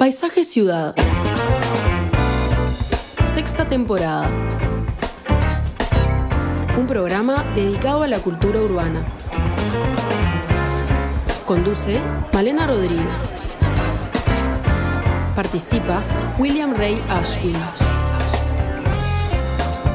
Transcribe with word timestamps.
Paisaje 0.00 0.44
Ciudad. 0.44 0.94
Sexta 3.34 3.68
temporada. 3.68 4.30
Un 6.78 6.86
programa 6.86 7.44
dedicado 7.54 8.04
a 8.04 8.08
la 8.08 8.18
cultura 8.18 8.62
urbana. 8.62 9.04
Conduce 11.44 12.00
Malena 12.32 12.66
Rodríguez. 12.66 13.30
Participa 15.36 16.02
William 16.38 16.74
Ray 16.74 16.98
Ashfield. 17.10 17.60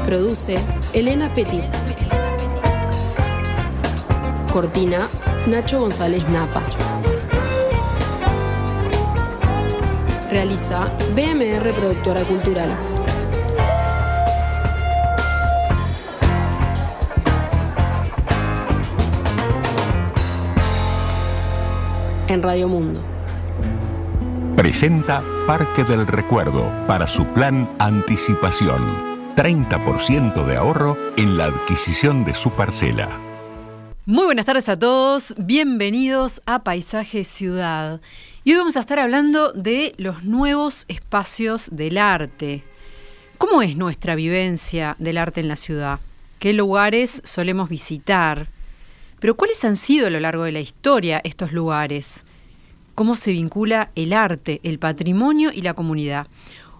Produce 0.06 0.60
Elena 0.94 1.34
Petit. 1.34 1.66
Cortina 4.54 5.08
Nacho 5.48 5.80
González 5.80 6.30
Napa. 6.30 6.85
Realiza 10.36 10.92
BMR 11.16 11.74
Productora 11.74 12.22
Cultural. 12.26 12.78
En 22.28 22.44
Radio 22.44 22.68
Mundo. 22.68 23.02
Presenta 24.58 25.24
Parque 25.48 25.86
del 25.86 26.06
Recuerdo 26.06 26.70
para 26.86 27.08
su 27.08 27.26
plan 27.28 27.70
Anticipación. 27.80 28.84
30% 29.38 30.46
de 30.46 30.58
ahorro 30.58 30.98
en 31.16 31.38
la 31.38 31.46
adquisición 31.46 32.26
de 32.26 32.34
su 32.34 32.50
parcela. 32.52 33.08
Muy 34.06 34.26
buenas 34.26 34.46
tardes 34.46 34.68
a 34.68 34.78
todos, 34.78 35.34
bienvenidos 35.38 36.42
a 36.46 36.66
Paisaje 36.66 37.24
Ciudad. 37.24 38.02
Y 38.48 38.52
hoy 38.52 38.58
vamos 38.60 38.78
a 38.78 38.82
estar 38.82 39.00
hablando 39.00 39.54
de 39.54 39.96
los 39.98 40.24
nuevos 40.24 40.86
espacios 40.88 41.68
del 41.72 41.98
arte. 41.98 42.62
¿Cómo 43.40 43.64
es 43.64 43.76
nuestra 43.76 44.14
vivencia 44.14 44.96
del 45.00 45.18
arte 45.18 45.42
en 45.42 45.48
la 45.48 45.56
ciudad? 45.56 46.00
¿Qué 46.38 46.54
lugares 46.54 47.24
solemos 47.26 47.70
visitar? 47.70 48.50
Pero 49.20 49.36
¿cuáles 49.36 49.66
han 49.66 49.76
sido 49.76 50.06
a 50.06 50.10
lo 50.12 50.20
largo 50.20 50.44
de 50.44 50.52
la 50.52 50.60
historia 50.60 51.22
estos 51.24 51.54
lugares? 51.54 52.24
¿Cómo 52.94 53.16
se 53.16 53.32
vincula 53.32 53.90
el 53.96 54.14
arte, 54.14 54.60
el 54.62 54.78
patrimonio 54.78 55.52
y 55.52 55.64
la 55.64 55.74
comunidad? 55.74 56.28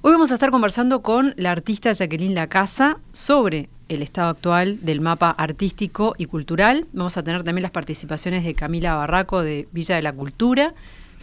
Hoy 0.04 0.12
vamos 0.12 0.30
a 0.30 0.36
estar 0.36 0.52
conversando 0.52 1.02
con 1.02 1.34
la 1.36 1.50
artista 1.50 1.92
Jacqueline 1.92 2.36
Lacasa 2.36 3.00
sobre 3.12 3.70
el 3.90 4.04
estado 4.04 4.30
actual 4.30 4.86
del 4.86 5.02
mapa 5.02 5.32
artístico 5.32 6.14
y 6.20 6.28
cultural. 6.28 6.86
Vamos 6.94 7.18
a 7.18 7.24
tener 7.24 7.44
también 7.44 7.64
las 7.64 7.72
participaciones 7.72 8.44
de 8.44 8.54
Camila 8.54 8.94
Barraco 8.94 9.42
de 9.42 9.68
Villa 9.72 9.96
de 9.96 10.04
la 10.04 10.14
Cultura, 10.14 10.76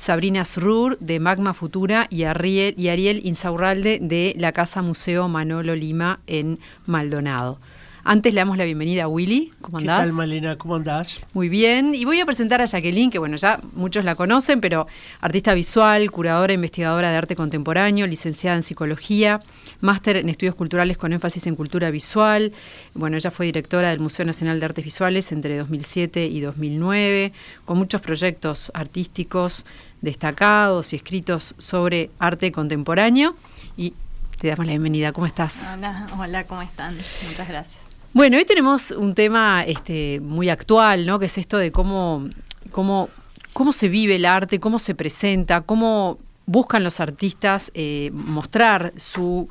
Sabrina 0.03 0.45
Srur 0.45 0.99
de 0.99 1.21
Magma 1.21 1.55
Futura 1.55 2.09
y 2.11 2.25
Ariel, 2.25 2.75
y 2.77 2.89
Ariel 2.89 3.21
Insaurralde 3.23 4.01
de 4.03 4.35
la 4.37 4.51
Casa 4.51 4.83
Museo 4.83 5.29
Manolo 5.29 5.77
Lima 5.77 6.19
en 6.27 6.59
Maldonado. 6.87 7.61
Antes 8.05 8.35
le 8.35 8.41
damos 8.41 8.59
la 8.59 8.65
bienvenida 8.65 9.05
a 9.05 9.09
Willy. 9.09 9.53
¿Cómo 9.61 9.79
andás? 9.79 10.01
¿Qué 10.01 10.05
tal, 10.07 10.15
Malena? 10.15 10.59
¿Cómo 10.59 10.75
andás? 10.75 11.21
Muy 11.35 11.49
bien. 11.49 11.95
Y 11.95 12.05
voy 12.05 12.19
a 12.19 12.27
presentar 12.27 12.61
a 12.61 12.67
Jacqueline, 12.67 13.13
que 13.13 13.21
bueno, 13.21 13.37
ya 13.37 13.61
muchos 13.75 14.05
la 14.05 14.17
conocen, 14.17 14.61
pero 14.61 14.89
artista 15.21 15.55
visual, 15.55 16.11
curadora 16.11 16.53
e 16.53 16.57
investigadora 16.57 17.13
de 17.13 17.17
arte 17.17 17.37
contemporáneo, 17.37 18.09
licenciada 18.09 18.57
en 18.57 18.65
psicología, 18.65 19.41
máster 19.81 20.17
en 20.17 20.29
estudios 20.29 20.57
culturales 20.57 20.99
con 20.99 21.13
énfasis 21.13 21.47
en 21.47 21.55
cultura 21.55 21.93
visual. 21.93 22.53
Bueno, 22.95 23.17
ella 23.17 23.31
fue 23.31 23.47
directora 23.47 23.91
del 23.91 24.01
Museo 24.01 24.27
Nacional 24.27 24.59
de 24.59 24.67
Artes 24.67 24.85
Visuales 24.85 25.31
entre 25.31 25.57
2007 25.57 26.27
y 26.27 26.41
2009, 26.41 27.33
con 27.65 27.79
muchos 27.79 28.01
proyectos 28.01 28.73
artísticos 28.75 29.65
destacados 30.01 30.93
y 30.93 30.97
escritos 30.97 31.55
sobre 31.57 32.11
arte 32.19 32.51
contemporáneo. 32.51 33.37
Y 33.77 33.95
te 34.41 34.49
damos 34.49 34.67
la 34.67 34.73
bienvenida. 34.73 35.13
¿Cómo 35.13 35.29
estás? 35.29 35.71
Hola, 35.73 36.09
hola, 36.19 36.45
¿cómo 36.49 36.63
están? 36.63 36.97
Muchas 37.29 37.47
gracias. 37.47 37.92
Bueno, 38.15 38.37
hoy 38.37 38.45
tenemos 38.45 38.91
un 38.91 39.15
tema 39.15 39.65
este, 39.65 40.21
muy 40.21 40.51
actual, 40.51 41.07
¿no? 41.07 41.19
Que 41.19 41.27
es 41.27 41.39
esto 41.39 41.57
de 41.57 41.73
cómo, 41.73 42.29
cómo, 42.71 43.09
cómo 43.55 43.73
se 43.73 43.89
vive 43.89 44.17
el 44.17 44.27
arte, 44.27 44.61
cómo 44.61 44.79
se 44.79 44.95
presenta, 44.95 45.63
cómo 45.63 46.19
buscan 46.45 46.85
los 46.85 47.01
artistas 47.01 47.71
eh, 47.73 48.11
mostrar 48.13 48.93
su, 48.99 49.49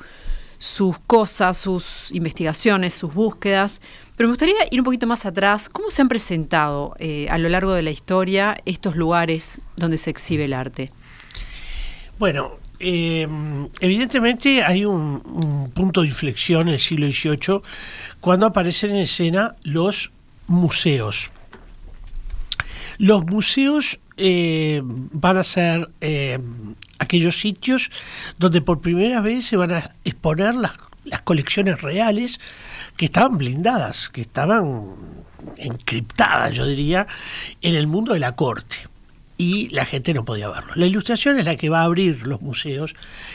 sus 0.59 0.99
cosas, 0.99 1.57
sus 1.57 2.11
investigaciones, 2.11 2.93
sus 2.93 3.11
búsquedas. 3.11 3.81
Pero 4.15 4.27
me 4.27 4.33
gustaría 4.33 4.53
ir 4.69 4.79
un 4.79 4.85
poquito 4.85 5.07
más 5.07 5.25
atrás. 5.25 5.67
¿Cómo 5.67 5.89
se 5.89 6.03
han 6.03 6.07
presentado 6.07 6.95
eh, 6.99 7.27
a 7.31 7.39
lo 7.39 7.49
largo 7.49 7.73
de 7.73 7.81
la 7.81 7.89
historia 7.89 8.61
estos 8.65 8.95
lugares 8.95 9.59
donde 9.75 9.97
se 9.97 10.11
exhibe 10.11 10.45
el 10.45 10.53
arte? 10.53 10.91
Bueno, 12.19 12.59
eh, 12.81 13.27
evidentemente 13.79 14.63
hay 14.63 14.85
un, 14.85 15.21
un, 15.25 15.71
punto 15.71 16.01
de 16.01 16.07
inflexión 16.07 16.67
en 16.67 16.73
el 16.73 16.79
siglo 16.79 17.07
XVIII 17.09 17.61
cuando 18.19 18.47
aparecen 18.47 18.91
en 18.91 18.97
escena 18.97 19.55
los 19.63 20.11
museos. 20.47 21.31
Los 22.97 23.25
museos 23.25 23.99
eh, 24.17 24.81
van 24.83 25.37
a 25.37 25.43
ser 25.43 25.89
eh, 26.01 26.37
aquellos 26.99 27.39
sitios 27.39 27.89
donde 28.37 28.61
por 28.61 28.81
primera 28.81 29.21
vez 29.21 29.45
se 29.45 29.57
van 29.57 29.71
a 29.71 29.95
exponer 30.03 30.53
las 30.53 31.21
colecciones 31.23 31.81
reales 31.81 32.39
que 32.97 33.05
estaban 33.05 33.37
blindadas, 33.37 34.09
que 34.09 34.21
estaban 34.21 34.89
encriptadas, 35.57 36.53
yo 36.53 36.67
diría, 36.67 37.07
en 37.61 37.73
el 37.73 37.87
mundo 37.87 38.13
de 38.13 38.19
la 38.19 38.35
corte 38.35 38.90
y 39.37 39.69
la 39.69 39.85
gente 39.85 40.13
no 40.13 40.23
podía 40.25 40.49
verlo. 40.49 40.73
La 40.75 40.85
ilustración 40.85 41.39
es 41.39 41.45
la 41.45 41.55
que 41.55 41.69
va 41.69 41.81
a 41.81 41.83
abrir 41.85 42.27
los 42.27 42.41
museos, 42.41 42.93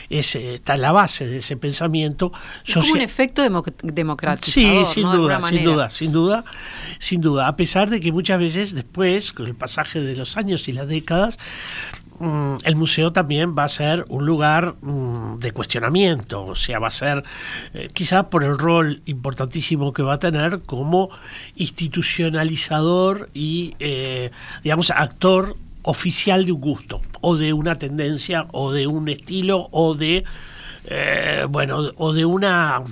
es, 0.09 0.35
está 0.35 0.75
en 0.75 0.81
la 0.81 0.91
base 0.91 1.27
de 1.27 1.37
ese 1.37 1.57
pensamiento. 1.57 2.31
Es 2.65 2.75
como 2.75 2.93
un 2.93 3.01
efecto 3.01 3.41
democratizador. 3.83 4.85
Sí, 4.85 4.93
sin 4.93 5.03
¿no? 5.03 5.17
duda, 5.17 5.41
sin 5.41 5.63
duda, 5.63 5.89
sin 5.89 6.11
duda, 6.11 6.45
sin 6.99 7.21
duda. 7.21 7.47
A 7.47 7.55
pesar 7.55 7.89
de 7.89 7.99
que 7.99 8.11
muchas 8.11 8.39
veces 8.39 8.73
después, 8.73 9.33
con 9.33 9.47
el 9.47 9.55
pasaje 9.55 9.99
de 9.99 10.15
los 10.15 10.37
años 10.37 10.67
y 10.67 10.73
las 10.73 10.87
décadas, 10.87 11.37
el 12.63 12.75
museo 12.75 13.13
también 13.13 13.55
va 13.55 13.65
a 13.65 13.67
ser 13.67 14.05
un 14.09 14.25
lugar 14.25 14.75
de 14.81 15.51
cuestionamiento, 15.51 16.45
o 16.45 16.55
sea, 16.55 16.79
va 16.79 16.87
a 16.87 16.91
ser 16.91 17.23
eh, 17.73 17.89
quizá 17.93 18.29
por 18.29 18.43
el 18.43 18.57
rol 18.57 19.03
importantísimo 19.05 19.93
que 19.93 20.01
va 20.01 20.13
a 20.13 20.19
tener 20.19 20.61
como 20.61 21.09
institucionalizador 21.55 23.29
y, 23.35 23.75
eh, 23.79 24.31
digamos, 24.63 24.89
actor 24.89 25.55
oficial 25.87 26.45
de 26.45 26.51
un 26.51 26.59
gusto, 26.59 27.01
o 27.21 27.37
de 27.37 27.53
una 27.53 27.75
tendencia, 27.75 28.45
o 28.51 28.73
de 28.73 28.87
un 28.87 29.07
estilo, 29.07 29.69
o 29.71 29.95
de, 29.95 30.25
eh, 30.85 31.45
bueno, 31.49 31.93
o 31.95 32.11
de 32.11 32.25
una 32.25 32.83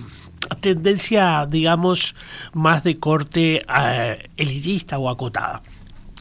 tendencia, 0.61 1.45
digamos, 1.45 2.15
más 2.53 2.85
de 2.85 2.97
corte 2.97 3.65
eh, 3.67 4.29
elitista 4.37 4.97
o 4.97 5.09
acotada. 5.09 5.61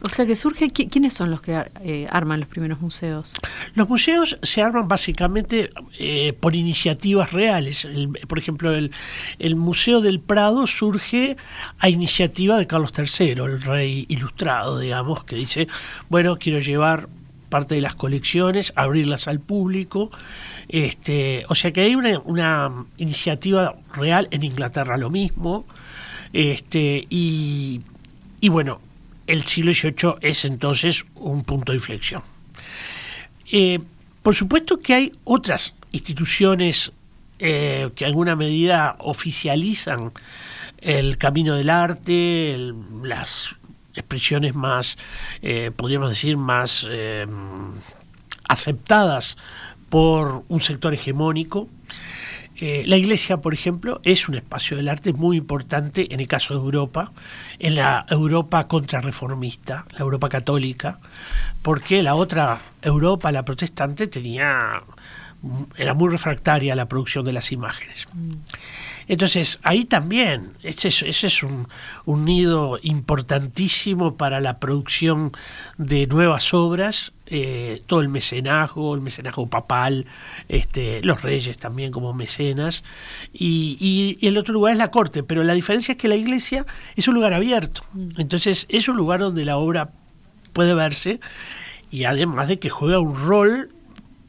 O 0.05 0.09
sea 0.09 0.27
que 0.27 0.35
surge, 0.35 0.69
¿quiénes 0.69 1.15
son 1.15 1.31
los 1.31 1.41
que 1.41 1.65
eh, 1.81 2.07
arman 2.11 2.39
los 2.39 2.47
primeros 2.47 2.79
museos? 2.79 3.33
Los 3.73 3.89
museos 3.89 4.37
se 4.43 4.61
arman 4.61 4.87
básicamente 4.87 5.71
eh, 5.97 6.31
por 6.39 6.55
iniciativas 6.55 7.33
reales. 7.33 7.87
Por 8.27 8.37
ejemplo, 8.37 8.71
el, 8.75 9.55
Museo 9.55 10.01
del 10.01 10.19
Prado 10.19 10.67
surge 10.67 11.37
a 11.79 11.89
iniciativa 11.89 12.55
de 12.59 12.67
Carlos 12.67 12.93
III, 12.95 13.31
el 13.31 13.61
rey 13.63 14.05
ilustrado, 14.07 14.77
digamos, 14.77 15.23
que 15.23 15.37
dice, 15.37 15.67
bueno, 16.07 16.37
quiero 16.37 16.59
llevar 16.59 17.09
parte 17.49 17.73
de 17.73 17.81
las 17.81 17.95
colecciones, 17.95 18.73
abrirlas 18.75 19.27
al 19.27 19.39
público. 19.39 20.11
Este, 20.69 21.45
o 21.49 21.55
sea 21.55 21.71
que 21.71 21.81
hay 21.81 21.95
una, 21.95 22.19
una 22.19 22.85
iniciativa 22.97 23.73
real 23.95 24.27
en 24.29 24.43
Inglaterra 24.43 24.97
lo 24.97 25.09
mismo. 25.09 25.65
Este, 26.31 27.07
y, 27.09 27.81
y 28.39 28.49
bueno, 28.49 28.81
el 29.27 29.43
siglo 29.43 29.73
XVIII 29.73 30.15
es 30.21 30.45
entonces 30.45 31.05
un 31.15 31.43
punto 31.43 31.71
de 31.71 31.77
inflexión. 31.77 32.23
Eh, 33.51 33.79
por 34.21 34.35
supuesto 34.35 34.79
que 34.79 34.93
hay 34.93 35.11
otras 35.23 35.75
instituciones 35.91 36.91
eh, 37.39 37.89
que 37.95 38.05
en 38.05 38.09
alguna 38.09 38.35
medida 38.35 38.95
oficializan 38.99 40.11
el 40.79 41.17
camino 41.17 41.55
del 41.55 41.69
arte, 41.69 42.57
las 43.03 43.55
expresiones 43.93 44.55
más, 44.55 44.97
eh, 45.41 45.71
podríamos 45.75 46.09
decir, 46.09 46.37
más 46.37 46.87
aceptadas 48.47 49.37
por 49.89 50.43
un 50.47 50.59
sector 50.59 50.93
hegemónico. 50.93 51.69
Eh, 52.57 52.83
la 52.85 52.95
iglesia, 52.95 53.37
por 53.37 53.53
ejemplo, 53.53 53.99
es 54.03 54.29
un 54.29 54.35
espacio 54.35 54.77
del 54.77 54.87
arte 54.87 55.11
muy 55.11 55.37
importante 55.37 56.13
en 56.13 56.19
el 56.21 56.27
caso 56.27 56.53
de 56.53 56.61
Europa, 56.61 57.11
en 57.59 57.75
la 57.75 58.05
Europa 58.09 58.67
contrarreformista, 58.67 59.85
la 59.91 59.99
Europa 59.99 60.29
católica, 60.29 60.99
porque 61.61 62.01
la 62.01 62.15
otra 62.15 62.59
Europa, 62.81 63.31
la 63.31 63.43
protestante, 63.43 64.07
tenía 64.07 64.83
era 65.77 65.93
muy 65.93 66.09
refractaria 66.09 66.73
a 66.73 66.75
la 66.75 66.87
producción 66.87 67.25
de 67.25 67.33
las 67.33 67.51
imágenes. 67.51 68.07
Entonces, 69.07 69.59
ahí 69.63 69.85
también, 69.85 70.53
ese 70.63 70.87
es, 70.87 71.03
ese 71.03 71.27
es 71.27 71.43
un, 71.43 71.67
un, 72.05 72.25
nido 72.25 72.79
importantísimo 72.81 74.15
para 74.17 74.39
la 74.39 74.59
producción 74.59 75.33
de 75.77 76.07
nuevas 76.07 76.53
obras, 76.53 77.11
eh, 77.27 77.81
todo 77.87 78.01
el 78.01 78.09
mecenazgo, 78.09 78.93
el 78.93 79.01
mecenazgo 79.01 79.47
papal, 79.47 80.05
este, 80.47 81.01
los 81.03 81.21
reyes 81.21 81.57
también 81.57 81.91
como 81.91 82.13
mecenas, 82.13 82.83
y, 83.33 83.77
y, 83.79 84.17
y, 84.19 84.27
el 84.27 84.37
otro 84.37 84.53
lugar 84.53 84.73
es 84.73 84.77
la 84.77 84.91
corte, 84.91 85.23
pero 85.23 85.43
la 85.43 85.53
diferencia 85.53 85.93
es 85.93 85.97
que 85.97 86.07
la 86.07 86.15
iglesia 86.15 86.65
es 86.95 87.07
un 87.07 87.15
lugar 87.15 87.33
abierto, 87.33 87.83
entonces 88.17 88.65
es 88.69 88.87
un 88.87 88.97
lugar 88.97 89.19
donde 89.19 89.45
la 89.45 89.57
obra 89.57 89.89
puede 90.53 90.73
verse, 90.73 91.19
y 91.89 92.03
además 92.03 92.47
de 92.47 92.59
que 92.59 92.69
juega 92.69 92.99
un 92.99 93.15
rol 93.15 93.69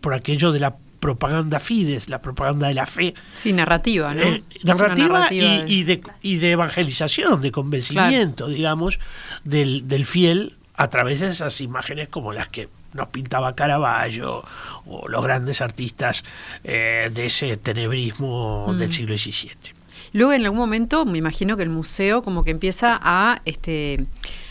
por 0.01 0.15
aquello 0.15 0.53
de 0.53 0.61
la 0.61 0.77
propaganda 1.01 1.61
fides, 1.61 2.09
la 2.09 2.21
propaganda 2.21 2.69
de 2.69 2.75
la 2.75 2.87
fe. 2.87 3.15
Sí, 3.35 3.53
narrativa, 3.53 4.15
¿no? 4.15 4.23
Eh, 4.23 4.43
narrativa, 4.65 5.09
narrativa 5.09 5.65
y, 5.67 5.81
y, 5.81 5.85
de, 5.85 6.03
y, 6.23 6.37
de, 6.39 6.53
evangelización, 6.53 7.41
de 7.41 7.53
convencimiento, 7.53 8.45
claro. 8.45 8.53
digamos, 8.57 8.99
del, 9.45 9.87
del, 9.87 10.07
fiel 10.07 10.57
a 10.75 10.89
través 10.89 11.21
de 11.21 11.29
esas 11.29 11.61
imágenes 11.61 12.09
como 12.09 12.33
las 12.33 12.49
que 12.49 12.69
nos 12.97 13.09
pintaba 13.09 13.55
Caravaggio 13.55 14.43
o 14.87 15.09
los 15.09 15.23
grandes 15.23 15.61
artistas 15.61 16.25
eh, 16.65 17.11
de 17.13 17.27
ese 17.27 17.57
tenebrismo 17.57 18.67
mm. 18.69 18.79
del 18.79 18.93
siglo 18.93 19.17
XVII. 19.17 19.75
Luego 20.13 20.33
en 20.33 20.45
algún 20.45 20.59
momento 20.59 21.05
me 21.05 21.19
imagino 21.19 21.57
que 21.57 21.63
el 21.63 21.69
museo 21.69 22.23
como 22.23 22.43
que 22.43 22.51
empieza 22.51 22.99
a 23.03 23.41
este 23.45 24.07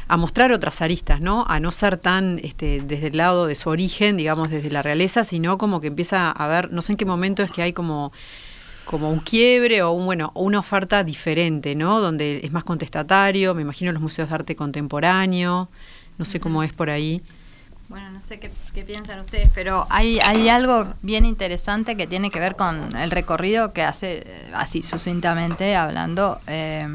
a 0.07 0.17
mostrar 0.17 0.51
otras 0.51 0.81
aristas, 0.83 1.19
¿no? 1.19 1.45
A 1.47 1.59
no 1.59 1.71
ser 1.71 1.97
tan 1.97 2.39
este, 2.43 2.79
desde 2.81 3.07
el 3.07 3.17
lado 3.17 3.47
de 3.47 3.55
su 3.55 3.69
origen, 3.69 4.17
digamos, 4.17 4.51
desde 4.51 4.69
la 4.69 4.83
realeza, 4.83 5.23
sino 5.23 5.57
como 5.57 5.81
que 5.81 5.87
empieza 5.87 6.29
a 6.29 6.47
ver, 6.47 6.71
no 6.71 6.83
sé 6.83 6.93
en 6.93 6.97
qué 6.97 7.05
momento 7.05 7.41
es 7.41 7.49
que 7.49 7.63
hay 7.63 7.73
como 7.73 8.11
como 8.85 9.09
un 9.09 9.19
quiebre 9.19 9.81
o 9.81 9.91
un, 9.91 10.05
bueno, 10.05 10.31
una 10.35 10.59
oferta 10.59 11.03
diferente, 11.03 11.75
¿no? 11.75 11.99
Donde 11.99 12.41
es 12.43 12.51
más 12.51 12.63
contestatario, 12.63 13.55
me 13.55 13.63
imagino 13.63 13.91
los 13.91 14.01
museos 14.01 14.29
de 14.29 14.35
arte 14.35 14.55
contemporáneo, 14.55 15.69
no 16.17 16.25
sé 16.25 16.39
cómo 16.39 16.63
es 16.63 16.71
por 16.71 16.89
ahí. 16.89 17.21
Bueno, 17.87 18.09
no 18.09 18.19
sé 18.19 18.39
qué, 18.39 18.49
piensan 18.83 19.19
ustedes, 19.19 19.49
pero 19.53 19.85
hay, 19.89 20.19
hay 20.19 20.49
algo 20.49 20.93
bien 21.03 21.23
interesante 21.23 21.95
que 21.95 22.07
tiene 22.07 22.31
que 22.31 22.39
ver 22.39 22.55
con 22.55 22.95
el 22.95 23.11
recorrido 23.11 23.73
que 23.73 23.83
hace, 23.83 24.25
así 24.55 24.81
sucintamente 24.81 25.75
hablando, 25.75 26.39
eh, 26.47 26.87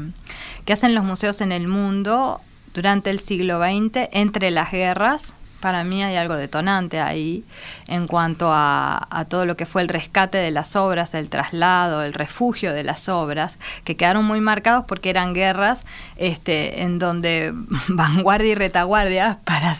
que 0.65 0.73
hacen 0.73 0.93
los 0.93 1.05
museos 1.05 1.39
en 1.39 1.53
el 1.53 1.67
mundo 1.67 2.41
durante 2.73 3.09
el 3.09 3.19
siglo 3.19 3.61
XX, 3.61 4.09
entre 4.11 4.51
las 4.51 4.71
guerras, 4.71 5.33
para 5.61 5.83
mí 5.85 6.03
hay 6.03 6.17
algo 6.17 6.35
detonante 6.35 6.99
ahí 6.99 7.45
en 7.87 8.07
cuanto 8.07 8.51
a, 8.51 9.07
a, 9.09 9.25
todo 9.25 9.45
lo 9.45 9.55
que 9.55 9.65
fue 9.65 9.81
el 9.81 9.87
rescate 9.87 10.37
de 10.37 10.51
las 10.51 10.75
obras, 10.75 11.13
el 11.13 11.29
traslado, 11.29 12.03
el 12.03 12.13
refugio 12.13 12.73
de 12.73 12.83
las 12.83 13.07
obras, 13.07 13.59
que 13.83 13.95
quedaron 13.95 14.25
muy 14.25 14.41
marcados 14.41 14.85
porque 14.87 15.09
eran 15.09 15.33
guerras 15.33 15.85
este, 16.17 16.81
en 16.81 16.99
donde 16.99 17.53
vanguardia 17.87 18.51
y 18.51 18.55
retaguardia, 18.55 19.39
para 19.45 19.75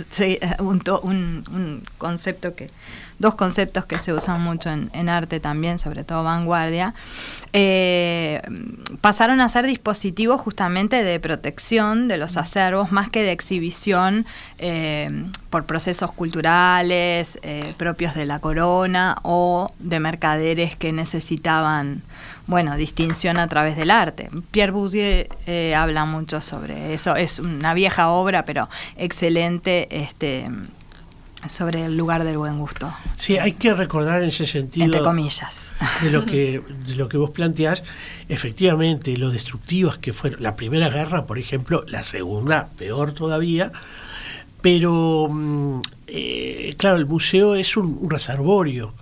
un, 0.60 0.82
un, 1.04 1.44
un 1.52 1.84
concepto 1.98 2.56
que 2.56 2.70
dos 3.22 3.36
conceptos 3.36 3.86
que 3.86 4.00
se 4.00 4.12
usan 4.12 4.42
mucho 4.42 4.70
en, 4.70 5.10
arte 5.10 5.40
también, 5.40 5.80
sobre 5.80 6.04
todo 6.04 6.24
vanguardia, 6.24 6.94
eh, 7.54 8.42
pasaron 9.00 9.42
a 9.42 9.50
ser 9.50 9.66
dispositivos 9.68 10.42
justamente 10.42 11.04
de 11.04 11.20
protección 11.20 12.08
de 12.08 12.18
los 12.18 12.36
acervos 12.36 12.92
más 12.92 13.10
que 13.10 13.24
de 13.24 13.32
exhibición 13.32 14.26
eh, 14.58 15.26
por 15.50 15.66
procesos 15.66 16.12
culturales 16.12 17.40
eh, 17.44 17.74
propios 17.78 18.16
de 18.16 18.26
la 18.26 18.40
corona 18.40 19.18
o 19.22 19.72
de 19.80 20.00
mercaderes 20.00 20.76
que 20.76 20.92
necesitaban 20.92 22.02
bueno, 22.48 22.76
distinción 22.76 23.38
a 23.38 23.48
través 23.48 23.78
del 23.78 23.92
arte. 23.92 24.30
Pierre 24.50 24.72
Bourdieu 24.72 25.28
habla 25.76 26.06
mucho 26.06 26.42
sobre 26.42 26.94
eso, 26.94 27.16
es 27.16 27.40
una 27.40 27.74
vieja 27.74 28.10
obra, 28.10 28.46
pero 28.46 28.68
excelente 28.98 29.88
este, 29.92 30.48
sobre 31.48 31.86
el 31.86 31.98
lugar 31.98 32.24
del 32.24 32.38
buen 32.38 32.58
gusto. 32.58 32.94
Sí, 33.18 33.38
hay 33.38 33.54
que 33.54 33.74
recordar 33.74 34.22
en 34.22 34.30
ese 34.30 34.46
sentido. 34.46 34.86
Entre 34.86 35.02
comillas. 35.02 35.74
De 36.02 36.12
lo 36.12 36.26
que, 36.26 36.62
de 36.88 36.96
lo 36.96 37.10
que 37.10 37.18
vos 37.18 37.32
planteás, 37.32 37.84
efectivamente, 38.30 39.16
lo 39.18 39.30
destructivas 39.30 39.98
que 39.98 40.14
fueron 40.14 40.44
la 40.44 40.56
primera 40.56 40.90
guerra, 40.90 41.26
por 41.26 41.40
ejemplo, 41.40 41.84
la 41.88 42.04
segunda, 42.04 42.70
peor 42.78 43.14
todavía. 43.14 43.72
Pero, 44.62 45.30
eh, 46.08 46.76
claro, 46.78 46.98
el 46.98 47.06
museo 47.06 47.56
es 47.56 47.76
un, 47.78 47.98
un 48.00 48.10
reservorio. 48.10 48.94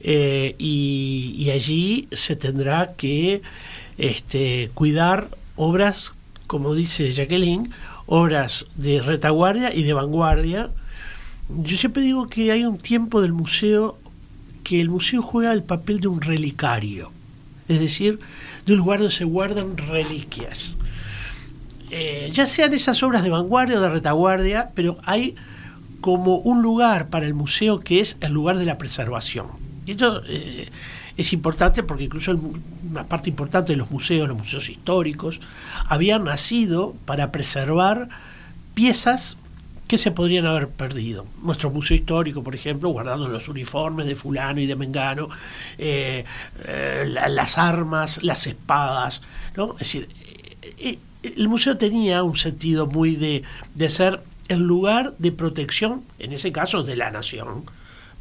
Eh, 0.00 0.54
y, 0.58 1.34
y, 1.38 1.50
allí 1.50 2.08
se 2.12 2.36
tendrá 2.36 2.92
que 2.96 3.42
este, 3.98 4.70
cuidar 4.74 5.28
obras, 5.56 6.12
como 6.46 6.74
dice 6.74 7.10
Jacqueline, 7.12 7.72
obras 8.06 8.66
de 8.74 9.00
retaguardia 9.00 9.74
y 9.74 9.82
de 9.82 9.92
vanguardia 9.94 10.70
yo 11.48 11.76
siempre 11.76 12.02
digo 12.02 12.28
que 12.28 12.50
hay 12.52 12.64
un 12.64 12.78
tiempo 12.78 13.20
del 13.20 13.32
museo 13.32 13.98
que 14.64 14.80
el 14.80 14.90
museo 14.90 15.22
juega 15.22 15.52
el 15.52 15.62
papel 15.62 16.00
de 16.00 16.08
un 16.08 16.20
relicario, 16.20 17.12
es 17.68 17.78
decir, 17.78 18.18
de 18.66 18.72
un 18.72 18.78
lugar 18.78 18.98
donde 18.98 19.14
se 19.14 19.24
guardan 19.24 19.76
reliquias. 19.76 20.72
Eh, 21.90 22.30
ya 22.32 22.46
sean 22.46 22.74
esas 22.74 23.00
obras 23.04 23.22
de 23.22 23.30
vanguardia 23.30 23.78
o 23.78 23.80
de 23.80 23.88
retaguardia, 23.88 24.70
pero 24.74 24.98
hay 25.04 25.36
como 26.00 26.38
un 26.38 26.62
lugar 26.62 27.08
para 27.08 27.26
el 27.26 27.34
museo 27.34 27.78
que 27.78 28.00
es 28.00 28.16
el 28.20 28.32
lugar 28.32 28.58
de 28.58 28.64
la 28.64 28.76
preservación. 28.76 29.46
Y 29.86 29.92
esto 29.92 30.20
eh, 30.26 30.68
es 31.16 31.32
importante 31.32 31.84
porque 31.84 32.04
incluso 32.04 32.32
el, 32.32 32.40
una 32.90 33.04
parte 33.04 33.30
importante 33.30 33.72
de 33.72 33.76
los 33.76 33.90
museos, 33.92 34.28
los 34.28 34.36
museos 34.36 34.68
históricos, 34.68 35.40
habían 35.88 36.24
nacido 36.24 36.96
para 37.04 37.30
preservar 37.30 38.08
piezas 38.74 39.36
que 39.86 39.98
se 39.98 40.10
podrían 40.10 40.46
haber 40.46 40.68
perdido. 40.68 41.26
Nuestro 41.42 41.70
museo 41.70 41.96
histórico, 41.96 42.42
por 42.42 42.54
ejemplo, 42.54 42.88
guardando 42.88 43.28
los 43.28 43.48
uniformes 43.48 44.06
de 44.06 44.16
fulano 44.16 44.60
y 44.60 44.66
de 44.66 44.74
mengano, 44.74 45.28
eh, 45.78 46.24
eh, 46.64 47.04
la, 47.08 47.28
las 47.28 47.56
armas, 47.56 48.22
las 48.22 48.46
espadas, 48.46 49.22
¿no? 49.56 49.72
Es 49.72 49.78
decir, 49.78 50.08
eh, 50.78 50.98
el 51.22 51.48
museo 51.48 51.76
tenía 51.76 52.22
un 52.22 52.36
sentido 52.36 52.86
muy 52.86 53.16
de, 53.16 53.42
de 53.74 53.88
ser 53.88 54.22
el 54.48 54.60
lugar 54.60 55.14
de 55.18 55.32
protección, 55.32 56.02
en 56.18 56.32
ese 56.32 56.50
caso 56.50 56.82
de 56.82 56.96
la 56.96 57.10
nación, 57.10 57.64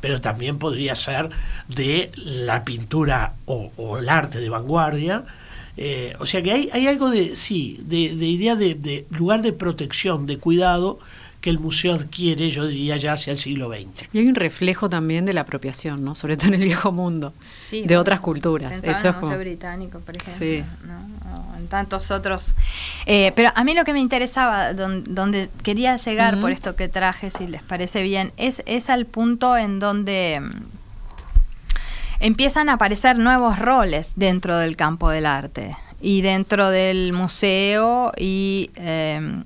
pero 0.02 0.22
también 0.22 0.60
podría 0.60 0.94
ser 0.94 1.30
de 1.68 2.12
la 2.16 2.64
pintura 2.64 3.34
o, 3.46 3.98
el 3.98 4.10
arte 4.10 4.40
de 4.40 4.50
vanguardia, 4.50 5.24
o 6.20 6.26
sea 6.26 6.42
que 6.42 6.52
hay, 6.52 6.70
hay 6.72 6.88
algo 6.88 7.10
de, 7.10 7.36
sí, 7.36 7.80
de, 7.82 8.16
de 8.16 8.26
idea 8.26 8.56
de, 8.56 8.76
de, 8.76 9.06
lugar 9.10 9.42
de 9.42 9.52
protección, 9.52 10.26
de 10.26 10.38
cuidado, 10.38 11.00
que 11.46 11.52
el 11.52 11.60
museo 11.60 11.94
adquiere, 11.94 12.50
yo 12.50 12.66
diría, 12.66 12.98
ya 12.98 13.14
hacia 13.14 13.30
el 13.30 13.38
siglo 13.38 13.70
XX. 13.70 14.10
Y 14.12 14.18
hay 14.18 14.28
un 14.28 14.34
reflejo 14.34 14.90
también 14.90 15.26
de 15.26 15.34
la 15.34 15.42
apropiación, 15.42 16.04
¿no? 16.04 16.16
Sobre 16.16 16.38
todo 16.38 16.48
en 16.48 16.56
el 16.56 16.64
viejo 16.64 16.92
mundo, 16.92 17.34
sí, 17.60 17.84
de 17.86 17.98
otras 17.98 18.20
culturas. 18.20 18.72
Eso 18.72 18.86
en 18.86 18.90
el 18.90 18.96
Museo 18.96 19.20
como... 19.20 19.38
Británico, 19.38 20.00
por 20.00 20.18
ejemplo. 20.18 20.34
Sí. 20.34 20.64
¿no? 20.88 21.54
O 21.54 21.58
en 21.58 21.68
tantos 21.68 22.10
otros. 22.10 22.56
Eh, 23.06 23.32
pero 23.36 23.52
a 23.54 23.64
mí 23.64 23.76
lo 23.76 23.84
que 23.84 23.94
me 23.94 24.00
interesaba, 24.00 24.74
don, 24.74 25.04
donde 25.04 25.50
quería 25.62 25.98
llegar 25.98 26.34
uh 26.34 26.38
-huh. 26.40 26.42
por 26.42 26.52
esto 26.52 26.76
que 26.76 26.88
traje, 26.88 27.30
si 27.30 27.46
les 27.46 27.62
parece 27.62 28.02
bien, 28.02 28.34
es, 28.38 28.64
es 28.66 28.90
al 28.90 29.06
punto 29.06 29.56
en 29.56 29.78
donde 29.78 30.42
mm, 30.42 30.64
empiezan 32.22 32.70
a 32.70 32.74
aparecer 32.74 33.20
nuevos 33.20 33.60
roles 33.60 34.14
dentro 34.16 34.58
del 34.58 34.76
campo 34.76 35.12
del 35.12 35.28
arte 35.28 35.78
y 36.02 36.22
dentro 36.22 36.72
del 36.72 37.14
museo 37.14 38.14
y 38.18 38.72
eh, 38.78 39.44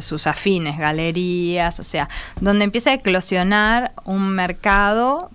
sus 0.00 0.26
afines, 0.26 0.78
galerías, 0.78 1.80
o 1.80 1.84
sea, 1.84 2.08
donde 2.40 2.64
empieza 2.64 2.90
a 2.90 2.94
eclosionar 2.94 3.92
un 4.04 4.28
mercado 4.28 5.30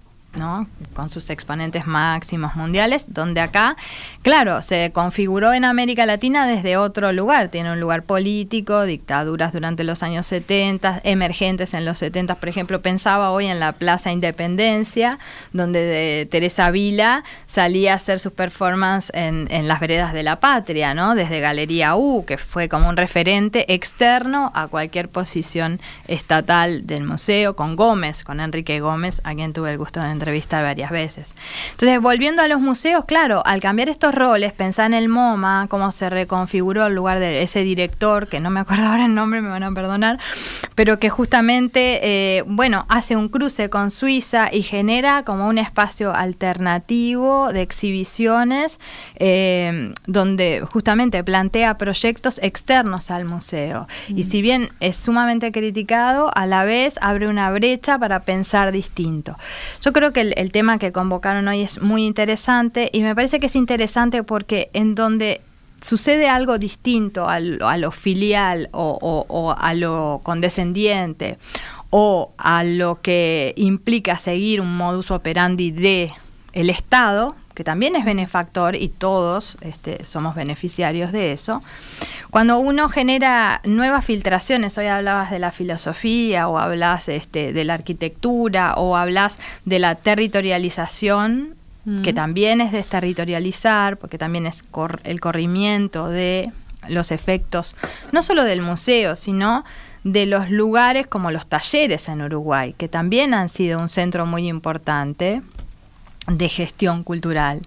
con 0.93 1.09
sus 1.09 1.29
exponentes 1.29 1.87
máximos 1.87 2.55
mundiales, 2.55 3.05
donde 3.07 3.41
acá, 3.41 3.77
claro, 4.21 4.61
se 4.61 4.91
configuró 4.91 5.53
en 5.53 5.63
América 5.63 6.05
Latina 6.05 6.45
desde 6.45 6.77
otro 6.77 7.11
lugar, 7.13 7.49
tiene 7.49 7.71
un 7.71 7.79
lugar 7.79 8.03
político, 8.03 8.83
dictaduras 8.83 9.53
durante 9.53 9.83
los 9.83 10.03
años 10.03 10.25
70, 10.25 11.01
emergentes 11.03 11.73
en 11.73 11.85
los 11.85 11.99
70, 11.99 12.35
por 12.35 12.49
ejemplo, 12.49 12.81
pensaba 12.81 13.31
hoy 13.31 13.47
en 13.47 13.59
la 13.59 13.73
Plaza 13.73 14.11
Independencia, 14.11 15.19
donde 15.53 15.79
de 15.79 16.25
Teresa 16.25 16.69
Vila 16.71 17.23
salía 17.45 17.93
a 17.93 17.95
hacer 17.95 18.19
sus 18.19 18.33
performances 18.33 19.11
en, 19.13 19.47
en, 19.51 19.67
las 19.67 19.79
veredas 19.79 20.13
de 20.13 20.23
la 20.23 20.39
patria, 20.39 20.93
¿no? 20.93 21.15
desde 21.15 21.39
Galería 21.39 21.95
U, 21.95 22.25
que 22.25 22.37
fue 22.37 22.67
como 22.69 22.89
un 22.89 22.97
referente 22.97 23.73
externo 23.73 24.51
a 24.53 24.67
cualquier 24.67 25.09
posición 25.09 25.79
estatal 26.07 26.85
del 26.85 27.03
museo, 27.03 27.55
con 27.55 27.75
Gómez, 27.75 28.23
con 28.23 28.39
Enrique 28.39 28.79
Gómez, 28.79 29.21
a 29.23 29.33
quien 29.33 29.53
tuve 29.53 29.71
el 29.71 29.77
gusto 29.77 29.99
de 29.99 30.07
entrevistar 30.07 30.24
entrevistar 30.25 30.63
varias 30.63 30.89
veces. 30.89 31.35
Entonces, 31.71 32.01
volviendo 32.01 32.41
a 32.41 32.47
los 32.47 32.59
museos, 32.59 33.05
claro, 33.05 33.45
al 33.45 33.61
cambiar 33.61 33.89
estos 33.89 34.13
roles, 34.15 34.53
pensar 34.53 34.87
en 34.87 34.95
el 34.95 35.07
MoMA, 35.07 35.67
cómo 35.69 35.91
se 35.91 36.09
reconfiguró 36.09 36.87
el 36.87 36.95
lugar 36.95 37.19
de 37.19 37.43
ese 37.43 37.63
director, 37.63 38.27
que 38.27 38.39
no 38.39 38.49
me 38.49 38.59
acuerdo 38.59 38.85
ahora 38.87 39.05
el 39.05 39.13
nombre, 39.13 39.41
me 39.41 39.49
van 39.49 39.61
a 39.61 39.71
perdonar, 39.71 40.17
pero 40.73 40.97
que 40.97 41.09
justamente, 41.09 41.99
eh, 42.01 42.43
bueno, 42.47 42.87
hace 42.89 43.15
un 43.15 43.29
cruce 43.29 43.69
con 43.69 43.91
Suiza 43.91 44.49
y 44.51 44.63
genera 44.63 45.21
como 45.23 45.47
un 45.47 45.59
espacio 45.59 46.13
alternativo 46.13 47.53
de 47.53 47.61
exhibiciones 47.61 48.79
eh, 49.17 49.93
donde 50.07 50.63
justamente 50.67 51.23
plantea 51.23 51.77
proyectos 51.77 52.39
externos 52.41 53.11
al 53.11 53.25
museo. 53.25 53.87
Y 54.07 54.23
si 54.23 54.41
bien 54.41 54.69
es 54.79 54.95
sumamente 54.95 55.51
criticado, 55.51 56.31
a 56.35 56.47
la 56.47 56.63
vez 56.63 56.95
abre 56.99 57.27
una 57.27 57.51
brecha 57.51 57.99
para 57.99 58.21
pensar 58.21 58.71
distinto. 58.71 59.35
Yo 59.81 59.93
creo 59.93 60.13
que 60.15 60.21
el, 60.21 60.51
tema 60.53 60.79
que 60.79 60.93
convocaron 60.93 61.47
hoy 61.49 61.61
es 61.61 61.81
muy 61.81 62.05
interesante 62.05 62.89
y 62.93 63.01
me 63.01 63.13
parece 63.13 63.41
que 63.41 63.47
es 63.47 63.55
interesante 63.55 64.23
porque 64.23 64.69
en 64.71 64.95
donde 64.95 65.41
sucede 65.81 66.29
algo 66.29 66.57
distinto 66.57 67.27
a 67.27 67.39
lo, 67.41 67.91
filial 67.91 68.69
o, 68.71 69.55
a 69.59 69.73
lo 69.73 70.21
condescendiente 70.23 71.37
o 71.89 72.31
a 72.37 72.63
lo 72.63 73.01
que 73.01 73.53
implica 73.57 74.17
seguir 74.17 74.61
un 74.61 74.77
modus 74.77 75.11
operandi 75.11 75.71
de 75.71 76.13
el 76.53 76.69
Estado, 76.69 77.35
que 77.55 77.63
también 77.63 77.95
es 77.95 78.05
benefactor 78.05 78.75
y 78.75 78.89
todos 78.89 79.57
este, 79.61 80.05
somos 80.05 80.35
beneficiarios 80.35 81.11
de 81.11 81.31
eso, 81.31 81.61
cuando 82.29 82.59
uno 82.59 82.89
genera 82.89 83.61
nuevas 83.63 84.03
filtraciones, 84.03 84.77
hoy 84.77 84.87
hablabas 84.87 85.31
de 85.31 85.39
la 85.39 85.51
filosofía 85.51 86.49
o 86.49 86.59
hablas 86.59 87.07
este, 87.07 87.53
de 87.53 87.63
la 87.63 87.75
arquitectura 87.75 88.73
o 88.75 88.97
hablas 88.97 89.39
de 89.63 89.79
la 89.79 89.95
territorialización, 89.95 91.55
que 92.03 92.13
también 92.13 92.61
es 92.61 92.71
desterritorializar, 92.71 93.97
porque 93.97 94.17
también 94.17 94.47
es 94.47 94.63
el 95.03 95.19
corrimiento 95.19 96.09
de 96.09 96.51
los 96.89 97.11
efectos, 97.11 97.75
no 98.11 98.23
solo 98.23 98.43
del 98.43 98.63
museo, 98.63 99.15
sino 99.15 99.63
de 100.03 100.25
los 100.25 100.49
lugares 100.49 101.05
como 101.05 101.29
los 101.29 101.47
talleres 101.47 102.09
en 102.09 102.21
Uruguay, 102.23 102.73
que 102.75 102.87
también 102.87 103.35
han 103.35 103.49
sido 103.49 103.79
un 103.79 103.87
centro 103.87 104.25
muy 104.25 104.47
importante 104.47 105.43
de 106.27 106.49
gestión 106.49 107.03
cultural. 107.03 107.61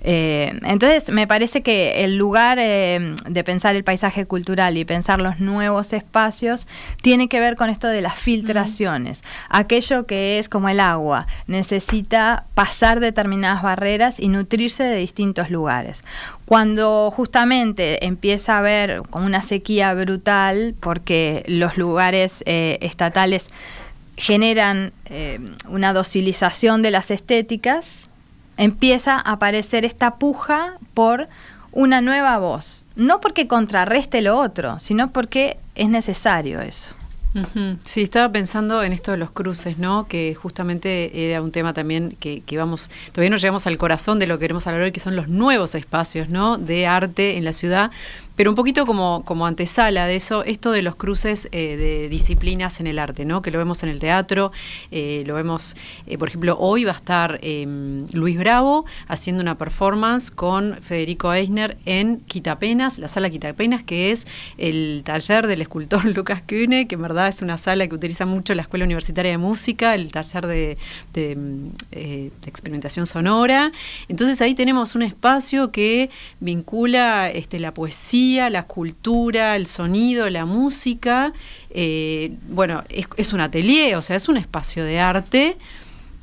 Eh, 0.00 0.58
entonces, 0.64 1.10
me 1.10 1.26
parece 1.26 1.62
que 1.62 2.04
el 2.04 2.16
lugar 2.16 2.58
eh, 2.60 3.14
de 3.28 3.44
pensar 3.44 3.74
el 3.74 3.84
paisaje 3.84 4.26
cultural 4.26 4.76
y 4.76 4.84
pensar 4.84 5.20
los 5.20 5.40
nuevos 5.40 5.92
espacios 5.92 6.66
tiene 7.02 7.28
que 7.28 7.40
ver 7.40 7.56
con 7.56 7.70
esto 7.70 7.88
de 7.88 8.00
las 8.00 8.14
filtraciones. 8.14 9.22
Aquello 9.48 10.06
que 10.06 10.38
es 10.38 10.48
como 10.48 10.68
el 10.68 10.80
agua, 10.80 11.26
necesita 11.46 12.44
pasar 12.54 13.00
determinadas 13.00 13.62
barreras 13.62 14.20
y 14.20 14.28
nutrirse 14.28 14.84
de 14.84 14.96
distintos 14.96 15.50
lugares. 15.50 16.04
Cuando 16.44 17.10
justamente 17.10 18.06
empieza 18.06 18.54
a 18.54 18.58
haber 18.58 19.02
como 19.10 19.26
una 19.26 19.42
sequía 19.42 19.92
brutal, 19.94 20.74
porque 20.80 21.44
los 21.46 21.76
lugares 21.76 22.42
eh, 22.46 22.78
estatales 22.80 23.50
generan 24.18 24.92
eh, 25.06 25.40
una 25.68 25.92
docilización 25.92 26.82
de 26.82 26.90
las 26.90 27.10
estéticas, 27.10 28.10
empieza 28.56 29.14
a 29.14 29.32
aparecer 29.32 29.84
esta 29.84 30.16
puja 30.16 30.74
por 30.92 31.28
una 31.72 32.00
nueva 32.00 32.38
voz. 32.38 32.84
No 32.96 33.20
porque 33.20 33.46
contrarreste 33.46 34.20
lo 34.20 34.38
otro, 34.38 34.80
sino 34.80 35.12
porque 35.12 35.58
es 35.74 35.88
necesario 35.88 36.60
eso. 36.60 36.94
Sí, 37.84 38.02
estaba 38.02 38.32
pensando 38.32 38.82
en 38.82 38.92
esto 38.92 39.12
de 39.12 39.18
los 39.18 39.30
cruces, 39.30 39.78
¿no? 39.78 40.08
Que 40.08 40.34
justamente 40.34 41.30
era 41.30 41.40
un 41.40 41.52
tema 41.52 41.72
también 41.72 42.16
que, 42.18 42.40
que, 42.40 42.56
vamos, 42.56 42.90
todavía 43.12 43.30
no 43.30 43.36
llegamos 43.36 43.66
al 43.68 43.78
corazón 43.78 44.18
de 44.18 44.26
lo 44.26 44.38
que 44.38 44.44
queremos 44.44 44.66
hablar 44.66 44.82
hoy, 44.82 44.92
que 44.92 44.98
son 44.98 45.14
los 45.14 45.28
nuevos 45.28 45.74
espacios, 45.76 46.28
¿no? 46.30 46.58
De 46.58 46.86
arte 46.86 47.36
en 47.36 47.44
la 47.44 47.52
ciudad, 47.52 47.92
pero 48.38 48.50
un 48.50 48.54
poquito 48.54 48.86
como, 48.86 49.24
como 49.24 49.48
antesala 49.48 50.06
de 50.06 50.14
eso, 50.14 50.44
esto 50.44 50.70
de 50.70 50.82
los 50.82 50.94
cruces 50.94 51.48
eh, 51.50 51.76
de 51.76 52.08
disciplinas 52.08 52.78
en 52.78 52.86
el 52.86 53.00
arte, 53.00 53.24
¿no? 53.24 53.42
Que 53.42 53.50
lo 53.50 53.58
vemos 53.58 53.82
en 53.82 53.88
el 53.88 53.98
teatro, 53.98 54.52
eh, 54.92 55.24
lo 55.26 55.34
vemos, 55.34 55.74
eh, 56.06 56.16
por 56.18 56.28
ejemplo, 56.28 56.56
hoy 56.56 56.84
va 56.84 56.92
a 56.92 56.94
estar 56.94 57.40
em, 57.42 58.06
Luis 58.12 58.38
Bravo 58.38 58.84
haciendo 59.08 59.42
una 59.42 59.58
performance 59.58 60.30
con 60.30 60.76
Federico 60.80 61.32
Eisner 61.32 61.78
en 61.84 62.20
Quitapenas, 62.20 63.00
la 63.00 63.08
sala 63.08 63.28
Quitapenas, 63.28 63.82
que 63.82 64.12
es 64.12 64.28
el 64.56 65.02
taller 65.04 65.48
del 65.48 65.60
escultor 65.60 66.04
Lucas 66.16 66.40
Kühne, 66.40 66.86
que 66.86 66.94
en 66.94 67.02
verdad 67.02 67.26
es 67.26 67.42
una 67.42 67.58
sala 67.58 67.88
que 67.88 67.96
utiliza 67.96 68.24
mucho 68.24 68.54
la 68.54 68.62
Escuela 68.62 68.84
Universitaria 68.84 69.32
de 69.32 69.38
Música, 69.38 69.96
el 69.96 70.12
taller 70.12 70.46
de, 70.46 70.78
de 71.12 72.30
experimentación 72.46 73.04
sonora. 73.08 73.72
Entonces 74.06 74.40
ahí 74.42 74.54
tenemos 74.54 74.94
un 74.94 75.02
espacio 75.02 75.72
que 75.72 76.10
vincula 76.38 77.30
este, 77.30 77.58
la 77.58 77.74
poesía, 77.74 78.27
la 78.36 78.66
cultura, 78.66 79.56
el 79.56 79.66
sonido, 79.66 80.28
la 80.30 80.44
música. 80.44 81.32
Eh, 81.70 82.32
bueno, 82.48 82.84
es, 82.88 83.32
un 83.32 83.40
atelier, 83.40 83.96
o 83.96 84.02
sea, 84.02 84.16
es 84.16 84.28
un 84.28 84.36
espacio 84.36 84.84
de 84.84 85.00
arte 85.00 85.56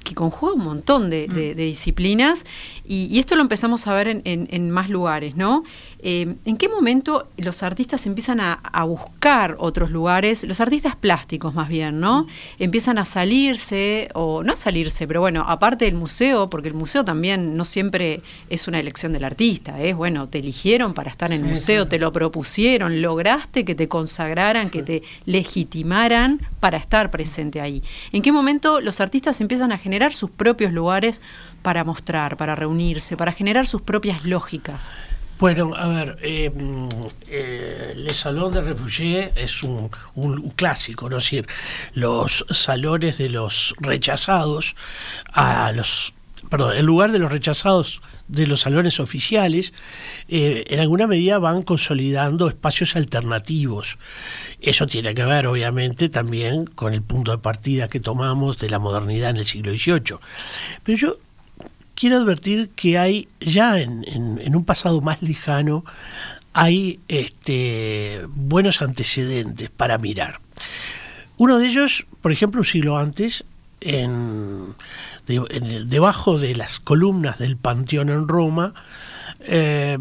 que 0.04 0.14
conjuga 0.14 0.54
un 0.54 0.64
montón 0.64 1.10
de, 1.10 1.28
mm. 1.28 1.58
disciplinas 1.58 2.46
y, 2.88 3.20
esto 3.20 3.36
lo 3.36 3.42
empezamos 3.42 3.88
a 3.88 3.94
ver 3.94 4.22
en, 4.24 4.70
más 4.70 4.90
lugares, 4.90 5.36
¿no? 5.36 5.64
Eh, 6.00 6.36
¿En 6.46 6.58
qué 6.58 6.70
momento 6.70 7.28
los 7.38 7.64
artistas 7.64 8.06
empiezan 8.06 8.40
a, 8.40 8.84
buscar 8.86 9.56
otros 9.60 9.90
lugares? 9.90 10.44
Los 10.44 10.62
artistas 10.62 10.96
plásticos 10.96 11.54
más 11.56 11.70
bien, 11.70 12.00
¿no? 12.00 12.28
Empiezan 12.60 12.98
a 12.98 13.06
salirse, 13.06 14.10
o 14.14 14.44
no 14.44 14.54
a 14.54 14.56
salirse, 14.56 15.08
pero 15.08 15.22
bueno, 15.22 15.44
aparte 15.48 15.86
del 15.86 15.96
museo, 15.96 16.50
porque 16.50 16.68
el 16.68 16.74
museo 16.76 17.04
también 17.04 17.56
no 17.56 17.66
siempre 17.66 18.22
es 18.50 18.68
una 18.68 18.80
elección 18.80 19.14
del 19.14 19.24
artista, 19.24 19.82
es 19.82 19.96
bueno, 19.96 20.30
te 20.30 20.40
eligieron 20.40 20.94
para 20.94 21.10
estar 21.10 21.32
en 21.32 21.44
el 21.44 21.50
museo, 21.50 21.88
te 21.88 22.00
lo 22.00 22.12
propusieron, 22.12 23.02
lograste 23.02 23.66
que 23.66 23.76
te 23.76 23.88
consagraran, 23.88 24.70
que 24.70 24.84
te 24.84 25.04
legitimaran 25.26 26.42
para 26.60 26.78
estar 26.78 27.10
presente 27.10 27.62
ahí. 27.62 27.82
¿En 28.12 28.22
qué 28.22 28.32
momento 28.32 28.82
los 28.82 29.02
artistas 29.02 29.42
empiezan 29.42 29.72
a 29.72 29.78
generar 29.78 30.14
sus 30.14 30.30
propios 30.30 30.72
lugares 30.72 31.22
para 31.66 31.84
mostrar, 31.84 32.38
para 32.38 32.54
reunirse, 32.54 33.18
para 33.18 33.32
generar 33.32 33.66
sus 33.66 33.82
propias 33.82 34.24
lógicas? 34.24 34.94
Bueno, 35.40 35.74
a 35.76 35.88
ver, 35.88 36.20
eh, 36.22 36.52
eh, 37.28 37.94
Le 37.98 38.14
Salón 38.14 38.54
de 38.54 38.62
Refugiés 38.62 39.32
es 39.36 39.64
un, 39.64 39.90
clásico, 40.56 41.10
¿no? 41.10 41.18
Es 41.18 41.24
decir, 41.24 41.48
los 41.94 42.46
salones 42.52 43.18
de 43.18 43.30
los 43.30 43.74
rechazados, 43.80 44.76
a 45.34 45.72
los, 45.72 46.14
perdón, 46.52 46.78
el 46.78 46.86
lugar 46.86 47.12
de 47.12 47.18
los 47.18 47.32
rechazados 47.32 48.00
de 48.28 48.46
los 48.46 48.62
salones 48.62 49.00
oficiales, 49.00 49.74
eh, 50.28 50.66
en 50.68 50.80
alguna 50.80 51.08
medida 51.08 51.40
van 51.40 51.64
consolidando 51.64 52.48
espacios 52.48 52.96
alternativos. 52.96 53.98
Eso 54.62 54.86
tiene 54.86 55.16
que 55.16 55.26
ver, 55.26 55.48
obviamente, 55.48 56.10
también 56.10 56.66
con 56.68 56.94
el 56.94 57.02
punto 57.02 57.32
de 57.32 57.40
partida 57.40 57.88
que 57.88 58.00
tomamos 58.00 58.60
de 58.60 58.70
la 58.70 58.78
modernidad 58.78 59.32
en 59.32 59.38
el 59.38 59.48
siglo 59.48 59.72
XVIII. 59.72 60.20
Pero 60.84 60.98
yo 60.98 61.18
quiero 61.96 62.18
advertir 62.18 62.70
que 62.76 62.98
hay 62.98 63.28
ya 63.40 63.80
en, 63.80 64.56
un 64.56 64.66
pasado 64.66 65.02
más 65.02 65.22
lejano 65.22 65.84
hay 66.54 67.00
este, 67.10 68.26
buenos 68.30 68.82
antecedentes 68.82 69.70
para 69.70 69.98
mirar. 69.98 70.40
Uno 71.38 71.58
de 71.58 71.68
ellos, 71.68 72.06
por 72.22 72.32
ejemplo, 72.32 72.62
un 72.62 72.66
siglo 72.66 72.98
antes, 72.98 73.44
debajo 75.26 76.40
de 76.40 76.56
las 76.56 76.80
columnas 76.80 77.40
del 77.40 77.58
Panteón 77.58 78.10
en 78.10 78.30
Roma, 78.30 78.74
eh, 79.42 79.98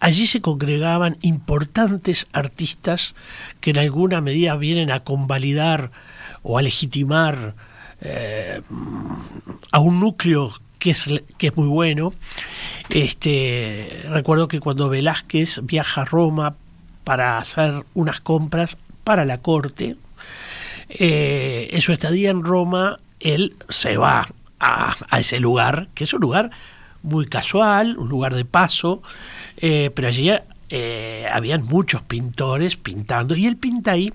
allí 0.00 0.26
se 0.26 0.42
congregaban 0.42 1.16
importantes 1.22 2.26
artistas 2.32 3.14
que 3.60 3.70
en 3.70 3.78
alguna 3.78 4.20
medida 4.20 4.54
vienen 4.56 4.90
a 4.90 5.00
convalidar 5.00 5.90
o 6.42 6.58
a 6.58 6.62
legitimar 6.62 7.54
eh, 8.00 8.60
a 9.72 9.80
un 9.80 9.98
núcleo 9.98 10.52
que 10.78 10.90
es, 10.90 11.04
que 11.36 11.48
es 11.48 11.56
muy 11.56 11.68
bueno. 11.68 12.14
Este, 12.88 14.04
recuerdo 14.08 14.48
que 14.48 14.60
cuando 14.60 14.88
Velázquez 14.88 15.60
viaja 15.62 16.02
a 16.02 16.04
Roma 16.04 16.54
para 17.04 17.38
hacer 17.38 17.84
unas 17.94 18.20
compras 18.20 18.78
para 19.04 19.24
la 19.24 19.38
corte, 19.38 19.96
eh, 20.88 21.68
en 21.72 21.80
su 21.80 21.92
estadía 21.92 22.30
en 22.30 22.44
Roma, 22.44 22.96
él 23.20 23.54
se 23.68 23.96
va 23.96 24.26
a, 24.60 24.96
ese 25.18 25.40
lugar, 25.40 25.88
que 25.94 26.04
es 26.04 26.14
un 26.14 26.20
lugar 26.20 26.50
muy 27.02 27.26
casual, 27.26 27.98
un 27.98 28.08
lugar 28.08 28.34
de 28.34 28.44
paso, 28.44 29.02
eh, 29.58 29.90
pero 29.94 30.08
allí 30.08 30.30
eh, 30.70 31.26
habían 31.32 31.64
muchos 31.64 32.02
pintores 32.02 32.76
pintando, 32.76 33.36
y 33.36 33.46
él 33.46 33.56
pinta 33.56 33.92
ahí 33.92 34.12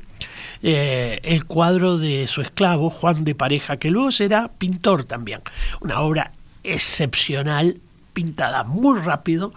el 0.61 1.43
cuadro 1.43 1.97
de 1.97 2.25
su 2.27 2.41
esclavo, 2.41 2.89
Juan 2.89 3.25
de 3.25 3.35
Pareja, 3.35 3.77
que 3.77 3.89
luego 3.89 4.11
será 4.11 4.47
pintor 4.47 5.03
también, 5.03 5.41
una 5.81 5.99
obra 5.99 6.31
excepcional, 6.63 7.77
pintada 8.13 8.63
muy 8.63 8.99
rápido, 8.99 9.53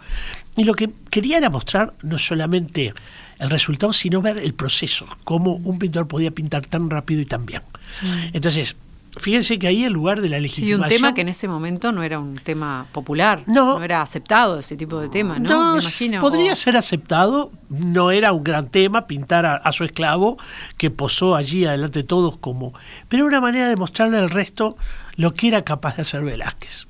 y 0.57 0.65
lo 0.65 0.75
que 0.75 0.91
quería 1.11 1.39
era 1.39 1.51
mostrar 1.51 1.95
no 2.03 2.19
solamente 2.19 2.95
el 3.39 3.51
resultado, 3.51 3.93
sino 3.93 4.23
ver 4.23 4.39
el 4.39 4.55
proceso, 4.55 5.07
cómo 5.25 5.53
un 5.57 5.79
pintor 5.79 6.09
podía 6.09 6.31
pintar 6.31 6.67
tan 6.67 6.89
rápido 6.89 7.21
y 7.21 7.27
tan 7.27 7.45
bien. 7.45 7.61
Mm. 8.01 8.07
Entonces, 8.33 8.77
fíjense 9.19 9.59
que 9.59 9.67
ahí 9.67 9.85
el 9.85 9.93
lugar 9.93 10.23
de 10.23 10.31
la 10.31 10.41
legitimación... 10.41 10.81
un 10.83 10.89
tema 10.89 11.13
que 11.13 11.21
en 11.21 11.29
ese 11.29 11.47
momento 11.47 11.93
no 11.93 12.03
era 12.03 12.19
un 12.19 12.37
tema 12.37 12.87
popular. 12.93 13.43
No. 13.47 13.83
era 13.83 14.01
aceptado 14.01 14.59
ese 14.59 14.75
tipo 14.77 14.99
de 15.01 15.11
tema, 15.11 15.39
¿no? 15.39 15.51
No, 15.51 15.75
Me 15.75 15.81
imagino. 15.83 16.21
podría 16.23 16.55
o- 16.55 16.57
ser 16.57 16.79
aceptado, 16.79 17.53
no 17.69 18.11
era 18.11 18.33
un 18.33 18.43
gran 18.43 18.69
tema 18.71 19.07
pintar 19.07 19.45
a, 19.45 19.57
a 19.57 19.73
su 19.73 19.85
esclavo 19.85 20.39
que 20.79 20.91
posó 20.91 21.37
allí 21.37 21.67
adelante 21.67 21.99
de 21.99 22.05
todos 22.05 22.39
como... 22.39 22.73
Pero 23.09 23.25
era 23.27 23.39
una 23.39 23.41
manera 23.43 23.69
de 23.69 23.77
mostrarle 23.77 24.17
al 24.17 24.31
resto 24.31 24.79
lo 25.17 25.35
que 25.35 25.49
era 25.49 25.63
capaz 25.63 25.97
de 25.97 26.03
hacer 26.03 26.23
Velázquez. 26.23 26.86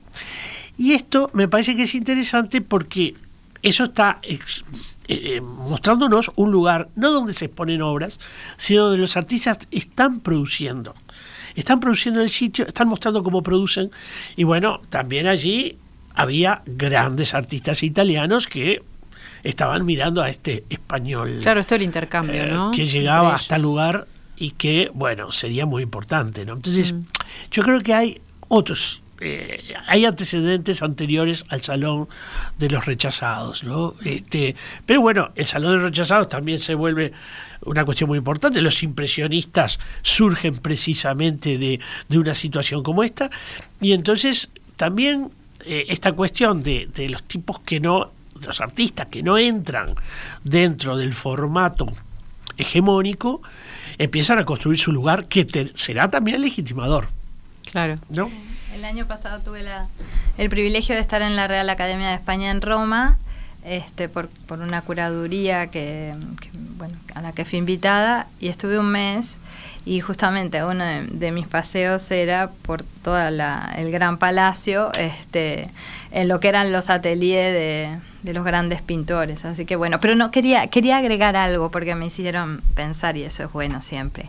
Y 0.79 0.93
esto 0.93 1.31
me 1.33 1.49
parece 1.49 1.75
que 1.77 1.83
es 1.85 1.95
interesante 1.95 2.61
porque 2.61 3.15
eso 3.63 3.85
está 3.85 4.19
ex- 4.23 4.65
eh, 5.09 5.37
eh, 5.37 5.41
mostrándonos 5.41 6.31
un 6.37 6.51
lugar, 6.53 6.89
no 6.97 7.11
donde 7.11 7.33
se 7.33 7.47
exponen 7.47 7.81
obras, 7.83 8.19
sino 8.57 8.85
donde 8.85 8.99
los 8.99 9.17
artistas 9.17 9.59
están 9.71 10.21
produciendo. 10.21 10.95
Están 11.55 11.81
produciendo 11.81 12.21
en 12.21 12.25
el 12.25 12.31
sitio, 12.31 12.67
están 12.67 12.89
mostrando 12.89 13.23
cómo 13.23 13.43
producen. 13.43 13.91
Y 14.37 14.45
bueno, 14.45 14.81
también 14.91 15.27
allí 15.27 15.79
había 16.15 16.63
grandes 16.67 17.33
artistas 17.35 17.83
italianos 17.83 18.47
que 18.47 18.83
estaban 19.43 19.85
mirando 19.87 20.23
a 20.23 20.29
este 20.29 20.65
español 20.69 21.39
Claro, 21.43 21.61
esto 21.61 21.75
es 21.75 21.81
el 21.81 21.85
intercambio, 21.87 22.43
eh, 22.43 22.51
¿no? 22.53 22.71
que 22.73 22.85
llegaba 22.87 23.35
hasta 23.35 23.57
el 23.57 23.63
lugar 23.63 24.07
y 24.37 24.51
que, 24.51 24.91
bueno, 24.93 25.31
sería 25.31 25.65
muy 25.67 25.83
importante, 25.83 26.45
¿no? 26.45 26.55
Entonces, 26.55 26.93
Mm. 26.93 27.03
yo 27.53 27.63
creo 27.63 27.81
que 27.81 27.95
hay 27.95 28.21
otros, 28.49 29.03
eh, 29.21 29.75
hay 29.87 30.05
antecedentes 30.05 30.83
anteriores 30.83 31.45
al 31.49 31.63
Salón 31.63 32.09
de 32.59 32.69
los 32.71 32.85
Rechazados, 32.87 33.65
¿no? 33.65 33.95
Este, 34.05 34.55
pero 34.85 35.01
bueno, 35.01 35.31
el 35.35 35.47
Salón 35.47 35.71
de 35.73 35.77
los 35.77 35.85
Rechazados 35.85 36.29
también 36.29 36.59
se 36.59 36.75
vuelve 36.75 37.13
una 37.63 37.85
cuestión 37.85 38.09
muy 38.09 38.19
importante. 38.19 38.61
Los 38.61 38.83
impresionistas 38.83 39.79
surgen 40.03 40.57
precisamente 40.59 41.57
de, 41.59 41.81
de 42.09 42.19
una 42.19 42.35
situación 42.35 42.83
como 42.83 43.03
esta. 43.03 43.31
Y 43.81 43.93
entonces 43.93 44.51
también 44.77 45.31
eh, 45.65 45.87
esta 45.89 46.13
cuestión 46.13 46.63
de, 46.63 46.89
de 46.95 47.09
los 47.09 47.23
tipos 47.23 47.61
que 47.61 47.81
no, 47.81 48.11
de 48.39 48.47
los 48.47 48.61
artistas 48.61 49.09
que 49.11 49.23
no 49.23 49.39
entran 49.39 49.87
dentro 50.45 50.97
del 50.97 51.15
formato 51.15 51.87
hegemónico, 52.59 53.43
empiezan 53.99 54.39
a 54.39 54.45
construir 54.45 54.79
su 54.79 54.93
lugar 54.93 55.27
que 55.29 55.45
te- 55.45 55.71
será 55.75 56.11
también 56.11 56.41
legitimador. 56.43 57.09
Claro. 57.71 57.99
¿no? 58.11 58.31
El 58.77 58.85
año 58.85 59.07
pasado 59.07 59.41
tuve 59.41 59.63
la- 59.63 59.87
el 60.37 60.51
privilegio 60.51 60.95
de 60.95 61.01
estar 61.01 61.23
en 61.23 61.35
la 61.35 61.49
Real 61.49 61.71
Academia 61.71 62.09
de 62.09 62.15
España 62.17 62.51
en 62.51 62.61
Roma, 62.61 63.17
este, 63.65 64.11
por, 64.11 64.29
una 64.51 64.83
curaduría 64.83 65.69
que, 65.71 66.13
bueno, 66.77 66.95
a 67.15 67.23
la 67.23 67.33
que 67.33 67.47
fui 67.47 67.59
invitada 67.59 68.27
y 68.39 68.49
estuve 68.49 68.79
un 68.79 68.91
mes 68.91 69.39
y 69.87 70.01
justamente 70.01 70.63
uno 70.63 70.85
de, 70.85 71.07
de 71.07 71.33
mis 71.33 71.47
paseos 71.49 72.11
era 72.11 72.51
por 72.51 72.83
todo 73.03 73.17
el 73.19 73.91
gran 73.91 74.19
palacio, 74.19 74.93
este, 74.93 75.71
en 76.11 76.29
lo 76.29 76.39
que 76.39 76.49
eran 76.49 76.71
los 76.71 76.91
ateliers 76.91 77.55
de, 77.55 77.99
de 78.25 78.33
los 78.35 78.45
grandes 78.45 78.83
pintores. 78.83 79.47
Así 79.47 79.65
que 79.65 79.77
bueno, 79.77 80.01
pero 80.01 80.15
no 80.17 80.31
quería, 80.31 80.67
quería 80.67 80.99
agregar 80.99 81.35
algo 81.35 81.71
porque 81.71 81.95
me 81.95 82.07
hicieron 82.07 82.61
pensar 82.75 83.17
y 83.17 83.23
eso 83.23 83.43
es 83.45 83.53
bueno 83.53 83.81
siempre. 83.81 84.29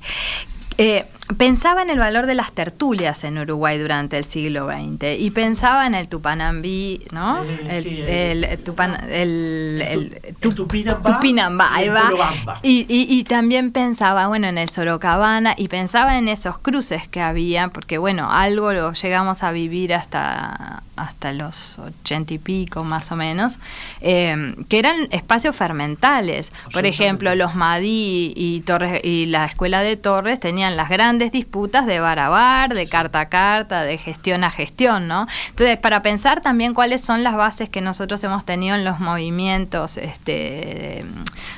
Eh, 0.77 1.05
pensaba 1.37 1.81
en 1.81 1.89
el 1.89 1.99
valor 1.99 2.25
de 2.25 2.35
las 2.35 2.51
tertulias 2.53 3.23
en 3.25 3.37
Uruguay 3.37 3.77
durante 3.77 4.17
el 4.17 4.23
siglo 4.25 4.67
XX 4.71 5.19
y 5.19 5.31
pensaba 5.31 5.85
en 5.87 5.93
el 5.95 6.07
Tupanambí, 6.07 7.01
¿no? 7.11 7.43
Eh, 7.43 7.59
el, 7.69 7.83
sí, 7.83 8.01
el- 8.05 8.43
el- 8.45 8.63
Tupan- 8.63 9.03
el- 9.09 9.81
el- 9.85 10.19
El 10.23 10.35
tu- 10.35 10.53
Tupinambá 10.53 11.15
Tupinambá, 11.15 11.69
y 11.73 11.79
ahí 11.79 11.87
el 11.89 11.95
va. 11.95 12.01
Colobamba. 12.03 12.59
Y, 12.63 12.85
y- 12.87 13.07
y 13.19 13.23
también 13.25 13.71
pensaba, 13.71 14.27
bueno, 14.27 14.47
en 14.47 14.57
el 14.57 14.69
Sorocabana 14.69 15.53
y 15.57 15.67
pensaba 15.67 16.17
en 16.17 16.29
esos 16.29 16.59
cruces 16.59 17.07
que 17.09 17.19
había, 17.21 17.69
porque 17.69 17.97
bueno, 17.97 18.29
algo 18.31 18.71
lo 18.71 18.93
llegamos 18.93 19.43
a 19.43 19.51
vivir 19.51 19.93
hasta, 19.95 20.83
hasta 20.95 21.33
los 21.33 21.77
ochenta 21.79 22.33
y 22.33 22.37
pico 22.37 22.83
más 22.85 23.11
o 23.11 23.15
menos, 23.17 23.57
eh, 24.01 24.55
que 24.69 24.79
eran 24.79 25.07
espacios 25.11 25.55
fermentales. 25.55 26.53
Por 26.71 26.85
ejemplo, 26.85 27.35
los 27.35 27.53
Madí 27.55 28.31
y, 28.35 28.61
Torres, 28.61 29.01
y 29.03 29.25
la 29.25 29.45
Escuela 29.45 29.81
de 29.81 29.97
Torres 29.97 30.39
tenían 30.39 30.66
las 30.75 30.89
grandes 30.89 31.31
disputas 31.31 31.85
de 31.85 31.99
bar 31.99 32.19
a 32.19 32.29
bar, 32.29 32.73
de 32.73 32.87
carta 32.87 33.21
a 33.21 33.29
carta, 33.29 33.83
de 33.83 33.97
gestión 33.97 34.43
a 34.43 34.49
gestión, 34.51 35.07
¿no? 35.07 35.27
Entonces, 35.49 35.77
para 35.77 36.01
pensar 36.01 36.41
también 36.41 36.73
cuáles 36.73 37.01
son 37.01 37.23
las 37.23 37.35
bases 37.35 37.69
que 37.69 37.79
nosotros 37.81 38.21
hemos 38.23 38.43
tenido 38.43 38.75
en 38.75 38.83
los 38.83 38.99
movimientos 38.99 39.97
este, 39.97 41.05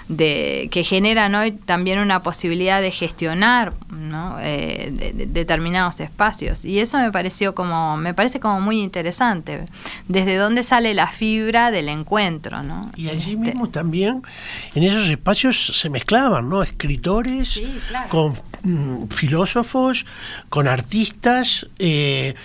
de, 0.07 0.67
que 0.71 0.83
generan 0.83 1.33
hoy 1.35 1.51
también 1.53 1.99
una 1.99 2.21
posibilidad 2.23 2.81
de 2.81 2.91
gestionar 2.91 3.73
¿no? 3.89 4.37
Eh, 4.41 4.89
de- 4.91 5.13
de- 5.13 5.25
determinados 5.25 5.99
espacios. 5.99 6.65
Y 6.65 6.79
eso 6.79 6.97
me 6.99 7.11
pareció 7.11 7.55
como, 7.55 7.97
me 7.97 8.13
parece 8.13 8.39
como 8.39 8.59
muy 8.61 8.81
interesante. 8.81 9.65
Desde 10.07 10.35
dónde 10.35 10.63
sale 10.63 10.93
la 10.93 11.07
fibra 11.07 11.71
del 11.71 11.89
encuentro, 11.89 12.63
¿no? 12.63 12.91
Y 12.95 13.09
allí 13.09 13.31
Este, 13.33 13.37
mismo 13.37 13.69
también, 13.69 14.23
en 14.75 14.83
esos 14.83 15.09
espacios 15.09 15.71
se 15.79 15.89
mezclaban, 15.89 16.49
¿no? 16.49 16.63
Escritores 16.63 17.49
Sí, 17.49 17.79
claro. 17.89 18.09
con 18.09 18.33
mm, 18.63 18.98
filósofos, 19.09 20.05
con 20.49 20.67
artistas, 20.67 21.65
eh, 21.79 22.35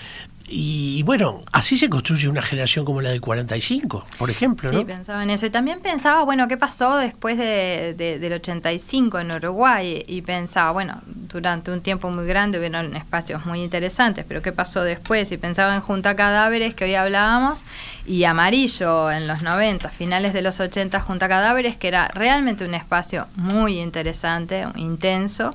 y, 0.47 1.03
bueno, 1.05 1.43
así 1.53 1.79
se 1.79 1.89
construye 1.89 2.29
una 2.29 2.43
generación 2.43 2.85
como 2.85 3.01
la 3.01 3.09
del 3.11 3.21
45, 3.23 4.05
por 4.19 4.29
ejemplo, 4.31 4.69
Sí, 4.69 4.77
¿no? 4.77 4.87
pensaba 4.87 5.23
en 5.23 5.31
eso. 5.31 5.47
Y 5.47 5.51
también 5.51 5.81
pensaba, 5.81 6.23
bueno, 6.23 6.47
¿qué 6.49 6.59
pasó 6.59 6.99
después 6.99 7.39
de, 7.39 7.95
de- 7.97 8.19
del 8.19 8.35
85 8.35 9.21
en 9.21 9.33
Uruguay? 9.33 10.05
Y 10.07 10.21
pensaba, 10.21 10.71
bueno, 10.73 11.01
durante 11.07 11.71
un 11.71 11.81
tiempo 11.81 12.11
muy 12.11 12.27
grande 12.27 12.59
hubieron 12.59 12.95
espacios 12.95 13.47
muy 13.47 13.63
interesantes, 13.63 14.27
pero 14.29 14.43
¿qué 14.43 14.53
pasó 14.53 14.83
después? 14.85 15.33
Y 15.33 15.39
pensaba 15.39 15.75
en 15.75 15.81
Junta 15.81 16.15
Cadáveres, 16.15 16.75
que 16.75 16.85
hoy 16.85 16.95
hablábamos, 16.95 17.65
y 18.07 18.25
Amarillo 18.25 19.11
en 19.11 19.27
los 19.27 19.43
90, 19.43 19.89
finales 19.89 20.33
de 20.33 20.43
los 20.43 20.61
80, 20.61 21.01
Junta 21.01 21.29
Cadáveres, 21.29 21.77
que 21.77 21.89
era 21.89 22.09
realmente 22.09 22.65
un 22.65 22.75
espacio 22.75 23.27
muy 23.37 23.81
interesante, 23.81 24.67
intenso. 24.77 25.51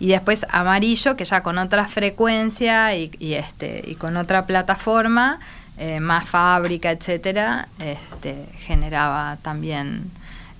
Y 0.00 0.08
después 0.08 0.44
Amarillo, 0.50 1.16
que 1.16 1.24
ya 1.24 1.42
con 1.42 1.58
otra 1.58 1.86
frecuencia 1.86 2.94
y, 2.96 3.10
este, 3.34 3.82
y 3.86 3.94
con 3.94 4.16
otra 4.16 4.46
plataforma, 4.46 5.38
eh, 5.78 6.00
más 6.00 6.28
fábrica, 6.28 6.90
etcétera, 6.90 7.68
este, 7.78 8.46
generaba 8.58 9.38
también 9.42 10.10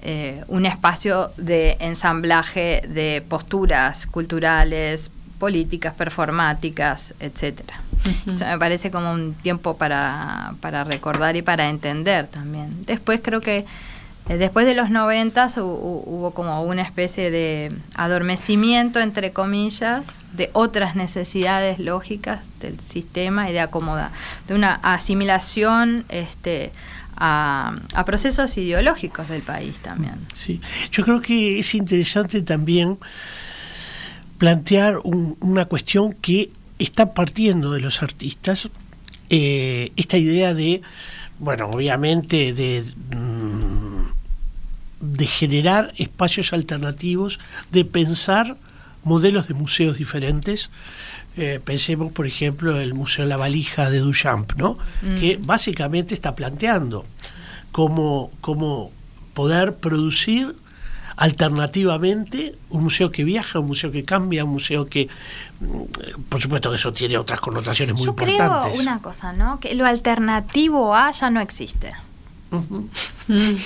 eh, 0.00 0.42
un 0.48 0.66
espacio 0.66 1.32
de 1.36 1.76
ensamblaje 1.80 2.82
de 2.88 3.22
posturas 3.28 4.06
culturales, 4.06 5.10
políticas, 5.46 5.92
performáticas, 5.94 7.14
etcétera. 7.18 7.80
Eso 8.30 8.44
me 8.46 8.56
parece 8.58 8.92
como 8.92 9.12
un 9.12 9.34
tiempo 9.34 9.76
para, 9.76 10.54
para 10.60 10.84
recordar 10.84 11.34
y 11.34 11.42
para 11.42 11.68
entender 11.68 12.28
también. 12.28 12.68
Después 12.86 13.20
creo 13.24 13.40
que 13.40 13.64
eh, 14.28 14.36
después 14.36 14.66
de 14.66 14.74
los 14.76 14.88
noventas 14.90 15.56
hu- 15.58 15.62
hu- 15.64 16.04
hubo 16.06 16.30
como 16.32 16.62
una 16.62 16.82
especie 16.82 17.32
de 17.32 17.72
adormecimiento, 17.96 19.00
entre 19.00 19.32
comillas, 19.32 20.06
de 20.32 20.48
otras 20.52 20.94
necesidades 20.94 21.80
lógicas 21.80 22.38
del 22.60 22.78
sistema 22.78 23.50
y 23.50 23.52
de 23.52 23.60
acomoda, 23.60 24.12
de 24.46 24.54
una 24.54 24.74
asimilación 24.84 26.04
este, 26.08 26.70
a, 27.16 27.74
a 27.94 28.04
procesos 28.04 28.56
ideológicos 28.58 29.28
del 29.28 29.42
país 29.42 29.76
también. 29.82 30.14
Sí, 30.34 30.60
yo 30.92 31.02
creo 31.04 31.20
que 31.20 31.58
es 31.58 31.74
interesante 31.74 32.42
también 32.42 32.98
plantear 34.46 34.98
un- 35.04 35.36
una 35.38 35.66
cuestión 35.66 36.14
que 36.14 36.50
está 36.80 37.14
partiendo 37.14 37.70
de 37.70 37.80
los 37.80 38.02
artistas, 38.02 38.68
eh, 39.30 39.92
esta 39.96 40.18
idea 40.18 40.52
de, 40.52 40.82
bueno, 41.38 41.70
obviamente 41.72 42.52
de, 42.52 42.82
mm, 43.14 44.02
de 45.00 45.26
generar 45.28 45.94
espacios 45.96 46.52
alternativos, 46.52 47.38
de 47.70 47.84
pensar 47.84 48.56
modelos 49.04 49.46
de 49.46 49.54
museos 49.54 49.96
diferentes. 49.96 50.70
Eh, 51.36 51.60
pensemos, 51.64 52.10
por 52.10 52.26
ejemplo, 52.26 52.80
el 52.80 52.94
Museo 52.94 53.24
La 53.26 53.36
Valija 53.36 53.90
de 53.90 54.00
Duchamp, 54.00 54.54
¿no? 54.56 54.76
que 55.20 55.38
básicamente 55.40 56.14
está 56.16 56.34
planteando 56.34 57.06
cómo, 57.70 58.32
cómo 58.40 58.90
poder 59.34 59.76
producir 59.76 60.56
alternativamente 61.16 62.54
un 62.70 62.84
museo 62.84 63.10
que 63.10 63.24
viaja, 63.24 63.58
un 63.58 63.68
museo 63.68 63.90
que 63.92 64.04
cambia, 64.04 64.44
un 64.44 64.50
museo 64.52 64.86
que, 64.86 65.08
mm, 65.60 66.22
por 66.28 66.40
supuesto 66.40 66.70
que 66.70 66.76
eso 66.76 66.92
tiene 66.92 67.16
otras 67.18 67.40
connotaciones 67.40 67.94
muy 67.94 68.04
Yo 68.04 68.14
creo 68.16 68.30
importantes. 68.30 68.80
una 68.80 68.98
cosa, 69.00 69.32
¿no? 69.32 69.60
Que 69.60 69.74
lo 69.74 69.86
alternativo 69.86 70.94
a 70.94 71.12
ya 71.12 71.30
no 71.30 71.40
existe. 71.40 71.92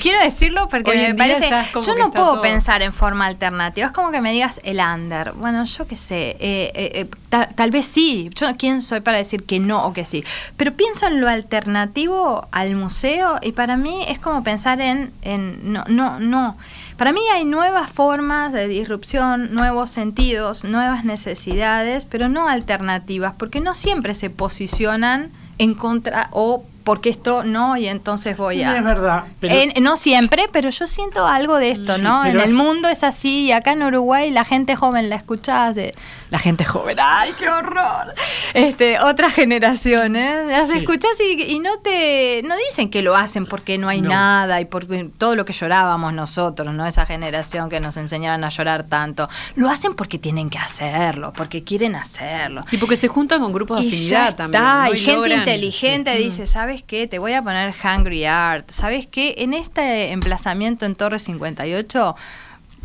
Quiero 0.00 0.20
decirlo 0.22 0.68
porque 0.68 0.92
Hoy 0.92 0.98
me 0.98 1.14
parece. 1.16 1.50
Yo 1.84 1.94
no 1.96 2.12
puedo 2.12 2.34
todo- 2.34 2.40
pensar 2.40 2.82
en 2.82 2.92
forma 2.92 3.26
alternativa. 3.26 3.86
Es 3.88 3.92
como 3.92 4.12
que 4.12 4.20
me 4.20 4.30
digas 4.30 4.60
el 4.62 4.78
under. 4.78 5.32
Bueno, 5.32 5.64
yo 5.64 5.88
qué 5.88 5.96
sé. 5.96 6.36
eh, 6.38 6.70
eh, 6.72 6.90
eh, 6.94 7.06
ta- 7.28 7.48
tal 7.48 7.72
vez 7.72 7.84
sí. 7.84 8.30
Yo 8.36 8.46
quién 8.56 8.80
soy 8.80 9.00
para 9.00 9.18
decir 9.18 9.42
que 9.42 9.58
no 9.58 9.84
o 9.86 9.92
que 9.92 10.04
sí. 10.04 10.22
Pero 10.56 10.72
pienso 10.74 11.08
en 11.08 11.20
lo 11.20 11.28
alternativo 11.28 12.46
al 12.52 12.76
museo 12.76 13.40
y 13.42 13.50
para 13.52 13.76
mí 13.76 14.04
es 14.06 14.20
como 14.20 14.44
pensar 14.44 14.80
en. 14.80 15.10
en 15.22 15.72
no, 15.72 15.82
no, 15.88 16.20
no. 16.20 16.56
Para 16.96 17.12
mí 17.12 17.20
hay 17.34 17.44
nuevas 17.44 17.90
formas 17.90 18.54
de 18.54 18.68
disrupción, 18.68 19.52
nuevos 19.54 19.90
sentidos, 19.90 20.64
nuevas 20.64 21.04
necesidades, 21.04 22.06
pero 22.06 22.30
no 22.30 22.48
alternativas, 22.48 23.34
porque 23.36 23.60
no 23.60 23.74
siempre 23.74 24.14
se 24.14 24.30
posicionan 24.30 25.30
en 25.58 25.74
contra 25.74 26.28
o 26.32 26.64
porque 26.86 27.10
esto 27.10 27.42
no 27.42 27.76
y 27.76 27.88
entonces 27.88 28.36
voy 28.36 28.62
a... 28.62 28.78
Es 28.78 28.84
verdad, 28.84 29.24
pero- 29.40 29.54
En- 29.54 29.82
no 29.82 29.96
siempre, 29.96 30.46
pero 30.52 30.70
yo 30.70 30.86
siento 30.86 31.26
algo 31.26 31.56
de 31.56 31.70
esto, 31.72 31.96
Sí, 31.96 32.00
¿no? 32.02 32.24
En 32.24 32.38
el 32.38 32.54
mundo 32.54 32.88
es 32.88 33.02
así 33.02 33.46
y 33.46 33.52
acá 33.52 33.72
en 33.72 33.82
Uruguay 33.82 34.30
la 34.30 34.44
gente 34.44 34.76
joven 34.76 35.10
la 35.10 35.16
escuchás 35.16 35.74
de 35.74 35.92
la 36.30 36.38
gente 36.38 36.64
joven, 36.64 36.96
ay, 37.00 37.32
qué 37.38 37.48
horror. 37.48 38.12
Este, 38.54 38.98
otras 39.00 39.32
generaciones 39.34 40.46
las 40.48 40.70
Sí. 40.70 40.78
escuchás 40.78 41.12
y, 41.20 41.42
y 41.42 41.58
no 41.60 41.78
te 41.78 42.42
no 42.44 42.54
dicen 42.68 42.88
que 42.90 43.02
lo 43.02 43.14
hacen 43.16 43.46
porque 43.46 43.78
no 43.78 43.88
hay 43.88 44.00
No. 44.00 44.10
nada 44.10 44.60
y 44.60 44.64
porque 44.64 45.08
todo 45.18 45.34
lo 45.36 45.44
que 45.44 45.52
llorábamos 45.52 46.12
nosotros, 46.12 46.72
¿no? 46.74 46.86
Esa 46.86 47.04
generación 47.06 47.68
que 47.68 47.80
nos 47.80 47.96
enseñaron 47.96 48.44
a 48.44 48.48
llorar 48.48 48.84
tanto, 48.84 49.28
lo 49.56 49.68
hacen 49.70 49.94
porque 49.94 50.18
tienen 50.18 50.50
que 50.50 50.58
hacerlo, 50.58 51.32
porque 51.36 51.64
quieren 51.64 51.96
hacerlo. 51.96 52.62
Y 52.70 52.76
porque 52.76 52.96
se 52.96 53.08
juntan 53.08 53.40
con 53.40 53.52
grupos 53.52 53.78
de 53.80 53.84
Y 53.86 53.88
afinidad 53.88 54.10
ya 54.10 54.28
está, 54.28 54.42
también. 54.44 54.62
¿no? 54.62 54.94
y 54.94 54.98
gente 54.98 55.20
logran- 55.28 55.38
inteligente 55.38 56.16
Sí. 56.16 56.22
dice, 56.24 56.46
¿sabes 56.46 56.75
qué? 56.82 57.06
Te 57.06 57.18
voy 57.18 57.32
a 57.32 57.42
poner 57.42 57.74
Hungry 57.84 58.24
Art. 58.24 58.70
¿Sabes 58.70 59.06
qué? 59.06 59.34
En 59.38 59.54
este 59.54 60.12
emplazamiento 60.12 60.84
en 60.86 60.94
Torre 60.94 61.18
58, 61.18 62.14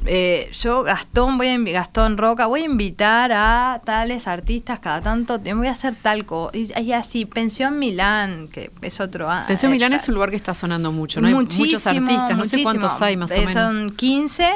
eh, 0.07 0.49
yo, 0.53 0.81
Gastón, 0.83 1.37
voy 1.37 1.47
a 1.49 1.57
Gastón 1.59 2.17
Roca, 2.17 2.47
voy 2.47 2.61
a 2.61 2.65
invitar 2.65 3.31
a 3.31 3.79
tales 3.85 4.27
artistas 4.27 4.79
cada 4.79 4.99
tanto, 4.99 5.39
te 5.39 5.53
voy 5.53 5.67
a 5.67 5.71
hacer 5.71 5.93
tal 5.95 6.25
cosa. 6.25 6.57
Y, 6.57 6.71
y 6.81 6.93
así, 6.93 7.25
Pensión 7.25 7.77
Milán, 7.77 8.47
que 8.47 8.71
es 8.81 8.99
otro... 8.99 9.29
Pensión 9.47 9.71
eh, 9.71 9.75
Milán 9.75 9.93
es 9.93 10.07
un 10.07 10.15
lugar 10.15 10.31
que 10.31 10.37
está 10.37 10.55
sonando 10.55 10.91
mucho, 10.91 11.21
¿no? 11.21 11.27
Hay 11.27 11.33
muchos 11.35 11.85
artistas, 11.85 12.35
no 12.35 12.45
sé 12.45 12.63
cuántos 12.63 12.99
hay 13.01 13.15
más 13.15 13.31
o 13.31 13.35
Eh, 13.35 13.45
menos. 13.45 13.53
Son 13.53 13.91
15, 13.95 14.49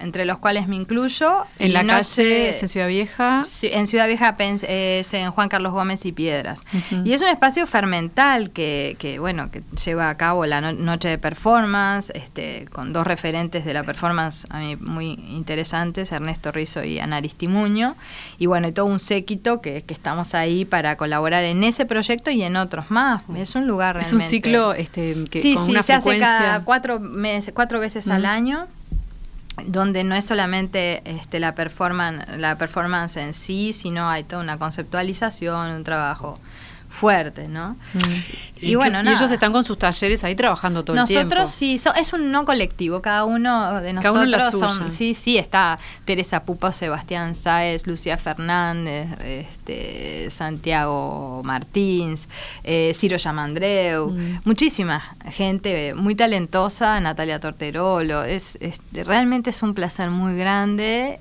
entre 0.00 0.24
los 0.24 0.38
cuales 0.38 0.68
me 0.68 0.76
incluyo. 0.76 1.44
en 1.58 1.72
la 1.72 1.84
calle, 1.86 2.58
en 2.58 2.68
Ciudad 2.68 2.88
Vieja. 2.88 3.42
Sí, 3.42 3.68
en 3.72 3.86
Ciudad 3.86 4.06
Vieja 4.06 4.36
es 4.38 5.14
en 5.14 5.30
Juan 5.30 5.48
Carlos 5.48 5.72
Gómez 5.72 6.04
y 6.06 6.12
Piedras. 6.12 6.60
Y 7.04 7.12
es 7.12 7.20
un 7.20 7.28
espacio 7.28 7.66
fermental 7.66 8.50
que, 8.50 8.96
que, 8.98 9.18
bueno, 9.18 9.50
que 9.50 9.62
lleva 9.84 10.08
a 10.10 10.16
cabo 10.16 10.46
la 10.46 10.60
no- 10.60 10.72
noche 10.72 11.08
de 11.08 11.18
performance, 11.18 12.10
este, 12.14 12.66
con 12.72 12.92
dos 12.92 13.06
referentes 13.06 13.64
de 13.64 13.74
la 13.74 13.82
performance 13.82 14.46
a 14.50 14.60
mí 14.60 14.76
muy 14.76 15.12
interesantes, 15.28 16.12
Ernesto 16.12 16.52
Rizzo 16.52 16.84
y 16.84 16.98
Ana 16.98 17.16
Aristimuño. 17.16 17.96
Y 18.38 18.46
bueno, 18.46 18.68
y 18.68 18.72
todo 18.72 18.86
un 18.86 19.00
séquito 19.00 19.60
que, 19.60 19.82
que 19.82 19.94
estamos 19.94 20.34
ahí 20.34 20.64
para 20.64 20.96
colaborar 20.96 21.44
en 21.44 21.64
ese 21.64 21.86
proyecto 21.86 22.30
y 22.30 22.42
en 22.42 22.56
otros 22.56 22.90
más. 22.90 23.22
Es 23.36 23.54
un 23.54 23.66
lugar 23.66 23.96
Es 23.96 24.12
un 24.12 24.18
realmente- 24.20 24.30
ciclo 24.30 24.74
este, 24.74 25.14
que, 25.30 25.42
sí, 25.42 25.54
con 25.54 25.64
sí, 25.66 25.70
una 25.72 25.82
se 25.82 25.92
hace 25.94 26.02
frecuencia. 26.02 26.26
cada 26.38 26.64
cuatro, 26.64 27.00
meses, 27.00 27.52
cuatro 27.54 27.80
veces 27.80 28.08
al 28.08 28.24
año 28.26 28.66
donde 29.66 30.04
no 30.04 30.14
es 30.14 30.24
solamente 30.24 31.02
este, 31.04 31.40
la, 31.40 31.54
la 32.36 32.56
performance 32.56 33.16
en 33.16 33.34
sí, 33.34 33.72
sino 33.72 34.08
hay 34.08 34.24
toda 34.24 34.42
una 34.42 34.58
conceptualización, 34.58 35.70
un 35.70 35.84
trabajo 35.84 36.38
fuerte, 36.90 37.48
¿no? 37.48 37.76
Mm. 37.94 38.00
Y 38.62 38.74
bueno, 38.74 39.00
y 39.00 39.04
nada. 39.04 39.16
ellos 39.16 39.30
están 39.30 39.52
con 39.52 39.64
sus 39.64 39.78
talleres 39.78 40.22
ahí 40.24 40.34
trabajando 40.34 40.84
todo 40.84 40.96
el 40.98 41.04
tiempo. 41.06 41.34
Nosotros 41.34 41.54
sí, 41.54 41.78
so- 41.78 41.94
es 41.94 42.12
un 42.12 42.30
no 42.30 42.44
colectivo, 42.44 43.00
cada 43.00 43.24
uno 43.24 43.80
de 43.80 43.92
uno 43.92 44.02
nosotros 44.02 44.28
la 44.28 44.50
son- 44.50 44.90
sí, 44.90 45.14
sí, 45.14 45.38
está 45.38 45.78
Teresa 46.04 46.42
Pupa, 46.44 46.72
Sebastián 46.72 47.34
Sáez, 47.36 47.86
Lucía 47.86 48.18
Fernández, 48.18 49.08
este, 49.24 50.28
Santiago 50.30 51.42
Martins, 51.44 52.28
eh, 52.64 52.92
Ciro 52.94 53.16
Yamandreu, 53.16 54.10
Mm. 54.10 54.40
muchísima 54.44 55.16
gente 55.30 55.94
muy 55.94 56.14
talentosa, 56.14 57.00
Natalia 57.00 57.40
Torterolo, 57.40 58.24
es, 58.24 58.58
es- 58.60 58.80
realmente 58.92 59.50
es 59.50 59.62
un 59.62 59.72
placer 59.74 60.10
muy 60.10 60.36
grande. 60.36 61.20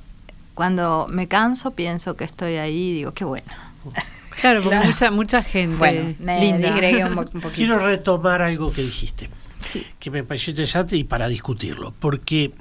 Cuando 0.55 1.07
me 1.09 1.27
canso 1.29 1.71
pienso 1.71 2.15
que 2.17 2.25
estoy 2.25 2.57
ahí 2.57 2.89
y 2.89 2.93
digo, 2.95 3.13
qué 3.13 3.23
bueno. 3.23 3.47
Claro, 4.41 4.61
porque 4.61 4.77
Claro. 4.77 4.87
mucha, 4.91 5.11
mucha 5.11 5.43
gente 5.43 5.75
Bueno, 5.77 6.15
me 6.19 6.39
linda. 6.39 7.07
un, 7.07 7.17
un 7.19 7.25
poquito. 7.25 7.49
Quiero 7.51 7.79
retomar 7.79 8.41
algo 8.41 8.71
que 8.71 8.81
dijiste, 8.83 9.29
Sí. 9.65 9.85
que 9.99 10.09
me 10.11 10.23
pareció 10.23 10.51
interesante 10.51 10.95
y 10.97 11.03
para 11.03 11.27
discutirlo, 11.27 11.93
porque 11.99 12.51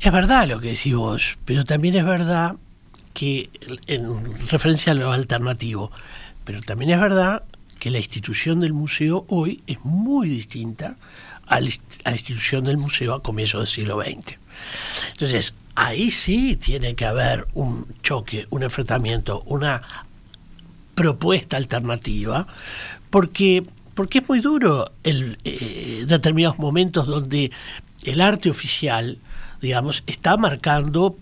es 0.00 0.12
verdad 0.12 0.46
lo 0.48 0.60
que 0.60 0.68
decís 0.68 0.94
vos, 0.94 1.38
pero 1.44 1.64
también 1.64 1.96
es 1.96 2.04
verdad 2.04 2.56
que 3.14 3.48
en 3.86 4.46
referencia 4.48 4.92
a 4.92 4.94
lo 4.94 5.10
alternativo, 5.12 5.90
pero 6.44 6.60
también 6.60 6.90
es 6.90 7.00
verdad 7.00 7.42
que 7.78 7.90
la 7.90 7.98
institución 7.98 8.60
del 8.60 8.72
museo 8.72 9.24
hoy 9.28 9.62
es 9.66 9.78
muy 9.84 10.28
distinta 10.28 10.96
a 11.46 11.60
la 11.60 11.68
inst- 11.68 11.80
a 12.04 12.10
la 12.10 12.16
institución 12.16 12.64
del 12.64 12.76
museo 12.76 13.14
a 13.14 13.22
comienzos 13.22 13.60
del 13.60 13.68
siglo 13.68 14.00
XX. 14.02 14.38
Entonces, 15.12 15.54
ahí 15.74 16.10
sí 16.10 16.56
tiene 16.56 16.94
que 16.94 17.04
haber 17.06 17.46
un 17.54 17.86
choque, 18.02 18.46
un 18.50 18.62
enfrentamiento, 18.62 19.42
una 19.46 19.82
propuesta 20.96 21.56
alternativa, 21.56 22.48
porque, 23.10 23.64
porque 23.94 24.18
es 24.18 24.28
muy 24.28 24.40
duro 24.40 24.90
el, 25.04 25.38
eh, 25.44 26.04
determinados 26.08 26.58
momentos 26.58 27.06
donde 27.06 27.52
el 28.02 28.20
arte 28.20 28.50
oficial, 28.50 29.18
digamos, 29.60 30.02
está 30.08 30.36
marcando 30.36 31.16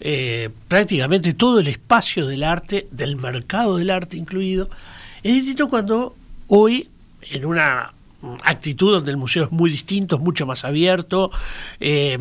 eh, 0.00 0.50
prácticamente 0.68 1.32
todo 1.32 1.60
el 1.60 1.68
espacio 1.68 2.26
del 2.26 2.42
arte, 2.42 2.88
del 2.90 3.16
mercado 3.16 3.76
del 3.78 3.88
arte 3.88 4.16
incluido. 4.16 4.68
Es 5.22 5.34
distinto 5.34 5.70
cuando 5.70 6.16
hoy, 6.48 6.88
en 7.30 7.46
una 7.46 7.92
actitud 8.44 8.92
donde 8.92 9.10
el 9.10 9.16
museo 9.16 9.44
es 9.44 9.52
muy 9.52 9.70
distinto, 9.70 10.16
es 10.16 10.22
mucho 10.22 10.46
más 10.46 10.64
abierto, 10.64 11.30
eh, 11.80 12.18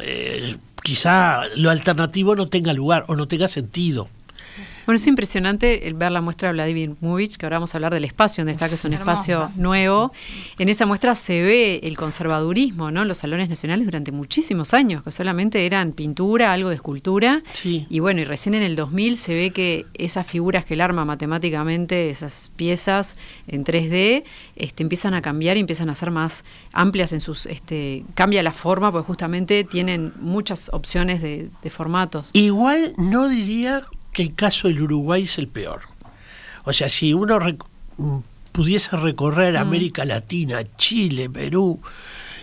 eh, 0.00 0.56
quizá 0.82 1.42
lo 1.56 1.70
alternativo 1.70 2.36
no 2.36 2.48
tenga 2.48 2.72
lugar 2.72 3.04
o 3.08 3.16
no 3.16 3.28
tenga 3.28 3.48
sentido. 3.48 4.08
Bueno, 4.86 4.96
es 4.96 5.06
impresionante 5.06 5.88
el 5.88 5.94
ver 5.94 6.12
la 6.12 6.20
muestra 6.20 6.48
de 6.48 6.54
Vladimir 6.54 6.94
Múvich, 7.00 7.36
que 7.36 7.46
ahora 7.46 7.56
vamos 7.56 7.74
a 7.74 7.78
hablar 7.78 7.94
del 7.94 8.04
espacio 8.04 8.42
donde 8.42 8.52
está, 8.52 8.68
que 8.68 8.74
es 8.74 8.84
un 8.84 8.92
Hermosa. 8.92 9.12
espacio 9.12 9.50
nuevo. 9.56 10.12
En 10.58 10.68
esa 10.68 10.84
muestra 10.86 11.14
se 11.14 11.42
ve 11.42 11.80
el 11.82 11.96
conservadurismo, 11.96 12.90
¿no? 12.90 13.02
En 13.02 13.08
los 13.08 13.18
salones 13.18 13.48
nacionales 13.48 13.86
durante 13.86 14.12
muchísimos 14.12 14.74
años, 14.74 15.02
que 15.02 15.10
solamente 15.10 15.64
eran 15.66 15.92
pintura, 15.92 16.52
algo 16.52 16.68
de 16.68 16.74
escultura. 16.76 17.42
Sí. 17.52 17.86
Y 17.88 18.00
bueno, 18.00 18.20
y 18.20 18.24
recién 18.24 18.54
en 18.54 18.62
el 18.62 18.76
2000 18.76 19.16
se 19.16 19.34
ve 19.34 19.50
que 19.50 19.86
esas 19.94 20.26
figuras 20.26 20.64
que 20.64 20.74
él 20.74 20.80
arma 20.80 21.04
matemáticamente, 21.04 22.10
esas 22.10 22.50
piezas 22.56 23.16
en 23.46 23.64
3D, 23.64 24.24
este, 24.56 24.82
empiezan 24.82 25.14
a 25.14 25.22
cambiar 25.22 25.56
y 25.56 25.60
empiezan 25.60 25.90
a 25.90 25.94
ser 25.94 26.10
más 26.10 26.44
amplias 26.72 27.12
en 27.12 27.20
sus... 27.20 27.46
Este, 27.46 28.04
cambia 28.14 28.42
la 28.42 28.52
forma, 28.52 28.92
porque 28.92 29.06
justamente 29.06 29.64
tienen 29.64 30.12
muchas 30.20 30.68
opciones 30.72 31.22
de, 31.22 31.48
de 31.62 31.70
formatos. 31.70 32.30
Igual 32.32 32.94
no 32.98 33.28
diría 33.28 33.82
que 34.14 34.22
el 34.22 34.34
caso 34.34 34.68
del 34.68 34.80
Uruguay 34.80 35.24
es 35.24 35.36
el 35.38 35.48
peor. 35.48 35.82
O 36.64 36.72
sea, 36.72 36.88
si 36.88 37.12
uno 37.12 37.38
rec- 37.38 37.62
mm, 37.98 38.18
pudiese 38.52 38.96
recorrer 38.96 39.56
América 39.58 40.04
Latina, 40.06 40.62
Chile, 40.78 41.28
Perú, 41.28 41.80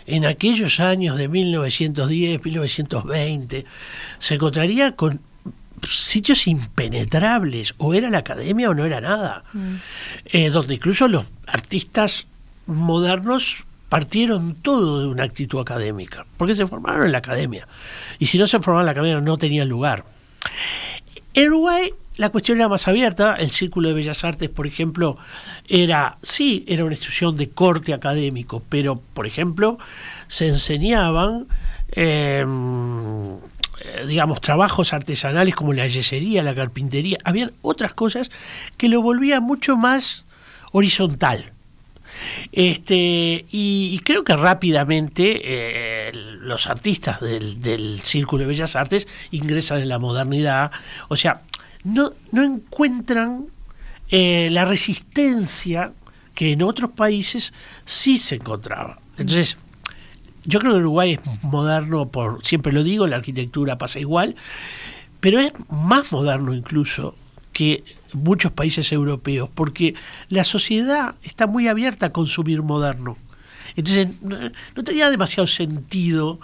en 0.06 0.26
aquellos 0.26 0.80
años 0.80 1.18
de 1.18 1.28
1910, 1.28 2.44
1920, 2.44 3.66
se 4.20 4.36
encontraría 4.36 4.96
con 4.96 5.20
sitios 5.88 6.46
impenetrables, 6.48 7.74
o 7.78 7.94
era 7.94 8.10
la 8.10 8.20
academia 8.20 8.70
o 8.70 8.74
no 8.76 8.86
era 8.86 9.02
nada, 9.02 9.44
Eh, 10.26 10.50
donde 10.50 10.76
incluso 10.76 11.08
los 11.08 11.26
artistas 11.48 12.28
modernos 12.68 13.64
partieron 13.90 14.56
todo 14.56 15.02
de 15.02 15.08
una 15.08 15.24
actitud 15.24 15.60
académica, 15.60 16.26
porque 16.38 16.56
se 16.56 16.66
formaron 16.68 17.06
en 17.06 17.12
la 17.12 17.18
academia, 17.18 17.68
y 18.20 18.28
si 18.28 18.38
no 18.38 18.46
se 18.48 18.60
formaron 18.60 18.82
en 18.82 18.86
la 18.88 18.92
academia 18.92 19.22
no 19.22 19.38
tenían 19.38 19.68
lugar. 19.70 20.06
En 21.34 21.48
Uruguay 21.48 21.94
la 22.18 22.30
cuestión 22.30 22.60
era 22.60 22.68
más 22.68 22.88
abierta, 22.88 23.36
el 23.36 23.52
Círculo 23.52 23.90
de 23.90 23.96
Bellas 23.96 24.24
Artes, 24.24 24.50
por 24.50 24.68
ejemplo, 24.68 25.18
era, 25.68 26.18
sí, 26.22 26.64
era 26.68 26.84
una 26.84 26.94
institución 26.94 27.36
de 27.36 27.50
corte 27.50 27.94
académico, 27.94 28.62
pero, 28.70 29.02
por 29.14 29.26
ejemplo, 29.26 29.80
se 30.28 30.48
enseñaban, 30.48 31.48
eh, 31.94 32.46
eh, 33.84 34.06
digamos, 34.08 34.42
trabajos 34.42 34.94
artesanales 34.94 35.56
como 35.56 35.74
la 35.74 35.88
yesería, 35.88 36.44
la 36.44 36.54
carpintería, 36.54 37.18
habían 37.24 37.54
otras 37.62 37.94
cosas 37.94 38.30
que 38.78 38.88
lo 38.88 39.02
volvían 39.02 39.44
mucho 39.44 39.78
más 39.78 40.26
horizontal. 40.74 41.54
Este, 42.52 43.46
y, 43.52 44.00
creo 44.04 44.24
que 44.24 44.36
rápidamente 44.36 45.42
eh, 45.44 46.12
los 46.14 46.68
artistas 46.68 47.20
del, 47.22 48.00
Círculo 48.04 48.42
de 48.42 48.48
Bellas 48.48 48.76
Artes 48.76 49.08
ingresan 49.32 49.80
en 49.80 49.90
la 49.90 50.00
modernidad, 50.00 50.72
o 51.08 51.16
sea, 51.16 51.42
no, 51.84 52.14
no 52.32 52.44
encuentran 52.44 53.48
eh, 54.10 54.50
la 54.52 54.66
resistencia 54.66 55.94
que 55.96 56.02
que 56.42 56.54
en 56.54 56.62
otros 56.62 56.92
países 56.92 57.54
sí 57.86 58.18
se 58.18 58.36
encontraba. 58.36 59.00
Entonces, 59.18 59.58
yo 60.44 60.60
creo 60.60 60.74
que 60.74 60.80
Uruguay 60.80 61.14
es 61.14 61.44
moderno, 61.44 62.08
por 62.10 62.44
siempre 62.44 62.74
lo 62.74 62.84
digo, 62.84 63.06
la 63.08 63.18
arquitectura 63.18 63.78
pasa 63.78 64.00
igual, 64.00 64.36
pero 65.20 65.40
es 65.40 65.54
más 65.70 66.12
moderno 66.12 66.54
incluso 66.54 67.16
que 67.54 67.84
muchos 68.14 68.52
países 68.52 68.92
europeos, 68.92 69.50
porque 69.54 69.96
la 70.30 70.44
sociedad 70.44 71.16
está 71.24 71.48
muy 71.48 71.68
abierta 71.68 72.08
a 72.08 72.12
consumir 72.12 72.62
moderno. 72.62 73.18
Entonces, 73.76 74.10
no 74.22 74.84
tenía 74.84 75.10
demasiado 75.10 75.48
sentido 75.48 76.40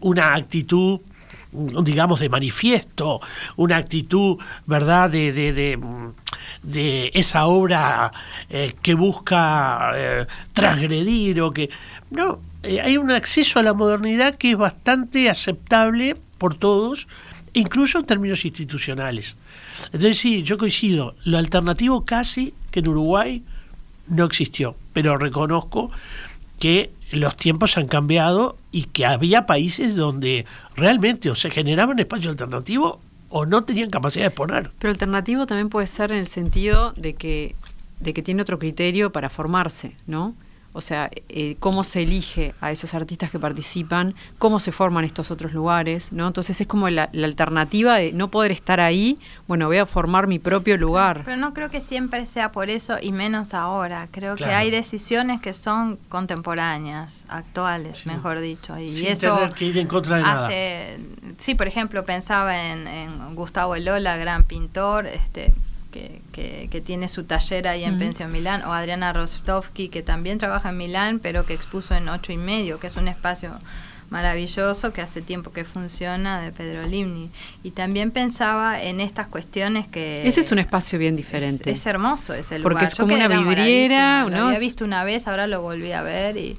una 0.00 0.34
actitud 0.34 1.00
digamos 1.52 2.20
de 2.20 2.28
manifiesto, 2.28 3.20
una 3.56 3.76
actitud, 3.76 4.38
¿verdad?, 4.66 5.10
de, 5.10 5.32
de, 6.62 7.10
esa 7.14 7.46
obra 7.46 8.12
eh, 8.48 8.74
que 8.82 8.94
busca 8.94 9.92
eh, 9.94 10.26
transgredir 10.52 11.40
o 11.40 11.52
que... 11.52 11.70
No, 12.10 12.40
eh, 12.62 12.80
hay 12.80 12.96
un 12.96 13.10
acceso 13.10 13.58
a 13.58 13.62
la 13.62 13.74
modernidad 13.74 14.36
que 14.36 14.52
es 14.52 14.56
bastante 14.56 15.28
aceptable 15.30 16.16
por 16.38 16.54
todos, 16.54 17.08
incluso 17.52 17.98
en 17.98 18.04
términos 18.04 18.44
institucionales. 18.44 19.36
Entonces 19.86 20.18
sí, 20.18 20.42
yo 20.42 20.58
coincido, 20.58 21.14
lo 21.24 21.38
alternativo 21.38 22.04
casi 22.04 22.54
que 22.70 22.80
en 22.80 22.88
Uruguay 22.88 23.42
no 24.08 24.24
existió, 24.24 24.76
pero 24.92 25.16
reconozco 25.16 25.90
que 26.58 26.90
los 27.10 27.36
tiempos 27.36 27.76
han 27.76 27.88
cambiado 27.88 28.56
y 28.70 28.84
que 28.84 29.06
había 29.06 29.46
países 29.46 29.96
donde 29.96 30.46
realmente 30.76 31.30
o 31.30 31.34
se 31.34 31.50
generaban 31.50 31.98
espacio 31.98 32.30
alternativo 32.30 33.00
o 33.30 33.46
no 33.46 33.64
tenían 33.64 33.90
capacidad 33.90 34.24
de 34.24 34.28
exponer. 34.28 34.70
Pero 34.78 34.92
alternativo 34.92 35.46
también 35.46 35.68
puede 35.68 35.86
ser 35.86 36.12
en 36.12 36.18
el 36.18 36.26
sentido 36.26 36.92
de 36.96 37.14
que, 37.14 37.54
de 38.00 38.12
que 38.12 38.22
tiene 38.22 38.42
otro 38.42 38.58
criterio 38.58 39.12
para 39.12 39.28
formarse, 39.28 39.96
¿no? 40.06 40.34
O 40.72 40.80
sea, 40.80 41.10
eh, 41.28 41.56
cómo 41.58 41.82
se 41.82 42.02
elige 42.02 42.54
a 42.60 42.70
esos 42.70 42.94
artistas 42.94 43.30
que 43.30 43.40
participan, 43.40 44.14
cómo 44.38 44.60
se 44.60 44.70
forman 44.70 45.04
estos 45.04 45.30
otros 45.32 45.52
lugares, 45.52 46.12
¿no? 46.12 46.28
Entonces 46.28 46.60
es 46.60 46.66
como 46.66 46.88
la, 46.88 47.10
alternativa 47.12 47.96
de 47.96 48.12
no 48.12 48.30
poder 48.30 48.52
estar 48.52 48.80
ahí, 48.80 49.18
bueno, 49.48 49.66
voy 49.66 49.78
a 49.78 49.86
formar 49.86 50.28
mi 50.28 50.38
propio 50.38 50.76
lugar. 50.76 51.22
Pero 51.24 51.36
no 51.36 51.52
creo 51.54 51.70
que 51.70 51.80
siempre 51.80 52.26
sea 52.26 52.52
por 52.52 52.70
eso 52.70 52.98
y 53.00 53.10
menos 53.10 53.52
ahora. 53.52 54.08
Creo 54.12 54.36
que 54.36 54.44
hay 54.44 54.70
decisiones 54.70 55.40
que 55.40 55.54
son 55.54 55.98
contemporáneas, 56.08 57.24
actuales, 57.28 58.06
mejor 58.06 58.40
dicho. 58.40 58.78
Y 58.78 58.92
Sin 58.92 59.08
eso 59.08 59.34
tener 59.36 59.54
que 59.54 59.64
ir 59.64 59.78
en 59.78 59.88
contra 59.88 60.18
de 60.18 60.22
hace, 60.22 60.98
Sí, 61.38 61.54
por 61.54 61.66
ejemplo, 61.66 62.04
pensaba 62.04 62.70
en, 62.70 62.86
en 62.86 63.34
Gustavo 63.34 63.74
Elola, 63.74 64.16
gran 64.16 64.44
pintor, 64.44 65.06
este 65.06 65.52
que, 65.90 66.22
que, 66.32 66.80
tiene 66.80 67.08
su 67.08 67.24
taller 67.24 67.68
ahí 67.68 67.84
en 67.84 67.98
Pensión 67.98 68.32
Milán, 68.32 68.62
o 68.64 68.72
Adriana 68.72 69.12
Rostovsky, 69.12 69.88
que 69.88 70.02
también 70.02 70.38
trabaja 70.38 70.70
en 70.70 70.76
Milán, 70.76 71.18
pero 71.18 71.46
que 71.46 71.54
expuso 71.54 71.94
en 71.94 72.08
ocho 72.08 72.32
y 72.32 72.36
medio, 72.36 72.78
que 72.78 72.86
es 72.86 72.96
un 72.96 73.08
espacio 73.08 73.58
maravilloso 74.10 74.92
que 74.92 75.00
hace 75.00 75.22
tiempo 75.22 75.52
que 75.52 75.64
funciona 75.64 76.40
de 76.40 76.50
Pedro 76.52 76.86
Limni. 76.86 77.30
Y 77.62 77.70
también 77.70 78.10
pensaba 78.10 78.82
en 78.82 79.00
estas 79.00 79.28
cuestiones 79.28 79.86
que... 79.86 80.26
Ese 80.26 80.40
es 80.40 80.50
un 80.50 80.58
espacio 80.58 80.98
bien 80.98 81.16
diferente. 81.16 81.70
Es, 81.70 81.86
hermoso 81.86 82.34
ese 82.34 82.58
lugar. 82.58 82.72
Porque 82.72 82.84
es 82.84 82.94
como 82.94 83.14
una 83.14 83.28
vidriera. 83.28 84.26
Lo 84.28 84.48
había 84.48 84.58
visto 84.58 84.84
una 84.84 85.04
vez, 85.04 85.28
ahora 85.28 85.46
lo 85.46 85.62
volví 85.62 85.92
a 85.92 86.02
ver 86.02 86.36
y 86.36 86.58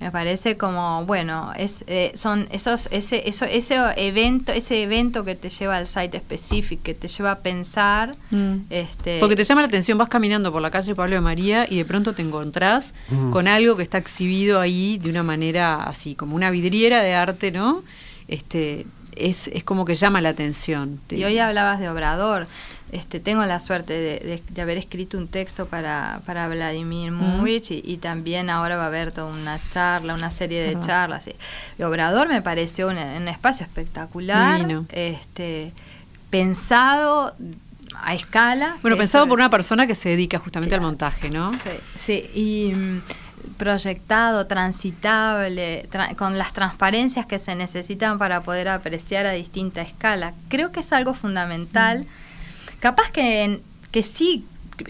me 0.00 0.12
parece 0.12 0.56
como 0.56 1.04
bueno 1.06 1.52
es 1.56 1.84
eh, 1.88 2.12
son 2.14 2.46
esos 2.52 2.88
ese 2.92 3.28
eso 3.28 3.44
ese 3.44 3.76
evento 3.96 4.52
ese 4.52 4.82
evento 4.82 5.24
que 5.24 5.34
te 5.34 5.48
lleva 5.48 5.76
al 5.76 5.88
site 5.88 6.16
específico 6.16 6.82
que 6.84 6.94
te 6.94 7.08
lleva 7.08 7.32
a 7.32 7.38
pensar 7.40 8.16
mm. 8.30 8.56
este 8.70 9.18
porque 9.18 9.34
te 9.34 9.42
llama 9.42 9.62
la 9.62 9.68
atención 9.68 9.98
vas 9.98 10.08
caminando 10.08 10.52
por 10.52 10.62
la 10.62 10.70
calle 10.70 10.94
Pablo 10.94 11.16
de 11.16 11.20
María 11.20 11.66
y 11.68 11.76
de 11.76 11.84
pronto 11.84 12.14
te 12.14 12.22
encontrás 12.22 12.94
mm. 13.08 13.30
con 13.30 13.48
algo 13.48 13.76
que 13.76 13.82
está 13.82 13.98
exhibido 13.98 14.60
ahí 14.60 14.98
de 14.98 15.10
una 15.10 15.24
manera 15.24 15.82
así 15.82 16.14
como 16.14 16.36
una 16.36 16.50
vidriera 16.50 17.02
de 17.02 17.14
arte 17.14 17.50
no 17.50 17.82
este 18.28 18.86
es, 19.16 19.48
es 19.48 19.64
como 19.64 19.84
que 19.84 19.96
llama 19.96 20.20
la 20.20 20.28
atención 20.28 21.00
y 21.10 21.24
hoy 21.24 21.38
hablabas 21.38 21.80
de 21.80 21.88
obrador 21.88 22.46
este, 22.92 23.20
tengo 23.20 23.44
la 23.44 23.60
suerte 23.60 23.92
de, 23.92 24.62
haber 24.62 24.78
escrito 24.78 25.18
un 25.18 25.28
texto 25.28 25.66
para, 25.66 26.20
para 26.24 26.48
Vladimir 26.48 27.12
Múrich 27.12 27.70
y, 27.70 27.98
también 27.98 28.50
ahora 28.50 28.76
va 28.76 28.84
a 28.84 28.86
haber 28.86 29.12
toda 29.12 29.26
una 29.26 29.58
charla, 29.70 30.14
una 30.14 30.30
serie 30.30 30.62
de 30.62 30.80
charlas. 30.80 31.26
El 31.26 31.84
Obrador 31.84 32.28
me 32.28 32.40
pareció 32.42 32.88
un, 32.88 32.96
espacio 33.28 33.66
espectacular, 33.66 34.84
este, 34.90 35.72
pensado 36.30 37.34
a 37.94 38.14
escala. 38.14 38.78
Bueno, 38.82 38.96
pensado 38.96 39.26
por 39.26 39.38
una 39.38 39.50
persona 39.50 39.86
que 39.86 39.94
se 39.94 40.10
dedica 40.10 40.38
justamente 40.38 40.74
al 40.74 40.80
montaje, 40.80 41.30
¿no? 41.30 41.52
Sí, 41.54 41.70
sí, 41.96 42.30
y 42.34 42.72
mm, 42.74 43.00
proyectado, 43.56 44.46
transitable, 44.46 45.88
con 46.16 46.38
las 46.38 46.52
transparencias 46.52 47.26
que 47.26 47.38
se 47.38 47.54
necesitan 47.54 48.18
para 48.18 48.42
poder 48.42 48.68
apreciar 48.68 49.26
a 49.26 49.32
distinta 49.32 49.82
escala. 49.82 50.32
Creo 50.48 50.72
que 50.72 50.80
es 50.80 50.92
algo 50.92 51.14
fundamental. 51.14 52.06
Capaz 52.80 53.10
que, 53.10 53.60
que 53.90 54.02
sí, 54.02 54.44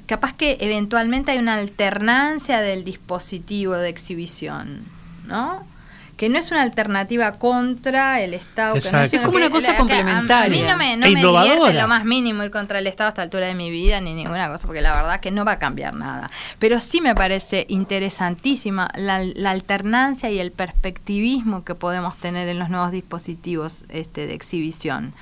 capaz 0.07 0.35
que 0.35 0.59
eventualmente 0.61 1.33
hay 1.33 1.39
una 1.39 1.55
alternancia 1.55 2.61
del 2.61 2.85
dispositivo 2.85 3.75
de 3.75 3.89
exhibición, 3.89 4.85
¿no? 5.27 5.65
que 6.19 6.29
no 6.29 6.37
es 6.37 6.51
una 6.51 6.63
alternativa 6.63 7.39
contra 7.39 8.21
el 8.21 8.35
Estado. 8.35 8.75
Que 8.75 8.91
no 8.91 9.01
es, 9.01 9.21
como 9.21 9.37
una 9.37 9.51
cosa 9.51 9.77
complementaria. 9.77 10.47
A, 10.47 10.49
mí 10.49 10.69
no 10.69 10.77
me, 10.77 10.97
no 10.97 11.07
e 11.07 11.13
me 11.13 11.23
divierte 11.23 11.73
lo 11.75 11.87
más 11.87 12.05
mínimo 12.05 12.43
ir 12.43 12.51
contra 12.51 12.81
el 12.81 12.89
Estado 12.89 13.07
a 13.07 13.11
esta 13.11 13.23
altura 13.23 13.47
de 13.47 13.55
mi 13.55 13.71
vida, 13.71 14.01
ni 14.01 14.15
ninguna 14.15 14.49
cosa, 14.49 14.67
porque 14.67 14.83
la 14.83 14.95
verdad 14.95 15.21
que 15.21 15.31
no 15.31 15.45
va 15.45 15.53
a 15.53 15.59
cambiar 15.61 15.95
nada. 15.95 16.29
Pero 16.59 16.81
sí 16.81 17.01
me 17.01 17.15
parece 17.15 17.67
interesantísima 17.69 18.89
la, 18.97 19.23
la 19.23 19.53
alternancia 19.53 20.29
y 20.29 20.41
el 20.41 20.51
perspectivismo 20.51 21.65
que 21.65 21.77
podemos 21.77 22.17
tener 22.17 22.49
en 22.49 22.59
los 22.59 22.69
nuevos 22.69 22.91
dispositivos 22.91 23.85
este, 23.89 24.27
de 24.27 24.35
exhibición 24.35 25.15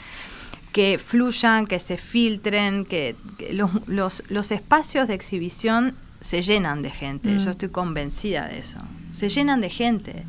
que 0.77 0.99
fluyan, 0.99 1.67
que 1.67 1.79
se 1.79 1.97
filtren, 1.97 2.85
que, 2.85 3.17
los, 3.51 4.23
los, 4.29 4.51
espacios 4.51 5.09
de 5.09 5.15
exhibición 5.15 5.95
se 6.21 6.43
llenan 6.43 6.83
de 6.83 6.91
gente. 6.91 7.31
Yo 7.39 7.47
mm. 7.47 7.49
estoy 7.49 7.69
convencida 7.71 8.47
de 8.47 8.59
eso. 8.59 8.77
Se 9.11 9.31
llenan 9.31 9.62
de 9.62 9.71
gente. 9.71 10.25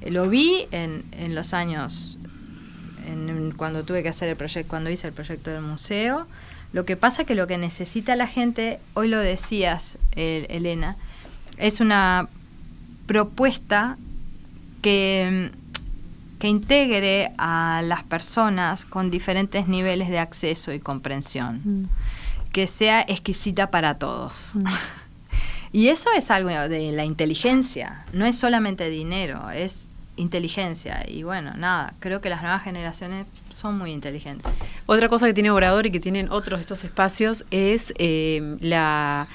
Eh, 0.00 0.10
lo 0.10 0.30
vi 0.30 0.66
en, 0.70 1.04
en 1.12 1.34
los 1.34 1.52
años, 1.52 2.18
en, 3.06 3.52
cuando 3.54 3.84
tuve 3.84 4.02
que 4.02 4.08
hacer 4.08 4.30
el 4.30 4.36
proyecto, 4.36 4.66
cuando 4.66 4.88
hice 4.88 5.08
el 5.08 5.12
proyecto 5.12 5.50
del 5.50 5.60
museo. 5.60 6.26
Lo 6.72 6.86
que 6.86 6.96
pasa 6.96 7.24
que 7.24 7.34
lo 7.34 7.46
que 7.46 7.58
necesita 7.58 8.16
la 8.16 8.26
gente, 8.26 8.80
hoy 8.94 9.08
lo 9.08 9.18
decías, 9.18 9.98
Elena, 10.16 10.96
es 11.58 11.80
una 11.80 12.30
propuesta 13.06 13.98
que 14.80 15.50
que 16.42 16.48
integre 16.48 17.30
a 17.38 17.82
las 17.84 18.02
personas 18.02 18.84
con 18.84 19.12
diferentes 19.12 19.68
niveles 19.68 20.08
de 20.08 20.18
acceso 20.18 20.72
y 20.72 20.80
comprensión, 20.80 21.60
mm. 21.62 21.84
que 22.50 22.66
sea 22.66 23.00
exquisita 23.02 23.70
para 23.70 23.98
todos. 23.98 24.56
Mm. 24.56 24.64
y 25.72 25.86
eso 25.86 26.10
es 26.16 26.32
algo 26.32 26.48
de 26.50 26.90
la 26.90 27.04
inteligencia, 27.04 28.04
no 28.12 28.26
es 28.26 28.36
solamente 28.36 28.90
dinero, 28.90 29.50
es 29.50 29.86
inteligencia. 30.16 31.04
Y 31.06 31.22
bueno, 31.22 31.54
nada, 31.54 31.94
creo 32.00 32.20
que 32.20 32.28
las 32.28 32.42
nuevas 32.42 32.64
generaciones 32.64 33.26
son 33.54 33.78
muy 33.78 33.92
inteligentes. 33.92 34.52
Otra 34.86 35.08
cosa 35.08 35.28
que 35.28 35.34
tiene 35.34 35.52
Obrador 35.52 35.86
y 35.86 35.92
que 35.92 36.00
tienen 36.00 36.28
otros 36.28 36.58
de 36.58 36.62
estos 36.62 36.82
espacios 36.82 37.44
es 37.52 37.94
eh, 37.98 38.56
la 38.58 39.28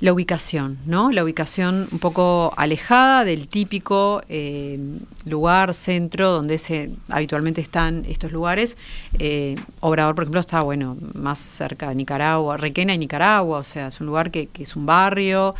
la 0.00 0.12
ubicación, 0.12 0.78
¿no? 0.86 1.10
La 1.10 1.24
ubicación 1.24 1.88
un 1.90 1.98
poco 1.98 2.52
alejada 2.56 3.24
del 3.24 3.48
típico 3.48 4.22
eh, 4.28 4.78
lugar, 5.24 5.74
centro, 5.74 6.30
donde 6.30 6.58
se 6.58 6.90
habitualmente 7.08 7.60
están 7.60 8.04
estos 8.06 8.30
lugares. 8.30 8.78
Eh, 9.18 9.56
Obrador, 9.80 10.14
por 10.14 10.24
ejemplo, 10.24 10.40
está, 10.40 10.62
bueno, 10.62 10.96
más 11.14 11.40
cerca 11.40 11.88
de 11.88 11.96
Nicaragua, 11.96 12.56
Requena 12.56 12.94
y 12.94 12.98
Nicaragua, 12.98 13.58
o 13.58 13.64
sea, 13.64 13.88
es 13.88 14.00
un 14.00 14.06
lugar 14.06 14.30
que, 14.30 14.46
que 14.46 14.62
es 14.62 14.76
un 14.76 14.86
barrio. 14.86 15.56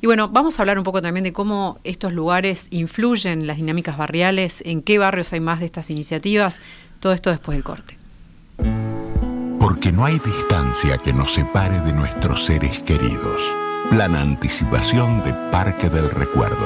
Y 0.00 0.06
bueno, 0.06 0.28
vamos 0.28 0.58
a 0.58 0.62
hablar 0.62 0.78
un 0.78 0.84
poco 0.84 1.02
también 1.02 1.24
de 1.24 1.32
cómo 1.32 1.78
estos 1.84 2.14
lugares 2.14 2.68
influyen 2.70 3.42
en 3.42 3.46
las 3.46 3.58
dinámicas 3.58 3.98
barriales, 3.98 4.62
en 4.66 4.82
qué 4.82 4.98
barrios 4.98 5.32
hay 5.34 5.40
más 5.40 5.60
de 5.60 5.66
estas 5.66 5.90
iniciativas, 5.90 6.60
todo 6.98 7.12
esto 7.12 7.30
después 7.30 7.56
del 7.56 7.62
corte. 7.62 7.98
Porque 9.60 9.92
no 9.92 10.04
hay 10.04 10.18
distancia 10.18 10.98
que 10.98 11.12
nos 11.12 11.34
separe 11.34 11.80
de 11.82 11.92
nuestros 11.92 12.44
seres 12.46 12.82
queridos. 12.82 13.61
Plan 13.92 14.16
Anticipación 14.16 15.22
de 15.22 15.32
Parque 15.50 15.90
del 15.90 16.08
Recuerdo. 16.08 16.64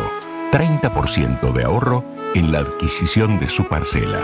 30% 0.53 1.53
de 1.53 1.65
ahorro 1.65 2.05
en 2.37 2.53
la 2.53 2.61
adquisición 2.61 3.41
de 3.41 3.49
su 3.49 3.67
parcela. 3.67 4.21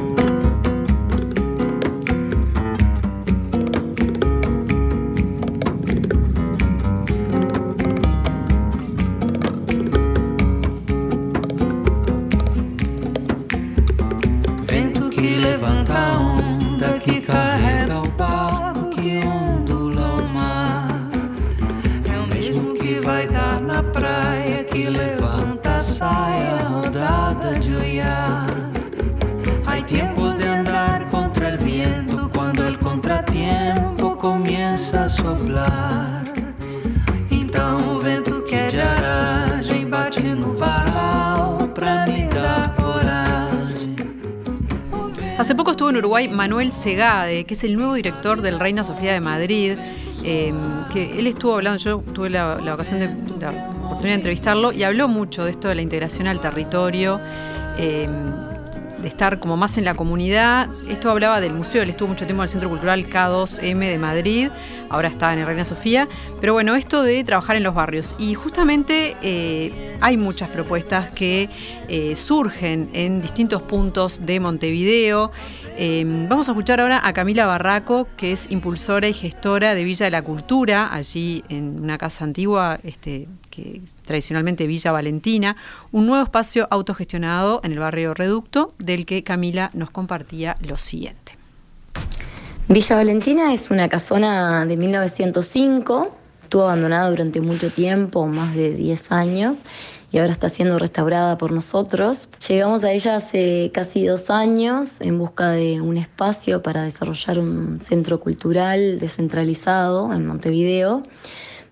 Comienza 34.33 35.05
a 35.05 35.09
soplar. 35.09 36.25
Então 37.31 37.97
o 37.97 37.99
vento 37.99 38.43
que 38.45 38.63
de 38.69 38.81
aragem 38.81 39.87
bate 39.87 40.23
no 40.23 40.55
varal 40.57 41.69
pra 41.75 42.07
me 42.07 42.27
dar 42.29 42.75
coragem. 42.75 43.95
Hace 45.39 45.55
poco 45.55 45.73
estuvo 45.73 45.91
en 45.91 45.97
Uruguay 45.97 46.29
Manuel 46.29 46.73
Segade, 46.73 47.45
que 47.45 47.55
es 47.55 47.65
el 47.65 47.77
nuevo 47.77 47.95
director 47.95 48.41
del 48.41 48.59
Reina 48.59 48.85
Sofía 48.85 49.13
de 49.13 49.21
Madrid. 49.21 49.77
eh, 50.25 50.55
que 50.93 51.19
él 51.19 51.27
estuvo 51.27 51.57
hablando, 51.57 51.79
yo 51.79 51.99
tuve 52.15 52.31
la, 52.31 52.57
ocasión 52.73 53.01
de 53.01 53.07
la 53.41 53.51
oportunidad 53.51 54.03
de 54.03 54.15
entrevistarlo 54.15 54.73
y 54.73 54.85
habló 54.85 55.09
mucho 55.09 55.45
de 55.45 55.51
esto 55.51 55.69
de 55.69 55.75
la 55.75 55.83
integración 55.83 56.27
al 56.29 56.41
territorio. 56.41 57.21
eh, 57.77 58.09
de 59.03 59.09
estar 59.09 59.39
como 59.39 59.57
más 59.57 59.77
en 59.77 59.85
la 59.85 59.95
comunidad. 59.95 60.69
Esto 60.89 61.11
hablaba 61.11 61.41
del 61.41 61.53
museo, 61.53 61.83
él 61.83 61.91
estuvo 61.91 62.09
mucho 62.09 62.25
tiempo 62.25 62.43
en 62.43 62.45
el 62.45 62.51
Centro 62.51 62.71
Cultural 62.71 63.05
K2M 63.07 63.79
de 63.79 63.99
Madrid, 63.99 64.49
ahora 64.93 65.09
está 65.09 65.33
en 65.33 65.45
Reina 65.45 65.65
Sofía, 65.65 66.07
pero 66.41 66.53
bueno, 66.53 66.77
esto 66.77 67.03
de 67.03 67.25
trabajar 67.25 67.57
en 67.57 67.63
los 67.63 67.75
barrios. 67.75 68.15
Y 68.19 68.35
justamente 68.35 69.17
eh, 69.23 69.97
hay 70.01 70.17
muchas 70.17 70.51
propuestas 70.51 71.09
que 71.11 71.49
eh, 71.89 72.15
surgen 72.15 72.91
en 72.93 73.23
distintos 73.23 73.63
puntos 73.63 74.21
de 74.25 74.39
Montevideo. 74.39 75.33
Eh, 75.79 76.05
vamos 76.29 76.49
a 76.49 76.53
escuchar 76.53 76.81
ahora 76.81 77.01
a 77.07 77.13
Camila 77.15 77.47
Barraco, 77.47 78.07
que 78.17 78.33
es 78.33 78.51
impulsora 78.51 79.09
y 79.09 79.15
gestora 79.15 79.75
de 79.75 79.83
Villa 79.83 80.05
de 80.05 80.11
la 80.11 80.23
Cultura, 80.23 80.93
allí 80.93 81.43
en 81.49 81.81
una 81.83 81.97
casa 81.97 82.25
antigua, 82.25 82.79
este, 82.83 83.27
que 83.51 83.81
tradicionalmente 84.05 84.67
Villa 84.67 84.93
Valentina, 84.93 85.57
un 85.91 86.07
nuevo 86.07 86.23
espacio 86.23 86.69
autogestionado 86.71 87.61
en 87.65 87.73
el 87.73 87.79
barrio 87.79 88.13
Reducto, 88.13 88.75
del 88.79 89.07
que 89.07 89.25
Camila 89.25 89.71
nos 89.73 89.91
compartía 89.91 90.55
lo 90.61 90.77
siguiente. 90.77 91.39
Villa 92.73 92.97
Valentina 92.97 93.53
es 93.53 93.71
una 93.71 93.91
casona 93.91 94.65
de 94.65 94.79
1905, 94.79 96.11
estuvo 96.43 96.63
abandonada 96.63 97.11
durante 97.11 97.43
mucho 97.43 97.71
tiempo, 97.71 98.27
más 98.27 98.55
de 98.55 98.73
10 98.73 99.13
años, 99.13 99.61
y 100.11 100.17
ahora 100.17 100.33
está 100.33 100.49
siendo 100.49 100.79
restaurada 100.79 101.37
por 101.37 101.53
nosotros. 101.53 102.31
Llegamos 102.49 102.83
a 102.85 102.93
ella 102.93 103.17
hace 103.17 103.71
casi 103.75 104.07
dos 104.07 104.31
años 104.31 105.03
en 105.03 105.19
busca 105.19 105.51
de 105.51 105.83
un 105.83 105.99
espacio 105.99 106.63
para 106.63 106.85
desarrollar 106.85 107.41
un 107.41 107.79
centro 107.79 108.21
cultural 108.21 108.99
descentralizado 108.99 110.11
en 110.15 110.27
Montevideo 110.27 111.03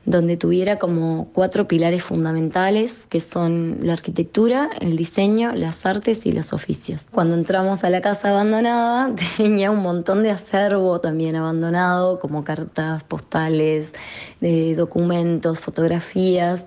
donde 0.06 0.36
tuviera 0.36 0.78
como 0.78 1.28
cuatro 1.34 1.68
pilares 1.68 2.02
fundamentales 2.02 3.06
que 3.08 3.20
son 3.20 3.78
la 3.82 3.92
arquitectura, 3.92 4.70
el 4.80 4.96
diseño, 4.96 5.52
las 5.52 5.84
artes 5.84 6.24
y 6.24 6.32
los 6.32 6.52
oficios. 6.52 7.06
Cuando 7.10 7.34
entramos 7.34 7.84
a 7.84 7.90
la 7.90 8.00
casa 8.00 8.30
abandonada 8.30 9.14
tenía 9.36 9.70
un 9.70 9.80
montón 9.80 10.22
de 10.22 10.30
acervo 10.30 11.00
también 11.00 11.36
abandonado, 11.36 12.18
como 12.18 12.44
cartas 12.44 13.04
postales, 13.04 13.92
de 14.40 14.74
documentos, 14.74 15.60
fotografías 15.60 16.64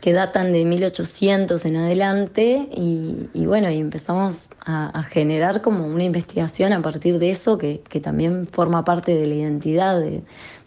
que 0.00 0.12
datan 0.12 0.52
de 0.52 0.64
1800 0.64 1.64
en 1.64 1.76
adelante 1.76 2.68
y, 2.70 3.46
bueno, 3.46 3.70
y 3.70 3.78
empezamos 3.78 4.50
a, 4.64 4.96
a, 4.96 5.02
generar 5.02 5.62
como 5.62 5.86
una 5.86 6.04
investigación 6.04 6.72
a 6.72 6.82
partir 6.82 7.18
de 7.18 7.30
eso 7.30 7.58
que, 7.58 7.80
que 7.88 7.98
también 7.98 8.46
forma 8.46 8.84
parte 8.84 9.14
de 9.14 9.26
la 9.26 9.34
identidad 9.34 9.98
de, 9.98 10.22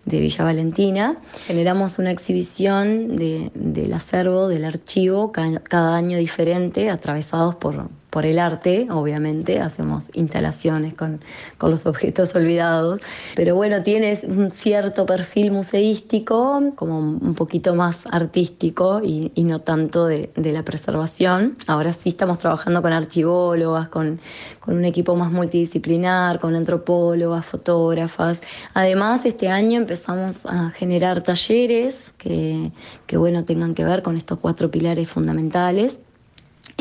de 0.10 0.20
Villa 0.20 0.44
Valentina. 0.44 1.18
Generamos 1.48 2.00
una 2.00 2.12
exhibición 2.12 3.16
de, 3.16 3.52
del 3.54 3.94
acervo, 3.94 4.48
del 4.48 4.66
archivo, 4.66 5.32
cada, 5.32 5.60
cada, 5.60 5.96
año 5.96 6.18
diferente, 6.18 6.90
atravesados 6.90 7.56
por, 7.56 7.90
por 8.10 8.26
el 8.26 8.40
arte, 8.40 8.88
obviamente. 8.90 9.60
Hacemos 9.60 10.10
instalaciones 10.14 10.94
con, 10.94 11.22
con 11.58 11.72
los 11.72 11.86
objetos 11.86 12.36
olvidados. 12.36 13.02
Pero 13.36 13.56
bueno, 13.56 13.84
tiene 13.84 14.20
un 14.24 14.52
cierto 14.52 15.06
perfil 15.06 15.52
museístico, 15.52 16.74
como 16.76 17.00
un 17.00 17.36
poquito 17.36 17.76
más 17.76 18.06
artístico 18.12 19.02
y, 19.04 19.32
y 19.36 19.44
no 19.44 19.62
tanto 19.62 20.06
de, 20.06 20.32
de, 20.36 20.52
la 20.52 20.64
preservación. 20.64 21.58
Ahora 21.68 21.94
sí 21.94 22.10
estamos 22.10 22.40
trabajando 22.40 22.82
con 22.82 22.94
archivólogas, 22.94 23.90
con, 23.90 24.20
con 24.60 24.78
un 24.78 24.86
equipo 24.86 25.16
más 25.16 25.32
multidisciplinar, 25.32 26.40
con 26.40 26.56
antropólogas, 26.56 27.46
fotógrafas. 27.46 28.42
Además, 28.74 29.26
este 29.26 29.50
año 29.50 29.80
empezamos 29.80 30.46
a 30.46 30.72
generar 30.72 31.22
talleres 31.24 32.14
que, 32.18 32.72
que 33.06 33.18
bueno, 33.18 33.46
tengan 33.46 33.76
que 33.76 33.86
ver 33.86 34.02
con 34.02 34.18
estos 34.18 34.40
cuatro 34.40 34.72
pilares 34.72 35.08
fundamentales. 35.10 36.00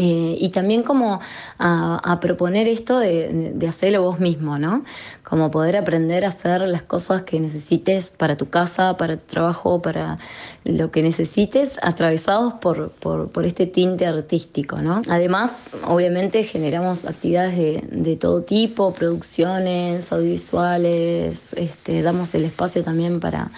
Eh, 0.00 0.36
y 0.38 0.50
también 0.50 0.84
como 0.84 1.18
a, 1.58 2.18
proponer 2.20 2.68
esto 2.68 3.00
de, 3.00 3.52
de, 3.52 3.66
hacerlo 3.66 4.02
vos 4.02 4.20
mismo, 4.20 4.56
¿no? 4.56 4.84
Como 5.24 5.50
poder 5.50 5.76
aprender 5.76 6.24
a 6.24 6.28
hacer 6.28 6.60
las 6.68 6.82
cosas 6.82 7.22
que 7.22 7.40
necesites 7.40 8.12
para 8.12 8.36
tu 8.36 8.48
casa, 8.48 8.96
para 8.96 9.18
tu 9.18 9.24
trabajo, 9.24 9.82
para 9.82 10.18
lo 10.62 10.92
que 10.92 11.02
necesites, 11.02 11.72
atravesados 11.82 12.54
por, 12.54 12.90
por, 12.92 13.30
por 13.30 13.44
este 13.44 13.66
tinte 13.66 14.06
artístico, 14.06 14.76
¿no? 14.76 15.00
Además, 15.08 15.50
obviamente 15.84 16.44
generamos 16.44 17.04
actividades 17.04 17.56
de, 17.56 17.82
de 17.90 18.14
todo 18.14 18.42
tipo, 18.42 18.94
producciones 18.94 20.12
audiovisuales, 20.12 21.42
este, 21.56 22.02
damos 22.02 22.32
el 22.36 22.44
espacio 22.44 22.84
también 22.84 23.18
para 23.18 23.50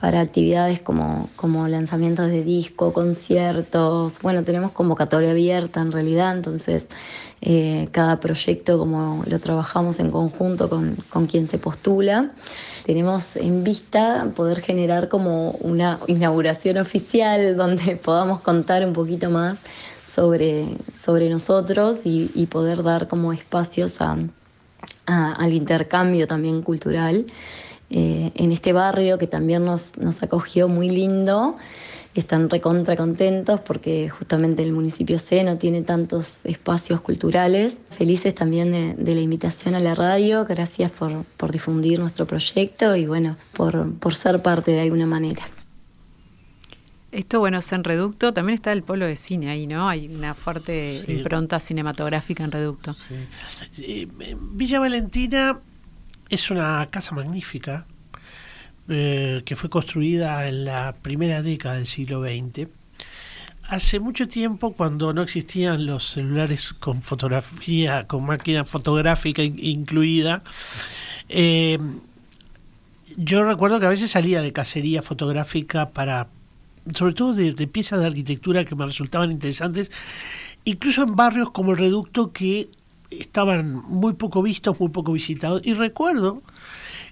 para 0.00 0.20
actividades 0.20 0.80
como, 0.80 1.30
como 1.36 1.66
lanzamientos 1.68 2.28
de 2.28 2.44
disco, 2.44 2.92
conciertos. 2.92 4.20
Bueno, 4.20 4.44
tenemos 4.44 4.72
convocatoria 4.72 5.30
abierta 5.30 5.80
en 5.80 5.90
realidad, 5.90 6.36
entonces 6.36 6.88
eh, 7.40 7.88
cada 7.92 8.20
proyecto 8.20 8.78
como 8.78 9.22
lo 9.26 9.38
trabajamos 9.38 9.98
en 9.98 10.10
conjunto 10.10 10.68
con, 10.68 10.96
con 11.08 11.26
quien 11.26 11.48
se 11.48 11.58
postula. 11.58 12.32
Tenemos 12.84 13.36
en 13.36 13.64
vista 13.64 14.28
poder 14.36 14.60
generar 14.60 15.08
como 15.08 15.52
una 15.52 15.98
inauguración 16.06 16.78
oficial 16.78 17.56
donde 17.56 17.96
podamos 17.96 18.40
contar 18.40 18.86
un 18.86 18.92
poquito 18.92 19.30
más 19.30 19.58
sobre, 20.16 20.66
sobre 21.04 21.28
nosotros 21.28 22.00
y, 22.04 22.46
poder 22.46 22.82
dar 22.82 23.06
como 23.06 23.32
espacios 23.32 24.00
a, 24.00 24.16
al 25.04 25.52
intercambio 25.52 26.26
también 26.26 26.62
cultural 26.62 27.26
eh, 27.90 28.32
en 28.34 28.52
este 28.52 28.72
barrio 28.72 29.18
que 29.18 29.26
también 29.26 29.64
nos, 29.64 29.96
nos 29.96 30.22
acogió 30.22 30.68
muy 30.68 30.88
lindo. 30.88 31.56
Están 32.14 32.48
recontra 32.48 32.96
contentos 32.96 33.60
porque 33.60 34.08
justamente 34.08 34.62
el 34.62 34.72
municipio 34.72 35.18
C 35.18 35.44
no 35.44 35.58
tiene 35.58 35.82
tantos 35.82 36.46
espacios 36.46 37.02
culturales. 37.02 37.76
Felices 37.90 38.34
también 38.34 38.72
de, 38.72 38.94
de 38.94 39.14
la 39.14 39.20
invitación 39.20 39.74
a 39.74 39.80
la 39.80 39.94
radio. 39.94 40.46
Gracias 40.46 40.90
por, 40.90 41.24
por, 41.36 41.52
difundir 41.52 41.98
nuestro 41.98 42.26
proyecto 42.26 42.96
y 42.96 43.06
bueno, 43.06 43.36
por, 43.54 43.92
por 43.98 44.14
ser 44.14 44.40
parte 44.40 44.70
de 44.70 44.80
alguna 44.80 45.06
manera. 45.06 45.42
Esto, 47.12 47.38
bueno, 47.38 47.58
es 47.58 47.72
en 47.72 47.84
Reducto, 47.84 48.32
también 48.32 48.54
está 48.54 48.72
el 48.72 48.82
polo 48.82 49.06
de 49.06 49.16
cine 49.16 49.48
ahí, 49.48 49.66
¿no? 49.66 49.88
Hay 49.88 50.08
una 50.08 50.34
fuerte 50.34 51.02
sí. 51.06 51.12
impronta 51.12 51.60
cinematográfica 51.60 52.44
en 52.44 52.52
Reducto. 52.52 52.94
Sí. 53.72 54.08
Villa 54.52 54.80
Valentina 54.80 55.60
es 56.28 56.50
una 56.50 56.86
casa 56.90 57.14
magnífica 57.14 57.86
eh, 58.88 59.42
que 59.44 59.56
fue 59.56 59.70
construida 59.70 60.46
en 60.48 60.64
la 60.64 60.94
primera 60.94 61.42
década 61.42 61.76
del 61.76 61.86
siglo 61.86 62.22
XX. 62.22 62.68
Hace 63.68 63.98
mucho 63.98 64.28
tiempo, 64.28 64.74
cuando 64.74 65.12
no 65.12 65.22
existían 65.22 65.86
los 65.86 66.10
celulares 66.10 66.72
con 66.72 67.02
fotografía, 67.02 68.06
con 68.06 68.24
máquina 68.24 68.62
fotográfica 68.62 69.42
in 69.42 69.58
incluida, 69.58 70.44
eh, 71.28 71.78
yo 73.16 73.42
recuerdo 73.42 73.80
que 73.80 73.86
a 73.86 73.88
veces 73.88 74.10
salía 74.10 74.40
de 74.40 74.52
cacería 74.52 75.02
fotográfica 75.02 75.90
para, 75.90 76.28
sobre 76.94 77.14
todo 77.14 77.34
de 77.34 77.66
piezas 77.66 77.98
de 77.98 78.06
arquitectura 78.06 78.64
que 78.64 78.76
me 78.76 78.86
resultaban 78.86 79.32
interesantes, 79.32 79.90
incluso 80.64 81.02
en 81.02 81.16
barrios 81.16 81.50
como 81.50 81.72
el 81.72 81.78
Reducto 81.78 82.32
que 82.32 82.68
estaban 83.10 83.82
muy 83.88 84.14
poco 84.14 84.42
vistos, 84.42 84.78
muy 84.80 84.90
poco 84.90 85.12
visitados. 85.12 85.62
Y 85.64 85.74
recuerdo 85.74 86.42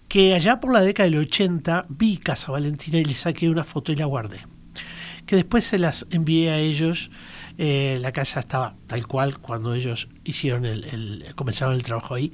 que 0.09 0.35
allá 0.35 0.61
por 0.61 0.73
la 0.73 0.81
década 0.81 1.09
del 1.09 1.19
80 1.19 1.87
vi 1.89 2.19
Casa 2.19 2.53
Valentina 2.53 2.99
y 2.99 3.05
le 3.05 3.15
saqué 3.15 3.49
una 3.49 3.65
foto 3.65 3.93
y 3.93 3.97
la 3.97 4.07
guardé. 4.07 4.41
Que 5.27 5.37
después 5.37 5.65
se 5.65 5.79
las 5.79 6.07
envié 6.11 6.51
a 6.51 6.59
ellos. 6.59 7.11
Eh, 7.57 7.99
la 8.01 8.13
casa 8.13 8.41
estaba 8.41 8.75
tal 8.87 9.07
cual 9.07 9.39
cuando 9.39 9.75
ellos 9.75 10.09
hicieron 10.25 10.65
el, 10.65 11.25
comenzaron 11.35 11.75
el 11.75 11.83
trabajo 11.83 12.15
ahí. 12.15 12.33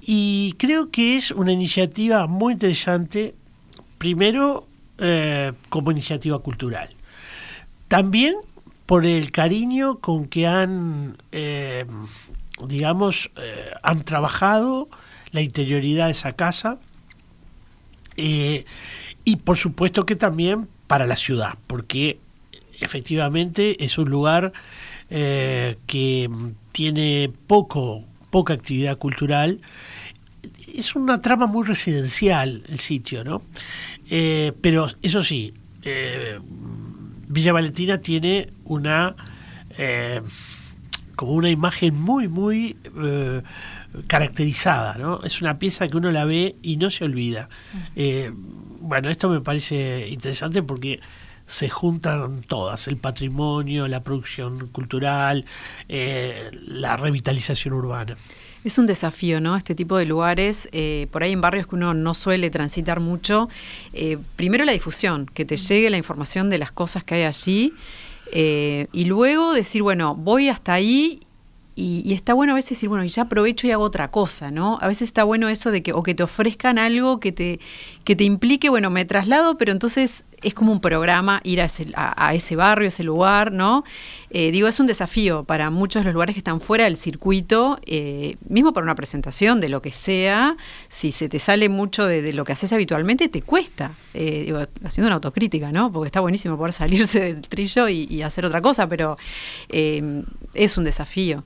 Y 0.00 0.54
creo 0.58 0.90
que 0.90 1.16
es 1.16 1.32
una 1.32 1.52
iniciativa 1.52 2.26
muy 2.26 2.54
interesante, 2.54 3.34
primero 3.98 4.66
eh, 4.96 5.52
como 5.68 5.90
iniciativa 5.90 6.38
cultural. 6.38 6.88
También 7.88 8.36
por 8.86 9.04
el 9.04 9.30
cariño 9.32 9.98
con 9.98 10.26
que 10.28 10.46
han 10.46 11.18
eh, 11.30 11.84
digamos, 12.66 13.30
eh, 13.36 13.70
han 13.82 14.02
trabajado 14.02 14.88
la 15.30 15.42
interioridad 15.42 16.06
de 16.06 16.12
esa 16.12 16.32
casa 16.32 16.78
eh, 18.16 18.64
y 19.24 19.36
por 19.36 19.56
supuesto 19.56 20.06
que 20.06 20.16
también 20.16 20.68
para 20.86 21.06
la 21.06 21.16
ciudad, 21.16 21.54
porque 21.66 22.18
efectivamente 22.80 23.84
es 23.84 23.98
un 23.98 24.10
lugar 24.10 24.52
eh, 25.10 25.76
que 25.86 26.30
tiene 26.72 27.30
poco, 27.46 28.04
poca 28.30 28.54
actividad 28.54 28.98
cultural, 28.98 29.60
es 30.74 30.94
una 30.94 31.20
trama 31.20 31.46
muy 31.46 31.66
residencial 31.66 32.62
el 32.68 32.80
sitio, 32.80 33.24
¿no? 33.24 33.42
Pero 34.08 34.88
eso 35.02 35.22
sí, 35.22 35.52
Villa 37.28 37.52
Valentina 37.52 38.00
tiene 38.00 38.50
una 38.64 39.16
como 41.18 41.32
una 41.32 41.50
imagen 41.50 42.00
muy, 42.00 42.28
muy 42.28 42.76
eh, 43.02 43.42
caracterizada, 44.06 44.96
¿no? 44.98 45.20
Es 45.24 45.42
una 45.42 45.58
pieza 45.58 45.88
que 45.88 45.96
uno 45.96 46.12
la 46.12 46.24
ve 46.24 46.54
y 46.62 46.76
no 46.76 46.90
se 46.90 47.04
olvida. 47.04 47.48
Eh, 47.96 48.30
bueno, 48.80 49.10
esto 49.10 49.28
me 49.28 49.40
parece 49.40 50.06
interesante 50.08 50.62
porque 50.62 51.00
se 51.44 51.68
juntan 51.68 52.42
todas, 52.42 52.86
el 52.86 52.98
patrimonio, 52.98 53.88
la 53.88 54.04
producción 54.04 54.68
cultural, 54.68 55.44
eh, 55.88 56.52
la 56.68 56.96
revitalización 56.96 57.74
urbana. 57.74 58.16
Es 58.62 58.78
un 58.78 58.86
desafío, 58.86 59.40
¿no? 59.40 59.56
Este 59.56 59.74
tipo 59.74 59.96
de 59.96 60.06
lugares, 60.06 60.68
eh, 60.70 61.08
por 61.10 61.24
ahí 61.24 61.32
en 61.32 61.40
barrios 61.40 61.66
que 61.66 61.74
uno 61.74 61.94
no 61.94 62.14
suele 62.14 62.48
transitar 62.50 63.00
mucho. 63.00 63.48
eh, 63.92 64.18
primero 64.36 64.64
la 64.64 64.72
difusión, 64.72 65.26
que 65.26 65.44
te 65.44 65.56
llegue 65.56 65.90
la 65.90 65.96
información 65.96 66.48
de 66.48 66.58
las 66.58 66.70
cosas 66.70 67.02
que 67.02 67.16
hay 67.16 67.22
allí. 67.24 67.72
Eh, 68.32 68.88
y 68.92 69.04
luego 69.04 69.52
decir, 69.52 69.82
bueno, 69.82 70.14
voy 70.14 70.48
hasta 70.48 70.72
ahí. 70.72 71.20
Y, 71.74 72.02
y 72.04 72.14
está 72.14 72.34
bueno 72.34 72.52
a 72.52 72.56
veces 72.56 72.70
decir, 72.70 72.88
bueno, 72.88 73.04
y 73.04 73.08
ya 73.08 73.22
aprovecho 73.22 73.68
y 73.68 73.70
hago 73.70 73.84
otra 73.84 74.10
cosa, 74.10 74.50
¿no? 74.50 74.78
A 74.80 74.88
veces 74.88 75.02
está 75.02 75.22
bueno 75.22 75.48
eso 75.48 75.70
de 75.70 75.84
que, 75.84 75.92
o 75.92 76.02
que 76.02 76.12
te 76.12 76.24
ofrezcan 76.24 76.76
algo 76.76 77.20
que 77.20 77.30
te, 77.30 77.60
que 78.08 78.16
te 78.16 78.24
implique, 78.24 78.70
bueno, 78.70 78.88
me 78.88 79.04
traslado, 79.04 79.58
pero 79.58 79.70
entonces 79.70 80.24
es 80.40 80.54
como 80.54 80.72
un 80.72 80.80
programa 80.80 81.42
ir 81.44 81.60
a 81.60 81.66
ese, 81.66 81.88
a, 81.94 82.28
a 82.28 82.32
ese 82.32 82.56
barrio, 82.56 82.86
a 82.86 82.88
ese 82.88 83.04
lugar, 83.04 83.52
¿no? 83.52 83.84
Eh, 84.30 84.50
digo, 84.50 84.66
es 84.66 84.80
un 84.80 84.86
desafío 84.86 85.44
para 85.44 85.68
muchos 85.68 86.00
de 86.00 86.04
los 86.06 86.14
lugares 86.14 86.34
que 86.34 86.38
están 86.38 86.62
fuera 86.62 86.84
del 86.84 86.96
circuito, 86.96 87.78
eh, 87.84 88.36
mismo 88.48 88.72
para 88.72 88.84
una 88.84 88.94
presentación 88.94 89.60
de 89.60 89.68
lo 89.68 89.82
que 89.82 89.92
sea, 89.92 90.56
si 90.88 91.12
se 91.12 91.28
te 91.28 91.38
sale 91.38 91.68
mucho 91.68 92.06
de, 92.06 92.22
de 92.22 92.32
lo 92.32 92.46
que 92.46 92.52
haces 92.52 92.72
habitualmente, 92.72 93.28
te 93.28 93.42
cuesta. 93.42 93.90
Eh, 94.14 94.44
digo, 94.46 94.60
haciendo 94.84 95.08
una 95.08 95.16
autocrítica, 95.16 95.70
¿no? 95.70 95.92
Porque 95.92 96.06
está 96.06 96.20
buenísimo 96.20 96.56
poder 96.56 96.72
salirse 96.72 97.20
del 97.34 97.42
trillo 97.42 97.90
y, 97.90 98.06
y 98.08 98.22
hacer 98.22 98.46
otra 98.46 98.62
cosa, 98.62 98.88
pero 98.88 99.18
es 99.68 100.78
un 100.78 100.84
desafío. 100.84 101.44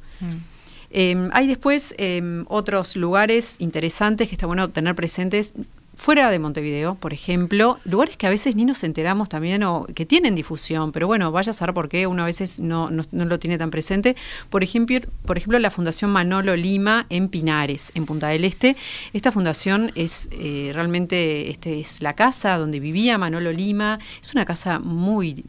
Eh, 0.95 1.31
hay 1.33 1.47
después 1.47 1.95
eh, 1.97 2.45
otros 2.49 2.97
lugares 2.97 3.61
interesantes 3.61 4.29
que 4.29 4.35
está 4.35 4.47
bueno 4.47 4.69
tener 4.69 4.95
presentes 4.95 5.55
fuera 5.95 6.31
de 6.31 6.39
Montevideo, 6.39 6.95
por 6.95 7.13
ejemplo, 7.13 7.79
lugares 7.85 8.17
que 8.17 8.27
a 8.27 8.31
veces 8.31 8.57
ni 8.57 8.65
nos 8.65 8.83
enteramos 8.83 9.29
también 9.29 9.63
o 9.63 9.85
que 9.95 10.07
tienen 10.07 10.35
difusión, 10.35 10.91
pero 10.91 11.07
bueno, 11.07 11.31
vaya 11.33 11.51
a 11.51 11.53
saber 11.53 11.75
por 11.75 11.89
qué 11.89 12.07
uno 12.07 12.23
a 12.23 12.27
veces 12.27 12.59
no, 12.61 12.91
no- 12.91 13.05
lo 13.13 13.39
tiene 13.39 13.59
tan 13.59 13.71
presente. 13.71 14.17
Por 14.51 14.65
ejemplo, 14.65 14.99
por 15.27 15.37
ejemplo, 15.37 15.59
la 15.59 15.71
Fundación 15.71 16.11
Manolo 16.11 16.57
Lima 16.57 17.07
en 17.11 17.29
Pinares, 17.29 17.93
en 17.95 18.07
Punta 18.07 18.29
del 18.29 18.45
Este. 18.45 18.77
Esta 19.13 19.31
fundación 19.33 19.93
es 19.95 20.29
eh, 20.33 20.71
realmente 20.75 21.51
este, 21.51 21.81
es 21.81 22.01
la 22.03 22.15
casa 22.15 22.57
donde 22.59 22.81
vivía 22.81 23.19
Manolo 23.19 23.53
Lima. 23.53 23.99
Es 24.21 24.33
una 24.35 24.45
casa 24.45 24.79
muy 24.79 25.45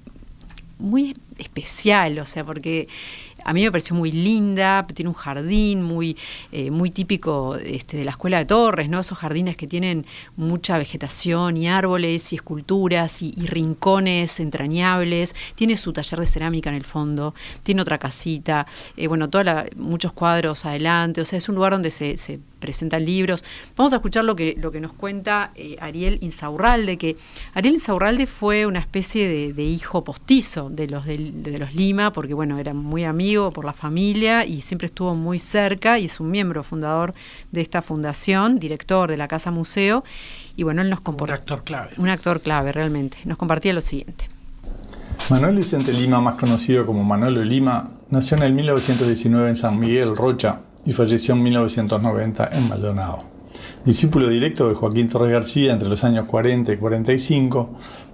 muy 0.80 1.16
especial, 1.38 2.20
o 2.20 2.26
sea, 2.26 2.44
porque 2.44 2.89
a 3.44 3.54
mí 3.54 3.64
me 3.64 3.72
pareció 3.72 3.96
muy 3.96 4.12
linda, 4.12 4.86
tiene 4.94 5.10
un 5.10 5.16
jardín 5.16 5.82
muy, 5.84 6.18
eh, 6.52 6.72
muy 6.72 6.91
típico 6.91 7.56
este, 7.56 7.98
de 7.98 8.06
la 8.06 8.12
Escuela 8.12 8.38
de 8.39 8.46
Torres, 8.46 8.89
¿no? 8.89 9.00
Esos 9.00 9.18
jardines 9.18 9.58
que 9.58 9.68
tienen 9.68 10.06
mucha 10.36 10.78
vegetación 10.78 11.58
y 11.58 11.68
árboles 11.68 12.32
y 12.34 12.36
esculturas 12.36 13.22
y, 13.22 13.34
y 13.38 13.48
rincones 13.48 14.39
entrañables. 14.39 15.36
Tiene 15.56 15.78
su 15.78 15.94
taller 15.94 16.20
de 16.20 16.28
cerámica 16.28 16.70
en 16.70 16.76
el 16.76 16.86
fondo, 16.86 17.34
tiene 17.64 17.82
otra 17.82 17.98
casita, 17.98 18.66
eh, 18.98 19.08
bueno, 19.08 19.30
toda 19.30 19.44
la- 19.44 19.66
muchos 19.76 20.14
cuadros 20.14 20.66
adelante, 20.66 21.22
o 21.22 21.26
sea, 21.26 21.38
es 21.38 21.50
un 21.50 21.56
lugar 21.56 21.74
donde 21.74 21.91
se, 21.91 22.18
se 22.18 22.39
presentan 22.64 23.03
libros. 23.03 23.43
Vamos 23.76 23.91
a 23.91 23.97
escuchar 23.97 24.24
lo 24.24 24.38
que, 24.38 24.55
lo 24.57 24.72
que 24.72 24.80
nos 24.80 24.93
cuenta 24.93 25.51
eh, 25.55 25.76
Ariel 25.82 26.18
Insaurralde, 26.22 26.97
que 26.97 27.18
Ariel 27.53 27.74
Insaurralde 27.76 28.26
fue 28.26 28.66
una 28.66 28.80
especie 28.80 29.28
de, 29.28 29.51
de 29.51 29.64
hijo 29.64 30.05
postizo 30.05 30.70
de 30.70 30.88
los, 30.88 31.05
de, 31.05 31.57
los 31.59 31.76
Lima, 31.76 32.14
porque 32.14 32.34
bueno, 32.34 32.57
era 32.59 32.74
muy 32.74 33.03
amigo 33.03 33.51
por 33.51 33.66
la 33.66 33.74
familia 33.74 34.45
y 34.45 34.61
siempre 34.61 34.86
estuvo 34.86 35.14
muy 35.14 35.39
cerca 35.39 35.99
y 35.99 36.05
es 36.05 36.22
un 36.22 36.32
miembro 36.32 36.64
fundador 36.64 37.14
de 37.51 37.59
esta 37.59 37.82
fundación, 37.82 38.59
director 38.59 39.09
de 39.09 39.18
la 39.18 39.28
Casa 39.28 39.51
Museo, 39.51 40.05
y 40.55 40.64
bueno, 40.64 40.82
él 40.82 40.89
nos 40.89 40.99
Un 40.99 41.03
compartía. 41.05 41.36
actor 41.36 41.64
clave. 41.66 41.91
Un 41.97 42.07
actor 42.07 42.39
clave, 42.39 42.72
realmente. 42.72 43.18
Nos 43.26 43.38
compartía 43.38 43.74
lo 43.74 43.82
siguiente. 43.82 44.30
Manuel 45.30 45.55
Vicente 45.57 45.91
Lima, 45.93 46.22
más 46.22 46.36
conocido 46.36 46.86
como 46.86 47.03
Manolo 47.03 47.43
Lima, 47.43 47.91
nació 48.09 48.38
en 48.38 48.43
el 48.43 48.53
1919 48.53 49.49
en 49.49 49.55
San 49.55 49.80
Miguel, 49.80 50.16
Rocha, 50.16 50.59
y 50.86 50.94
falleció 50.94 51.36
en 51.36 51.44
1990 51.44 52.50
en 52.54 52.70
Maldonado. 52.70 53.24
Discípulo 53.86 54.30
directo 54.30 54.70
de 54.70 54.76
Joaquín 54.76 55.10
Torres 55.10 55.32
García 55.32 55.74
entre 55.74 55.90
los 55.90 56.04
años 56.04 56.26
40 56.26 56.74
y 56.74 56.78
45, 56.78 57.70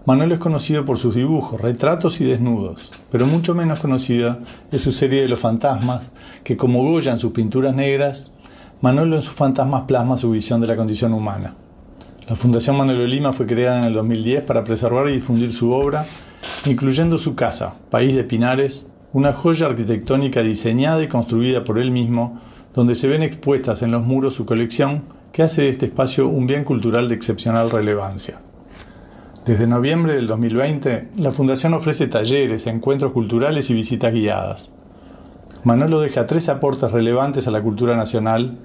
Manuel 0.05 0.31
es 0.31 0.39
conocido 0.39 0.85
por 0.85 0.97
sus 0.97 1.15
dibujos, 1.15 1.61
retratos 1.61 2.19
y 2.21 2.25
desnudos, 2.25 2.91
pero 3.11 3.25
mucho 3.25 3.53
menos 3.53 3.79
conocida 3.79 4.39
es 4.71 4.81
su 4.81 4.91
serie 4.91 5.21
de 5.21 5.29
los 5.29 5.39
fantasmas, 5.39 6.09
que 6.43 6.57
como 6.57 6.83
Goya 6.83 7.11
en 7.11 7.19
sus 7.19 7.31
pinturas 7.31 7.75
negras, 7.75 8.31
Manolo 8.81 9.17
en 9.17 9.21
sus 9.21 9.33
fantasmas 9.33 9.83
plasma 9.83 10.15
su 10.15 10.31
visión 10.31 10.61
de 10.61 10.67
la 10.67 10.77
condición 10.77 11.13
humana. 11.13 11.53
La 12.29 12.35
Fundación 12.35 12.77
Manolo 12.77 13.05
Lima 13.05 13.33
fue 13.33 13.45
creada 13.45 13.79
en 13.79 13.85
el 13.85 13.93
2010 13.93 14.43
para 14.43 14.63
preservar 14.63 15.09
y 15.09 15.13
difundir 15.13 15.51
su 15.51 15.71
obra, 15.71 16.05
incluyendo 16.65 17.17
su 17.17 17.35
casa, 17.35 17.75
País 17.89 18.15
de 18.15 18.23
Pinares, 18.23 18.89
una 19.11 19.33
joya 19.33 19.67
arquitectónica 19.67 20.41
diseñada 20.41 21.03
y 21.03 21.07
construida 21.07 21.63
por 21.63 21.77
él 21.77 21.91
mismo, 21.91 22.39
donde 22.79 22.95
se 22.95 23.09
ven 23.09 23.23
expuestas 23.23 23.81
en 23.81 23.91
los 23.91 24.05
muros 24.05 24.35
su 24.35 24.45
colección, 24.45 25.03
que 25.33 25.43
hace 25.43 25.63
de 25.63 25.69
este 25.69 25.87
espacio 25.87 26.29
un 26.29 26.47
bien 26.47 26.63
cultural 26.63 27.09
de 27.09 27.15
excepcional 27.15 27.69
relevancia. 27.69 28.39
Desde 29.45 29.67
noviembre 29.67 30.15
del 30.15 30.27
2020, 30.27 31.09
la 31.17 31.31
Fundación 31.31 31.73
ofrece 31.73 32.07
talleres, 32.07 32.67
encuentros 32.67 33.11
culturales 33.11 33.69
y 33.69 33.73
visitas 33.73 34.13
guiadas. 34.13 34.71
Manolo 35.65 35.99
deja 35.99 36.25
tres 36.25 36.47
aportes 36.47 36.89
relevantes 36.93 37.49
a 37.49 37.51
la 37.51 37.61
cultura 37.61 37.97
nacional 37.97 38.59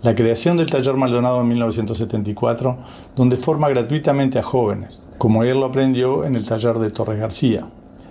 la 0.00 0.14
creación 0.14 0.56
del 0.56 0.70
taller 0.70 0.94
Maldonado 0.94 1.42
en 1.42 1.48
1974, 1.48 2.78
donde 3.14 3.36
forma 3.36 3.68
gratuitamente 3.68 4.38
a 4.38 4.42
jóvenes, 4.42 5.02
como 5.18 5.44
él 5.44 5.60
lo 5.60 5.66
aprendió 5.66 6.24
en 6.24 6.36
el 6.36 6.48
taller 6.48 6.78
de 6.78 6.90
Torres 6.90 7.20
García. 7.20 7.66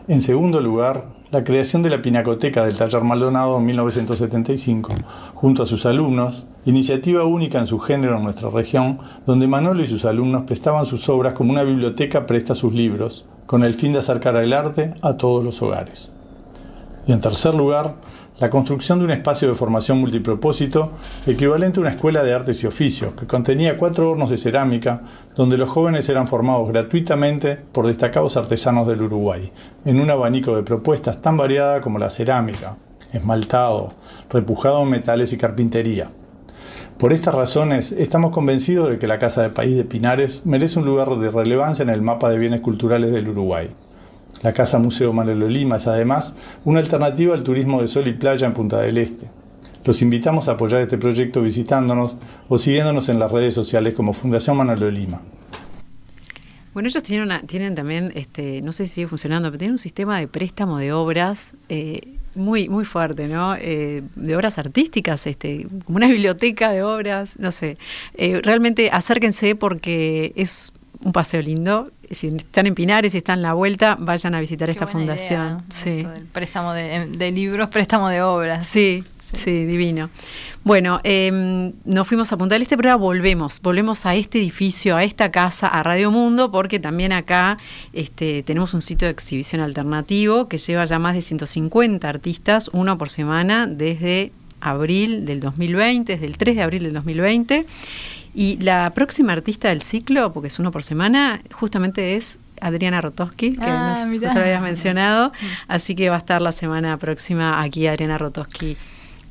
En 0.08 0.22
segundo 0.22 0.62
lugar, 0.62 1.06
la 1.32 1.46
creación 1.46 1.82
de 1.82 1.90
la 1.90 2.02
Pinacoteca 2.02 2.66
del 2.66 2.76
taller 2.76 3.04
Maldonado 3.04 3.58
en 3.58 3.66
1975, 3.66 4.94
junto 5.34 5.64
a 5.64 5.66
sus 5.66 5.86
alumnos, 5.86 6.46
iniciativa 6.66 7.24
única 7.24 7.58
en 7.58 7.68
su 7.68 7.80
género 7.80 8.18
en 8.18 8.24
nuestra 8.24 8.50
región, 8.50 9.00
donde 9.26 9.48
Manolo 9.48 9.82
y 9.82 9.88
sus 9.88 10.04
alumnos 10.04 10.44
prestaban 10.44 10.86
sus 10.86 11.08
obras 11.08 11.34
como 11.34 11.52
una 11.52 11.64
biblioteca 11.64 12.26
presta 12.26 12.54
sus 12.54 12.74
libros, 12.74 13.26
con 13.46 13.64
el 13.64 13.76
fin 13.76 13.94
de 13.94 14.00
acercar 14.00 14.36
el 14.36 14.52
arte 14.52 14.94
a 15.02 15.16
todos 15.16 15.42
los 15.42 15.62
hogares. 15.62 16.12
Y 17.08 17.14
en 17.14 17.22
tercer 17.22 17.56
lugar, 17.56 17.96
la 18.42 18.50
construcción 18.50 18.98
de 18.98 19.06
un 19.06 19.12
espacio 19.12 19.48
de 19.48 19.54
formación 19.54 20.00
multipropósito 20.00 20.94
equivalente 21.28 21.80
a 21.80 21.82
una 21.82 21.92
escuela 21.92 22.24
de 22.24 22.34
artes 22.34 22.64
y 22.64 22.68
oficios, 22.68 23.14
que 23.14 23.28
contenía 23.28 23.78
cuatro 23.78 24.10
hornos 24.10 24.32
de 24.32 24.40
cerámica, 24.40 25.04
donde 25.36 25.60
los 25.60 25.70
jóvenes 25.70 26.10
eran 26.10 26.26
formados 26.26 26.68
gratuitamente 26.70 27.56
por 27.56 27.86
destacados 27.86 28.38
artesanos 28.38 28.88
del 28.88 29.04
Uruguay, 29.04 29.52
en 29.86 30.02
un 30.02 30.10
abanico 30.10 30.56
de 30.56 30.64
propuestas 30.64 31.22
tan 31.22 31.38
variada 31.38 31.82
como 31.82 32.00
la 32.00 32.10
cerámica, 32.10 32.78
esmaltado, 33.14 33.94
repujado 34.32 34.82
en 34.82 34.90
metales 34.90 35.32
y 35.34 35.38
carpintería. 35.38 36.10
Por 36.98 37.14
estas 37.14 37.36
razones, 37.36 37.92
estamos 37.92 38.32
convencidos 38.32 38.90
de 38.90 38.98
que 38.98 39.06
la 39.06 39.20
Casa 39.20 39.44
de 39.44 39.50
País 39.52 39.78
de 39.78 39.84
Pinares 39.84 40.42
merece 40.46 40.80
un 40.80 40.86
lugar 40.86 41.16
de 41.16 41.30
relevancia 41.30 41.84
en 41.84 41.90
el 41.90 42.02
mapa 42.02 42.32
de 42.32 42.40
bienes 42.40 42.62
culturales 42.62 43.12
del 43.12 43.30
Uruguay. 43.30 43.70
La 44.42 44.54
Casa 44.54 44.80
Museo 44.80 45.14
Manolo 45.14 45.48
Lima 45.48 45.78
es 45.78 45.88
además 45.88 46.36
una 46.66 46.80
alternativa 46.80 47.36
al 47.36 47.44
turismo 47.44 47.82
de 47.82 47.88
sol 47.88 48.08
y 48.08 48.14
playa 48.14 48.48
en 48.48 48.54
Punta 48.54 48.80
del 48.80 48.98
Este. 48.98 49.30
Los 49.84 50.02
invitamos 50.02 50.48
a 50.48 50.54
apoyar 50.54 50.82
este 50.82 50.98
proyecto 50.98 51.42
visitándonos 51.42 52.16
o 52.50 52.58
siguiéndonos 52.58 53.10
en 53.10 53.20
las 53.20 53.32
redes 53.32 53.54
sociales 53.54 53.94
como 53.94 54.14
Fundación 54.14 54.58
Manolo 54.58 54.90
Lima. 54.90 55.22
Bueno, 56.74 56.88
ellos 56.88 57.04
tienen, 57.04 57.76
también, 57.76 58.14
este, 58.16 58.62
no 58.62 58.72
sé 58.72 58.86
si 58.86 58.94
sigue 58.96 59.08
funcionando, 59.08 59.50
pero 59.50 59.58
tienen 59.58 59.74
un 59.74 59.78
sistema 59.78 60.20
de 60.20 60.28
préstamo 60.28 60.78
de 60.78 60.94
obras 60.94 61.58
eh, 61.68 62.02
muy, 62.36 62.70
muy 62.70 62.86
fuerte, 62.86 63.28
¿no? 63.28 63.56
Eh, 63.56 64.04
de 64.16 64.36
obras 64.36 64.58
artísticas, 64.58 65.28
este, 65.28 65.68
como 65.86 65.98
una 65.98 66.08
biblioteca 66.08 66.72
de 66.72 66.82
obras, 66.84 67.38
no 67.40 67.52
sé. 67.52 67.78
Eh, 68.16 68.40
realmente 68.42 68.90
acérquense 68.92 69.56
porque 69.56 70.32
es 70.38 70.72
un 71.04 71.12
paseo 71.12 71.42
lindo. 71.42 71.92
Si 72.10 72.28
están 72.28 72.68
en 72.68 72.76
Pinares 72.76 73.16
y 73.16 73.18
están 73.18 73.40
en 73.40 73.44
la 73.44 73.54
vuelta, 73.54 73.96
vayan 74.00 74.36
a 74.36 74.40
visitar 74.40 74.68
Qué 74.68 74.74
esta 74.74 74.88
fundación. 74.88 75.42
idea, 75.42 75.64
sí. 75.70 76.04
del 76.04 76.26
préstamo 76.26 76.74
de, 76.74 77.08
de 77.08 77.32
libros, 77.32 77.70
préstamo 77.70 78.10
de 78.10 78.22
obras. 78.22 78.66
Sí, 78.68 79.04
sí, 79.20 79.66
divino. 79.66 80.10
Bueno, 80.64 81.00
eh, 81.04 81.72
nos 81.86 82.08
fuimos 82.08 82.32
a 82.32 82.38
Punta 82.38 82.56
del 82.56 82.62
Este, 82.62 82.78
pero 82.78 82.92
ahora 82.92 83.02
volvemos, 83.02 83.62
volvemos 83.62 84.06
a 84.06 84.14
este 84.14 84.40
edificio, 84.40 84.96
a 84.96 85.04
esta 85.04 85.32
casa, 85.32 85.68
a 85.68 85.82
Radio 85.84 86.12
Mundo, 86.12 86.52
porque 86.52 86.80
también 86.80 87.14
acá 87.14 87.58
este, 87.94 88.44
tenemos 88.44 88.74
un 88.74 88.82
sitio 88.82 89.08
de 89.08 89.12
exhibición 89.14 89.62
alternativo 89.62 90.48
que 90.48 90.58
lleva 90.58 90.86
ya 90.86 91.00
más 91.00 91.16
de 91.16 91.22
150 91.22 92.08
artistas, 92.08 92.70
uno 92.74 92.98
por 92.98 93.10
semana, 93.10 93.66
desde 93.66 94.32
abril 94.60 95.26
del 95.26 95.40
2020, 95.40 96.14
desde 96.14 96.26
el 96.28 96.38
3 96.38 96.56
de 96.58 96.62
abril 96.62 96.84
del 96.84 96.94
2020. 96.94 97.66
Y 98.34 98.58
la 98.58 98.92
próxima 98.94 99.34
artista 99.34 99.70
del 99.70 99.82
ciclo, 99.82 100.32
porque 100.34 100.48
es 100.48 100.58
uno 100.60 100.72
por 100.72 100.84
semana, 100.84 101.42
justamente 101.52 102.16
es 102.16 102.40
Adriana 102.62 103.02
Rotowski, 103.02 103.54
que 103.54 103.64
Ah, 103.66 103.98
nos 104.00 104.08
mirá. 104.08 104.30
justo 104.30 104.42
habías 104.44 104.62
mencionado. 104.62 105.32
Así 105.68 105.96
que 105.96 106.10
va 106.10 106.16
a 106.16 106.20
estar 106.20 106.42
la 106.42 106.52
semana 106.52 106.96
próxima 106.98 107.62
aquí 107.62 107.88
Adriana 107.88 108.18
Rotowski 108.18 108.78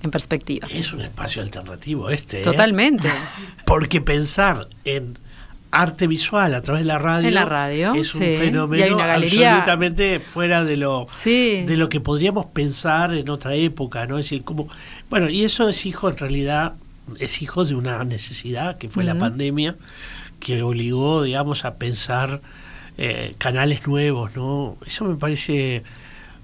en 0.03 0.11
perspectiva. 0.11 0.66
Es 0.72 0.92
un 0.92 1.01
espacio 1.03 1.40
alternativo 1.42 2.11
este. 2.11 2.40
¿eh? 2.40 2.42
Totalmente. 2.42 3.09
Porque 3.66 4.01
pensar 4.01 4.68
en 4.84 5.18
arte 5.70 6.07
visual 6.09 6.53
a 6.55 6.62
través 6.62 6.82
de 6.82 6.86
la 6.88 6.98
radio, 6.98 7.28
En 7.28 7.34
la 7.34 7.44
radio, 7.44 7.94
es 7.94 8.12
un 8.16 8.22
sí. 8.22 8.34
fenómeno 8.36 8.80
Y 8.82 8.86
hay 8.86 8.90
una 8.92 9.07
galería- 9.07 9.51
absolutamente 9.59 10.18
fuera 10.18 10.64
de 10.64 10.76
lo 10.76 11.05
Sí. 11.09 11.62
de 11.64 11.76
lo 11.76 11.88
que 11.88 12.01
podríamos 12.01 12.46
pensar 12.46 13.14
en 13.14 13.30
otra 13.30 13.55
época, 13.55 14.05
¿no? 14.07 14.18
Es 14.18 14.24
decir, 14.26 14.42
como 14.42 14.68
bueno, 15.09 15.30
y 15.30 15.44
eso 15.44 15.68
es 15.68 15.86
hijo 15.86 16.11
en 16.11 16.16
realidad 16.18 16.72
es 17.18 17.42
hijo 17.42 17.64
de 17.64 17.74
una 17.74 18.04
necesidad 18.04 18.78
que 18.78 18.88
fue 18.88 19.04
la 19.04 19.16
pandemia 19.16 19.76
que 20.38 20.62
obligó, 20.62 21.22
digamos, 21.22 21.64
a 21.64 21.74
pensar 21.74 22.40
eh, 22.98 23.34
canales 23.38 23.86
nuevos, 23.86 24.34
¿no? 24.36 24.76
Eso 24.86 25.04
me 25.04 25.16
parece 25.16 25.82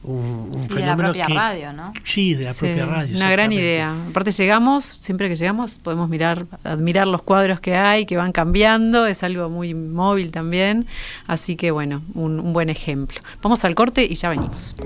un, 0.02 0.50
un 0.52 0.64
Y 0.64 0.68
de 0.68 0.74
la 0.80 0.96
fenómeno 0.96 0.96
propia 0.96 1.26
que 1.26 1.34
radio, 1.34 1.72
¿no? 1.72 1.92
sí, 2.04 2.34
de 2.34 2.44
la 2.44 2.52
Sí, 2.52 2.66
propia 2.66 2.84
radio. 2.86 3.16
Una 3.16 3.30
gran 3.30 3.52
idea. 3.52 3.94
Aparte 4.10 4.30
llegamos, 4.30 4.96
siempre 5.00 5.28
que 5.28 5.36
llegamos 5.36 5.78
podemos 5.78 6.08
mirar, 6.08 6.46
admirar 6.62 7.06
los 7.08 7.22
cuadros 7.22 7.60
que 7.60 7.74
hay, 7.74 8.06
que 8.06 8.16
van 8.16 8.32
cambiando, 8.32 9.06
es 9.06 9.22
algo 9.22 9.48
muy 9.48 9.74
móvil 9.74 10.30
también, 10.30 10.86
así 11.26 11.56
que 11.56 11.70
bueno, 11.70 12.02
un, 12.14 12.38
un 12.38 12.52
buen 12.52 12.68
ejemplo. 12.68 13.20
Vamos 13.42 13.64
al 13.64 13.74
corte 13.74 14.04
y 14.08 14.14
ya 14.14 14.28
venimos. 14.28 14.76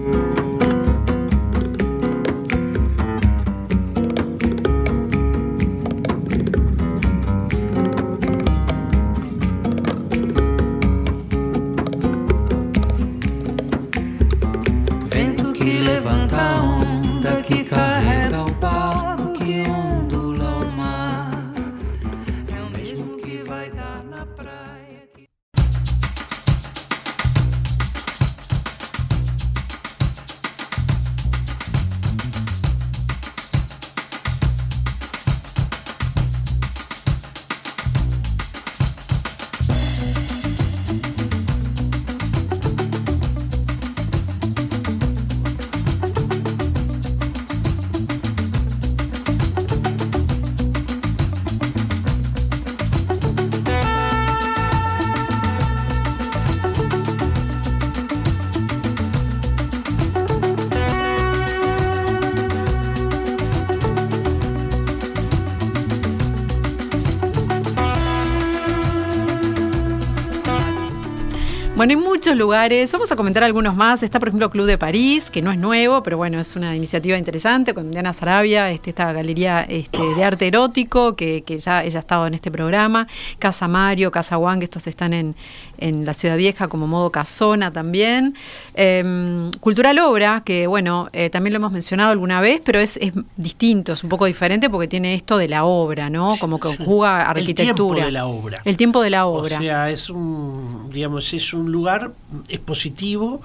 Bueno, 71.81 71.93
hay 71.93 71.97
muchos 71.97 72.37
lugares, 72.37 72.93
vamos 72.93 73.11
a 73.11 73.17
comentar 73.17 73.43
algunos 73.43 73.75
más. 73.75 74.03
Está, 74.03 74.19
por 74.19 74.29
ejemplo, 74.29 74.51
Club 74.51 74.67
de 74.67 74.77
París, 74.77 75.31
que 75.31 75.41
no 75.41 75.51
es 75.51 75.57
nuevo, 75.57 76.03
pero 76.03 76.19
bueno, 76.19 76.39
es 76.39 76.55
una 76.55 76.77
iniciativa 76.77 77.17
interesante 77.17 77.73
con 77.73 77.91
Diana 77.91 78.13
Sarabia, 78.13 78.71
este, 78.71 78.91
esta 78.91 79.11
galería 79.15 79.63
este, 79.63 80.03
de 80.15 80.23
arte 80.23 80.47
erótico, 80.47 81.17
que, 81.17 81.41
que 81.41 81.59
ya 81.59 81.83
ella 81.83 81.99
ha 81.99 82.01
estado 82.01 82.27
en 82.27 82.35
este 82.35 82.51
programa. 82.51 83.09
Casa 83.39 83.67
Mario, 83.67 84.11
Casa 84.11 84.37
Wang, 84.37 84.63
estos 84.63 84.87
están 84.89 85.15
en, 85.15 85.35
en 85.81 86.05
la 86.05 86.15
Ciudad 86.15 86.37
Vieja 86.37 86.69
como 86.69 86.87
modo 86.87 87.11
casona 87.11 87.73
también. 87.73 88.35
Eh, 88.75 89.51
Cultural 89.61 89.99
Obra, 89.99 90.43
que 90.45 90.67
bueno, 90.67 91.09
eh, 91.13 91.31
también 91.31 91.53
lo 91.55 91.59
hemos 91.59 91.73
mencionado 91.73 92.11
alguna 92.11 92.41
vez, 92.41 92.61
pero 92.65 92.81
es, 92.81 92.97
es 92.99 93.13
distinto, 93.37 93.93
es 93.93 94.03
un 94.05 94.11
poco 94.11 94.27
diferente 94.27 94.71
porque 94.71 94.89
tiene 94.89 95.15
esto 95.15 95.39
de 95.39 95.49
la 95.49 95.65
obra, 95.65 96.11
¿no? 96.11 96.37
Como 96.39 96.59
que 96.61 96.69
Sí. 96.71 96.83
juega 96.85 97.23
El 97.23 97.29
arquitectura. 97.39 97.75
tiempo 97.75 97.95
de 98.07 98.11
la 98.11 98.27
obra. 98.27 98.63
El 98.65 98.77
tiempo 98.77 99.03
de 99.03 99.11
la 99.11 99.27
obra. 99.27 99.59
O 99.59 99.61
sea, 99.63 99.91
es 99.91 100.09
un, 100.11 100.89
digamos, 100.93 101.33
es 101.35 101.53
un 101.53 101.71
lugar 101.73 102.13
expositivo 102.49 103.41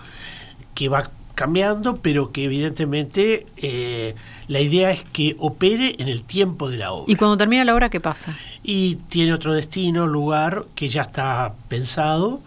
que 0.74 0.90
va 0.90 1.10
cambiando, 1.36 1.98
pero 1.98 2.32
que 2.32 2.44
evidentemente 2.46 3.46
eh, 3.58 4.16
la 4.48 4.60
idea 4.60 4.92
es 4.92 5.04
que 5.04 5.36
opere 5.40 5.96
en 6.00 6.08
el 6.08 6.24
tiempo 6.24 6.70
de 6.70 6.78
la 6.78 6.92
obra. 6.92 7.12
y 7.12 7.16
cuando 7.16 7.38
termina 7.38 7.64
la 7.64 7.74
obra, 7.74 7.90
¿qué 7.90 8.00
pasa? 8.00 8.38
Y 8.64 8.96
tiene 9.10 9.34
otro 9.34 9.54
destino, 9.54 10.08
lugar 10.08 10.66
que 10.76 10.90
ya 10.90 11.04
está 11.04 11.54
pensado, 11.68 12.42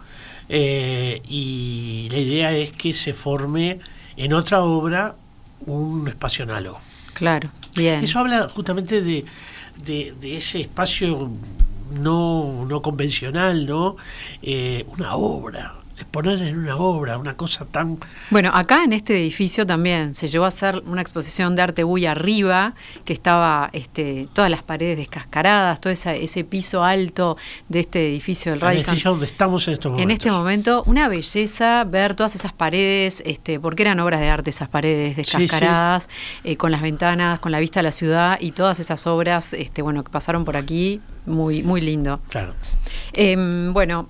eh, 0.49 1.21
y 1.27 2.07
la 2.11 2.17
idea 2.17 2.51
es 2.53 2.71
que 2.71 2.93
se 2.93 3.13
forme 3.13 3.79
en 4.17 4.33
otra 4.33 4.63
obra 4.63 5.15
un 5.65 6.07
espacio 6.07 6.43
análogo. 6.43 6.79
Claro, 7.13 7.49
bien. 7.75 8.03
Eso 8.03 8.19
habla 8.19 8.49
justamente 8.49 9.01
de, 9.01 9.25
de, 9.85 10.13
de 10.19 10.37
ese 10.37 10.61
espacio 10.61 11.29
no, 11.91 12.65
no 12.67 12.81
convencional, 12.81 13.65
¿no? 13.65 13.97
Eh, 14.41 14.85
una 14.89 15.15
obra, 15.15 15.75
exponer 16.01 16.41
en 16.41 16.57
una 16.59 16.75
obra, 16.77 17.17
una 17.17 17.35
cosa 17.35 17.65
tan... 17.65 17.97
Bueno, 18.29 18.51
acá 18.53 18.83
en 18.83 18.93
este 18.93 19.15
edificio 19.19 19.65
también 19.65 20.15
se 20.15 20.27
llevó 20.27 20.45
a 20.45 20.49
hacer 20.49 20.81
una 20.85 21.01
exposición 21.01 21.55
de 21.55 21.61
arte 21.61 21.83
buy 21.83 22.05
arriba, 22.05 22.73
que 23.05 23.13
estaba 23.13 23.69
este, 23.73 24.27
todas 24.33 24.49
las 24.51 24.63
paredes 24.63 24.97
descascaradas, 24.97 25.79
todo 25.81 25.91
esa- 25.93 26.15
ese 26.15 26.43
piso 26.43 26.83
alto 26.83 27.37
de 27.67 27.79
este 27.81 28.07
edificio 28.09 28.51
del 28.51 28.59
El 28.59 28.61
Radisson. 28.61 28.91
edificio 28.93 29.11
donde 29.11 29.25
estamos 29.25 29.67
en 29.67 29.73
estos 29.75 29.91
momentos. 29.91 30.03
En 30.03 30.11
este 30.11 30.31
momento, 30.31 30.83
una 30.85 31.07
belleza 31.07 31.83
ver 31.83 32.13
todas 32.15 32.35
esas 32.35 32.53
paredes, 32.53 33.21
este, 33.25 33.59
porque 33.59 33.83
eran 33.83 33.99
obras 33.99 34.19
de 34.19 34.29
arte 34.29 34.49
esas 34.49 34.69
paredes 34.69 35.15
sí. 35.15 35.37
descascaradas, 35.37 36.09
eh, 36.43 36.57
con 36.57 36.71
las 36.71 36.81
ventanas, 36.81 37.39
con 37.39 37.51
la 37.51 37.59
vista 37.59 37.79
a 37.81 37.83
la 37.83 37.91
ciudad 37.91 38.37
y 38.39 38.51
todas 38.51 38.79
esas 38.79 39.05
obras, 39.07 39.53
este, 39.53 39.81
bueno, 39.81 40.03
que 40.03 40.09
pasaron 40.11 40.45
por 40.45 40.57
aquí, 40.57 41.01
muy, 41.25 41.61
muy 41.63 41.81
lindo. 41.81 42.19
Claro. 42.29 42.53
Em, 43.13 43.73
bueno, 43.73 44.09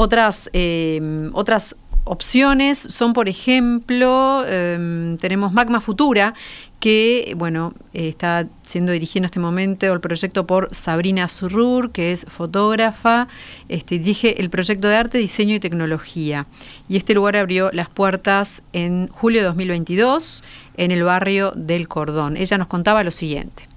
otras, 0.00 0.48
em, 0.52 1.30
otras 1.34 1.74
opciones 2.04 2.78
son, 2.78 3.12
por 3.12 3.28
ejemplo, 3.28 4.44
em, 4.46 5.16
tenemos 5.16 5.52
Magma 5.52 5.80
Futura, 5.80 6.34
que 6.78 7.34
bueno, 7.36 7.74
eh, 7.92 8.08
está 8.08 8.46
siendo 8.62 8.92
dirigido 8.92 9.22
en 9.22 9.24
este 9.24 9.40
momento 9.40 9.92
el 9.92 10.00
proyecto 10.00 10.46
por 10.46 10.68
Sabrina 10.72 11.26
Surrur, 11.26 11.90
que 11.90 12.12
es 12.12 12.26
fotógrafa, 12.28 13.26
este, 13.68 13.98
dirige 13.98 14.40
el 14.40 14.50
proyecto 14.50 14.86
de 14.86 14.94
arte, 14.94 15.18
diseño 15.18 15.56
y 15.56 15.60
tecnología. 15.60 16.46
Y 16.88 16.96
este 16.96 17.14
lugar 17.14 17.36
abrió 17.36 17.70
las 17.72 17.88
puertas 17.88 18.62
en 18.72 19.08
julio 19.08 19.40
de 19.40 19.46
2022 19.48 20.44
en 20.76 20.92
el 20.92 21.02
barrio 21.02 21.52
del 21.56 21.88
Cordón. 21.88 22.36
Ella 22.36 22.56
nos 22.56 22.68
contaba 22.68 23.02
lo 23.02 23.10
siguiente. 23.10 23.67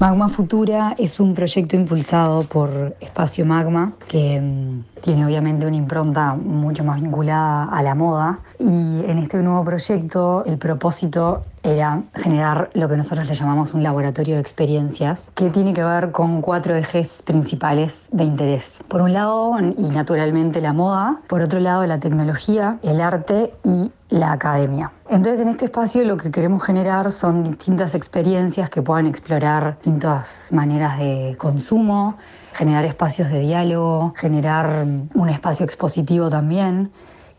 Magma 0.00 0.28
Futura 0.28 0.96
es 0.98 1.20
un 1.20 1.34
proyecto 1.34 1.76
impulsado 1.76 2.42
por 2.42 2.96
Espacio 3.00 3.46
Magma, 3.46 3.92
que 4.08 4.40
mm, 4.40 5.00
tiene 5.00 5.24
obviamente 5.24 5.66
una 5.66 5.76
impronta 5.76 6.34
mucho 6.34 6.82
más 6.82 7.00
vinculada 7.00 7.64
a 7.66 7.82
la 7.82 7.94
moda. 7.94 8.40
Y 8.58 8.64
en 8.64 9.18
este 9.18 9.38
nuevo 9.38 9.64
proyecto 9.64 10.44
el 10.46 10.58
propósito 10.58 11.44
era 11.64 12.02
generar 12.14 12.70
lo 12.74 12.88
que 12.88 12.96
nosotros 12.96 13.26
le 13.26 13.34
llamamos 13.34 13.74
un 13.74 13.82
laboratorio 13.82 14.34
de 14.34 14.40
experiencias, 14.40 15.30
que 15.34 15.50
tiene 15.50 15.72
que 15.72 15.82
ver 15.82 16.12
con 16.12 16.42
cuatro 16.42 16.76
ejes 16.76 17.22
principales 17.22 18.10
de 18.12 18.24
interés. 18.24 18.84
Por 18.86 19.00
un 19.00 19.14
lado, 19.14 19.56
y 19.76 19.88
naturalmente 19.88 20.60
la 20.60 20.72
moda, 20.72 21.20
por 21.26 21.40
otro 21.40 21.58
lado 21.60 21.86
la 21.86 21.98
tecnología, 21.98 22.78
el 22.82 23.00
arte 23.00 23.54
y 23.64 23.90
la 24.10 24.32
academia. 24.32 24.92
Entonces 25.08 25.40
en 25.40 25.48
este 25.48 25.64
espacio 25.64 26.04
lo 26.04 26.16
que 26.16 26.30
queremos 26.30 26.62
generar 26.62 27.10
son 27.10 27.42
distintas 27.42 27.94
experiencias 27.94 28.70
que 28.70 28.82
puedan 28.82 29.06
explorar 29.06 29.76
distintas 29.76 30.48
maneras 30.52 30.98
de 30.98 31.34
consumo, 31.38 32.16
generar 32.52 32.84
espacios 32.84 33.30
de 33.30 33.40
diálogo, 33.40 34.12
generar 34.16 34.86
un 35.14 35.28
espacio 35.28 35.64
expositivo 35.64 36.28
también. 36.30 36.92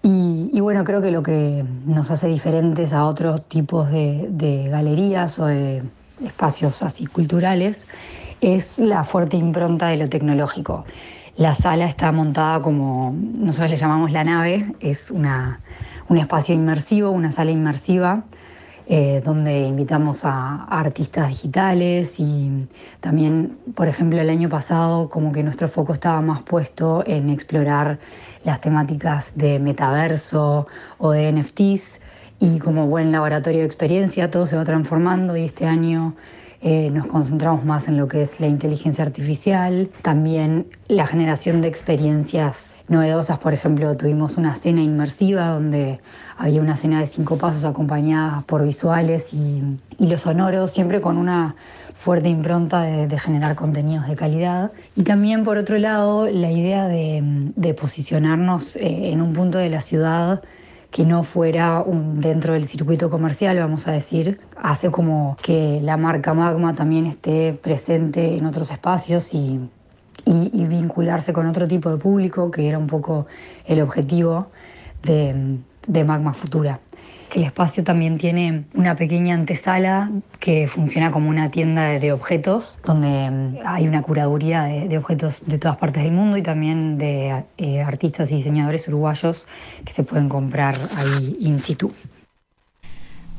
Y, 0.07 0.59
bueno, 0.59 0.83
creo 0.83 1.01
que 1.01 1.09
lo 1.09 1.23
que 1.23 1.65
nos 1.87 2.11
hace 2.11 2.27
diferentes 2.27 2.93
a 2.93 3.05
otros 3.05 3.41
tipos 3.47 3.89
de, 3.89 4.27
de 4.29 4.69
galerías 4.69 5.39
o 5.39 5.47
de 5.47 5.81
espacios 6.23 6.83
así 6.83 7.07
culturales 7.07 7.87
es 8.39 8.77
la 8.77 9.03
fuerte 9.03 9.35
impronta 9.35 9.87
de 9.87 9.97
lo 9.97 10.07
tecnológico. 10.07 10.85
La 11.37 11.55
sala 11.55 11.87
está 11.87 12.11
montada 12.11 12.61
como 12.61 13.15
nosotros 13.17 13.71
le 13.71 13.77
llamamos 13.77 14.11
la 14.11 14.23
nave, 14.23 14.75
es 14.79 15.09
una, 15.09 15.61
un 16.07 16.19
espacio 16.19 16.53
inmersivo, 16.53 17.09
una 17.09 17.31
sala 17.31 17.49
inmersiva 17.49 18.25
eh, 18.87 19.21
donde 19.23 19.61
invitamos 19.61 20.25
a, 20.25 20.65
a 20.65 20.79
artistas 20.79 21.27
digitales 21.29 22.19
y 22.19 22.67
también, 22.99 23.57
por 23.73 23.87
ejemplo, 23.87 24.19
el 24.21 24.29
año 24.29 24.49
pasado 24.49 25.09
como 25.09 25.31
que 25.31 25.43
nuestro 25.43 25.67
foco 25.67 25.93
estaba 25.93 26.21
más 26.21 26.43
puesto 26.43 27.03
en 27.07 27.29
explorar 27.29 27.99
las 28.43 28.61
temáticas 28.61 29.33
de 29.35 29.59
metaverso 29.59 30.67
o 30.99 31.11
de 31.11 31.31
NFTs 31.31 31.99
y 32.39 32.59
como 32.59 32.87
buen 32.87 33.11
laboratorio 33.11 33.59
de 33.59 33.65
experiencia 33.65 34.29
todo 34.29 34.45
se 34.47 34.55
va 34.55 34.63
transformando 34.65 35.35
y 35.35 35.45
este 35.45 35.65
año 35.65 36.15
eh, 36.67 36.89
nos 36.89 37.05
concentramos 37.05 37.63
más 37.63 37.87
en 37.87 37.95
lo 37.95 38.07
que 38.07 38.23
es 38.23 38.39
la 38.39 38.47
inteligencia 38.47 39.03
artificial, 39.03 39.91
también 40.01 40.65
la 40.87 41.05
generación 41.05 41.61
de 41.61 41.67
experiencias 41.67 42.75
novedosas. 42.87 43.37
Por 43.37 43.53
ejemplo, 43.53 43.95
tuvimos 43.95 44.37
una 44.37 44.55
cena 44.55 44.81
inmersiva 44.81 45.49
donde 45.49 45.99
había 46.39 46.61
una 46.61 46.75
cena 46.75 46.99
de 47.01 47.05
cinco 47.05 47.37
pasos 47.37 47.65
acompañada 47.65 48.41
por 48.47 48.63
visuales 48.63 49.31
y, 49.31 49.61
los 49.99 50.21
sonoros, 50.21 50.71
siempre 50.71 51.01
con 51.01 51.19
una 51.19 51.55
fuerte 51.93 52.29
impronta 52.29 52.81
de, 52.81 53.19
generar 53.19 53.55
contenidos 53.55 54.07
de 54.07 54.15
calidad. 54.15 54.71
Y 54.95 55.03
también, 55.03 55.43
por 55.43 55.59
otro 55.59 55.77
lado, 55.77 56.27
la 56.27 56.49
idea 56.49 56.87
de, 56.87 57.21
de 57.55 57.73
posicionarnos 57.75 58.75
eh, 58.77 59.11
en 59.11 59.21
un 59.21 59.33
punto 59.33 59.59
de 59.59 59.69
la 59.69 59.81
ciudad 59.81 60.41
que 60.95 61.03
no 61.03 61.23
fuera 61.23 61.81
un, 61.81 62.21
dentro 62.21 62.53
del 62.53 62.65
circuito 62.65 63.09
comercial, 63.09 63.59
vamos 63.59 63.85
a 63.85 63.91
decir, 63.91 64.39
hace 64.55 64.91
como 64.91 65.35
que 65.41 65.81
la 65.83 65.97
marca 65.97 66.33
Magma 66.33 66.73
también 66.73 67.05
esté 67.05 67.51
presente 67.51 68.37
en 68.37 68.45
otros 68.45 68.71
espacios 68.71 69.33
y, 69.33 69.59
y, 70.23 70.63
vincularse 70.63 71.33
con 71.33 71.47
otro 71.47 71.67
tipo 71.67 71.89
de 71.89 71.97
público, 71.97 72.49
que 72.49 72.69
era 72.69 72.77
un 72.77 72.87
poco 72.87 73.27
el 73.65 73.81
objetivo 73.81 74.47
de, 75.03 75.57
de 75.85 76.03
Magma 76.05 76.33
Futura. 76.33 76.79
El 77.33 77.43
espacio 77.43 77.83
también 77.83 78.17
tiene 78.17 78.63
una 78.73 78.95
pequeña 78.95 79.35
antesala 79.35 80.09
que 80.39 80.67
funciona 80.67 81.11
como 81.11 81.29
una 81.29 81.51
tienda 81.51 81.89
de, 81.89 82.11
objetos, 82.11 82.79
donde 82.85 83.29
mm, 83.29 83.57
hay 83.65 83.87
una 83.87 84.01
curaduría 84.01 84.63
de, 84.63 84.97
objetos 84.97 85.45
de 85.45 85.57
todas 85.57 85.77
partes 85.77 86.03
del 86.03 86.13
mundo 86.13 86.37
y 86.37 86.43
también 86.43 86.97
de 86.97 87.43
eh, 87.57 87.81
artistas 87.81 88.31
y 88.31 88.35
diseñadores 88.35 88.87
uruguayos 88.87 89.45
que 89.83 89.91
se 89.91 90.03
pueden 90.03 90.29
comprar 90.29 90.75
ahí 90.95 91.35
in 91.39 91.59
situ. 91.59 91.91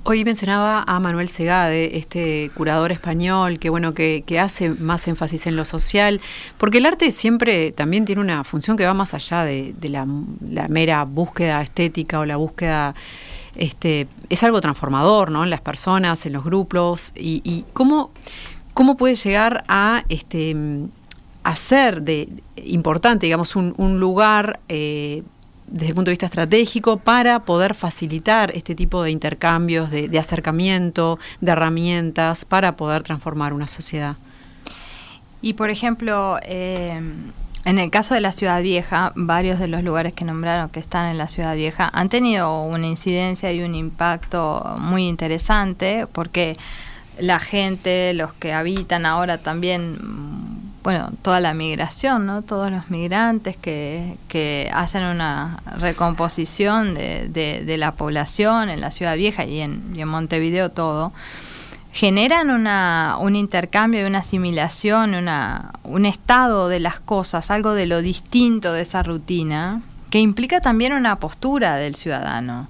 Hoy 0.09 0.25
mencionaba 0.25 0.85
a 0.87 1.01
Manuel 1.01 1.29
Segade, 1.29 1.99
este 1.99 2.49
curador 2.55 2.93
español, 2.93 3.59
que 3.59 3.71
bueno, 3.71 3.93
que, 3.93 4.23
que, 4.25 4.39
hace 4.39 4.71
más 4.71 5.09
énfasis 5.09 5.49
en 5.49 5.57
lo 5.57 5.65
social, 5.65 6.21
porque 6.59 6.79
el 6.79 6.87
arte 6.87 7.11
siempre 7.11 7.73
también 7.73 8.05
tiene 8.05 8.21
una 8.21 8.45
función 8.45 8.77
que 8.77 8.87
va 8.87 8.95
más 8.95 9.15
allá 9.15 9.43
de, 9.43 9.75
la, 9.89 10.07
mera 10.69 11.03
búsqueda 11.03 11.61
estética 11.61 12.21
o 12.21 12.25
la 12.25 12.37
búsqueda, 12.37 12.95
este, 13.57 14.09
es 14.29 14.43
algo 14.43 14.61
transformador, 14.61 15.31
¿no? 15.31 15.45
En 15.45 15.51
las 15.51 15.61
personas, 15.61 16.27
en 16.27 16.33
los 16.33 16.45
grupos, 16.45 17.13
y, 17.15 17.65
cómo, 17.73 18.11
cómo 18.75 18.97
puede 18.97 19.15
llegar 19.15 19.65
a 19.69 20.05
este 20.09 20.55
hacer 21.43 22.03
de 22.03 22.29
importante, 22.57 23.27
digamos, 23.27 23.55
un, 23.55 24.01
lugar 24.01 24.59
eh, 24.69 25.23
desde 25.69 25.89
el 25.89 25.95
punto 25.95 26.09
de 26.09 26.13
vista 26.13 26.27
estratégico 26.27 26.97
para 26.99 27.45
poder 27.45 27.75
facilitar 27.75 28.51
este 28.57 28.75
tipo 28.75 29.03
de 29.03 29.13
intercambios, 29.13 29.91
de, 29.91 30.09
de 30.09 30.19
acercamiento, 30.19 31.21
de 31.41 31.53
herramientas 31.53 32.45
para 32.45 32.77
poder 32.77 33.05
transformar 33.05 33.53
una 33.53 33.69
sociedad. 33.69 34.17
Y 35.41 35.53
por 35.53 35.71
ejemplo, 35.71 36.39
eh, 36.43 37.01
en 37.67 37.81
el 37.81 37.91
caso 37.91 38.15
de 38.15 38.21
la 38.21 38.31
Ciudad 38.31 38.63
Vieja, 38.63 39.13
varios 39.17 39.59
de 39.59 39.67
los 39.67 39.83
lugares 39.83 40.13
que 40.13 40.25
nombraron 40.25 40.69
que 40.69 40.79
están 40.79 41.11
en 41.11 41.19
la 41.19 41.27
Ciudad 41.27 41.57
Vieja 41.57 41.91
han 41.93 42.09
tenido 42.09 42.63
una 42.63 42.87
incidencia 42.87 43.53
y 43.53 43.61
un 43.61 43.75
impacto 43.75 44.77
muy 44.79 45.09
interesante 45.09 46.07
porque 46.13 46.57
la 47.19 47.41
gente, 47.41 48.15
los 48.15 48.33
que 48.35 48.53
habitan 48.53 49.05
ahora 49.05 49.39
también 49.39 49.99
bueno, 50.85 51.11
toda 51.23 51.41
la 51.41 51.55
migración, 51.55 52.27
¿no? 52.27 52.43
Todos 52.43 52.71
los 52.71 52.89
migrantes 52.89 53.57
que, 53.57 54.17
que 54.29 54.71
hacen 54.73 55.03
una 55.03 55.61
recomposición 55.81 56.95
de, 56.95 57.29
de, 57.29 57.65
de, 57.65 57.77
la 57.79 57.97
población 57.97 58.71
en 58.71 58.81
la 58.81 58.93
Ciudad 58.93 59.17
Vieja 59.17 59.45
y 59.45 59.59
en, 59.59 59.93
y 59.97 60.03
en 60.03 60.09
Montevideo 60.09 60.71
todo, 60.71 61.13
generan 61.97 62.51
una, 62.51 63.17
un 63.19 63.37
intercambio, 63.37 64.07
una 64.07 64.19
asimilación, 64.19 65.15
una, 65.15 65.73
un 65.83 66.05
estado 66.05 66.69
de 66.69 66.79
las 66.79 67.01
cosas, 67.01 67.51
algo 67.51 67.73
de 67.73 67.87
lo 67.87 68.03
distinto 68.03 68.75
de 68.75 68.83
esa 68.83 69.03
rutina, 69.03 69.81
que 70.11 70.21
implica 70.21 70.61
también 70.61 70.93
una 70.93 71.19
postura 71.19 71.77
del 71.77 71.95
ciudadano. 71.95 72.69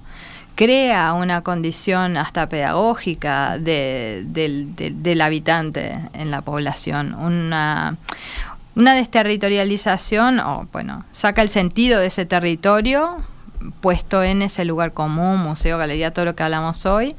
Crea 0.55 1.11
una 1.11 1.41
condición 1.41 2.15
hasta 2.15 2.47
pedagógica 2.47 3.57
de, 3.57 4.23
de, 4.27 4.65
de, 4.77 4.91
del 4.91 5.19
habitante 5.19 5.99
en 6.13 6.31
la 6.31 6.41
población, 6.41 7.13
una, 7.13 7.97
una 8.75 8.93
desterritorialización, 8.93 10.39
o 10.39 10.69
bueno, 10.71 11.03
saca 11.11 11.41
el 11.41 11.49
sentido 11.49 11.99
de 11.99 12.07
ese 12.07 12.25
territorio 12.25 13.17
puesto 13.81 14.23
en 14.23 14.41
ese 14.41 14.63
lugar 14.63 14.93
común, 14.93 15.39
museo, 15.39 15.77
galería, 15.77 16.13
todo 16.13 16.23
lo 16.23 16.33
que 16.33 16.43
hablamos 16.43 16.85
hoy, 16.85 17.13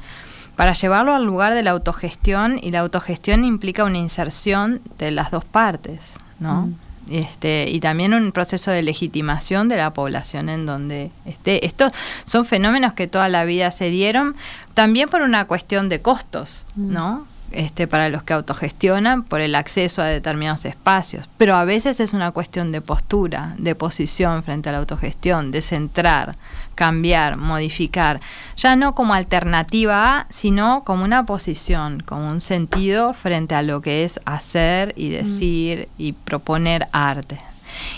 para 0.59 0.73
llevarlo 0.73 1.15
al 1.15 1.23
lugar 1.23 1.53
de 1.53 1.63
la 1.63 1.71
autogestión 1.71 2.59
y 2.61 2.71
la 2.71 2.81
autogestión 2.81 3.45
implica 3.45 3.85
una 3.85 3.97
inserción 3.97 4.81
de 4.97 5.09
las 5.09 5.31
dos 5.31 5.45
partes, 5.45 6.15
¿no? 6.41 6.63
Mm. 6.63 6.75
Este, 7.11 7.69
y 7.69 7.79
también 7.79 8.13
un 8.13 8.33
proceso 8.33 8.69
de 8.69 8.83
legitimación 8.83 9.69
de 9.69 9.77
la 9.77 9.93
población 9.93 10.49
en 10.49 10.65
donde 10.65 11.11
esté. 11.23 11.65
Estos 11.65 11.93
son 12.25 12.43
fenómenos 12.43 12.91
que 12.91 13.07
toda 13.07 13.29
la 13.29 13.45
vida 13.45 13.71
se 13.71 13.89
dieron, 13.89 14.35
también 14.73 15.07
por 15.07 15.21
una 15.21 15.47
cuestión 15.47 15.87
de 15.87 16.01
costos, 16.01 16.65
¿no? 16.75 17.25
Este, 17.51 17.87
para 17.87 18.09
los 18.09 18.21
que 18.21 18.33
autogestionan 18.33 19.23
por 19.23 19.41
el 19.41 19.55
acceso 19.55 20.03
a 20.03 20.05
determinados 20.05 20.65
espacios, 20.65 21.27
pero 21.37 21.55
a 21.55 21.65
veces 21.65 21.99
es 21.99 22.13
una 22.13 22.29
cuestión 22.29 22.71
de 22.71 22.79
postura, 22.79 23.55
de 23.57 23.73
posición 23.73 24.43
frente 24.43 24.69
a 24.69 24.71
la 24.71 24.77
autogestión, 24.77 25.49
de 25.49 25.63
centrar, 25.63 26.35
cambiar, 26.75 27.37
modificar, 27.37 28.21
ya 28.55 28.75
no 28.75 28.93
como 28.93 29.13
alternativa 29.13 30.19
a, 30.19 30.27
sino 30.29 30.83
como 30.85 31.03
una 31.03 31.25
posición, 31.25 32.03
como 32.05 32.29
un 32.29 32.39
sentido 32.39 33.13
frente 33.13 33.55
a 33.55 33.63
lo 33.63 33.81
que 33.81 34.03
es 34.03 34.19
hacer 34.25 34.93
y 34.95 35.09
decir 35.09 35.89
mm. 35.97 36.01
y 36.01 36.13
proponer 36.13 36.87
arte. 36.91 37.37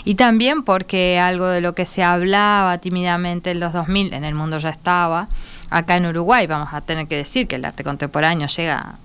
Y 0.04 0.14
también 0.14 0.62
porque 0.62 1.18
algo 1.18 1.46
de 1.46 1.60
lo 1.60 1.74
que 1.74 1.84
se 1.84 2.02
hablaba 2.02 2.78
tímidamente 2.78 3.50
en 3.50 3.60
los 3.60 3.72
2000, 3.72 4.14
en 4.14 4.24
el 4.24 4.34
mundo 4.34 4.58
ya 4.58 4.70
estaba, 4.70 5.28
acá 5.70 5.96
en 5.96 6.06
Uruguay 6.06 6.46
vamos 6.46 6.70
a 6.72 6.80
tener 6.80 7.06
que 7.06 7.16
decir 7.16 7.46
que 7.46 7.56
el 7.56 7.64
arte 7.64 7.84
contemporáneo 7.84 8.46
llega 8.46 8.96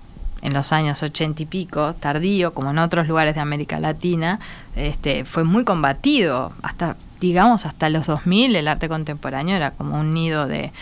en 0.42 0.54
los 0.54 0.72
años 0.72 1.02
ochenta 1.02 1.42
y 1.42 1.46
pico, 1.46 1.94
tardío, 1.94 2.54
como 2.54 2.70
en 2.70 2.78
otros 2.78 3.08
lugares 3.08 3.34
de 3.34 3.40
América 3.40 3.80
Latina, 3.80 4.40
este, 4.76 5.24
fue 5.24 5.44
muy 5.44 5.64
combatido. 5.64 6.52
Hasta, 6.62 6.96
digamos, 7.20 7.66
hasta 7.66 7.90
los 7.90 8.06
2000 8.06 8.56
el 8.56 8.68
arte 8.68 8.88
contemporáneo 8.88 9.56
era 9.56 9.72
como 9.72 9.98
un 9.98 10.14
nido 10.14 10.46
de, 10.46 10.72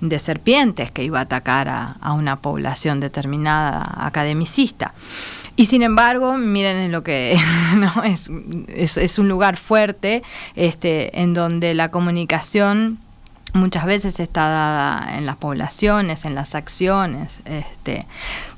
de 0.00 0.18
serpientes 0.18 0.90
que 0.90 1.04
iba 1.04 1.18
a 1.20 1.22
atacar 1.22 1.68
a, 1.68 1.96
a, 2.00 2.12
una 2.12 2.36
población 2.36 3.00
determinada 3.00 3.84
academicista. 4.06 4.94
Y 5.56 5.66
sin 5.66 5.82
embargo, 5.82 6.36
miren 6.36 6.78
en 6.78 6.92
lo 6.92 7.04
que 7.04 7.38
no 7.76 8.02
es, 8.02 8.30
es, 8.68 8.96
es 8.96 9.18
un 9.18 9.28
lugar 9.28 9.56
fuerte 9.56 10.22
este, 10.56 11.20
en 11.20 11.34
donde 11.34 11.74
la 11.74 11.90
comunicación 11.90 12.98
muchas 13.54 13.86
veces 13.86 14.18
está 14.18 14.48
dada 14.48 15.16
en 15.16 15.26
las 15.26 15.36
poblaciones, 15.36 16.24
en 16.24 16.34
las 16.34 16.54
acciones. 16.54 17.40
Este, 17.44 18.04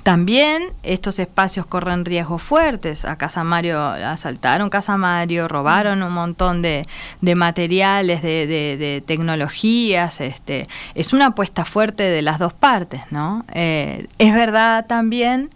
también 0.02 0.72
estos 0.82 1.18
espacios 1.18 1.66
corren 1.66 2.04
riesgos 2.04 2.42
fuertes. 2.42 3.04
A 3.04 3.16
Casa 3.16 3.44
Mario 3.44 3.80
asaltaron 3.80 4.70
Casa 4.70 4.96
Mario, 4.96 5.48
robaron 5.48 6.02
un 6.02 6.12
montón 6.12 6.62
de, 6.62 6.86
de 7.20 7.34
materiales, 7.34 8.22
de, 8.22 8.46
de, 8.46 8.76
de, 8.78 9.02
tecnologías. 9.02 10.20
Este, 10.20 10.66
es 10.94 11.12
una 11.12 11.26
apuesta 11.26 11.64
fuerte 11.64 12.02
de 12.02 12.22
las 12.22 12.38
dos 12.38 12.54
partes, 12.54 13.02
¿no? 13.10 13.44
Eh, 13.52 14.08
es 14.18 14.34
verdad 14.34 14.86
también 14.86 15.50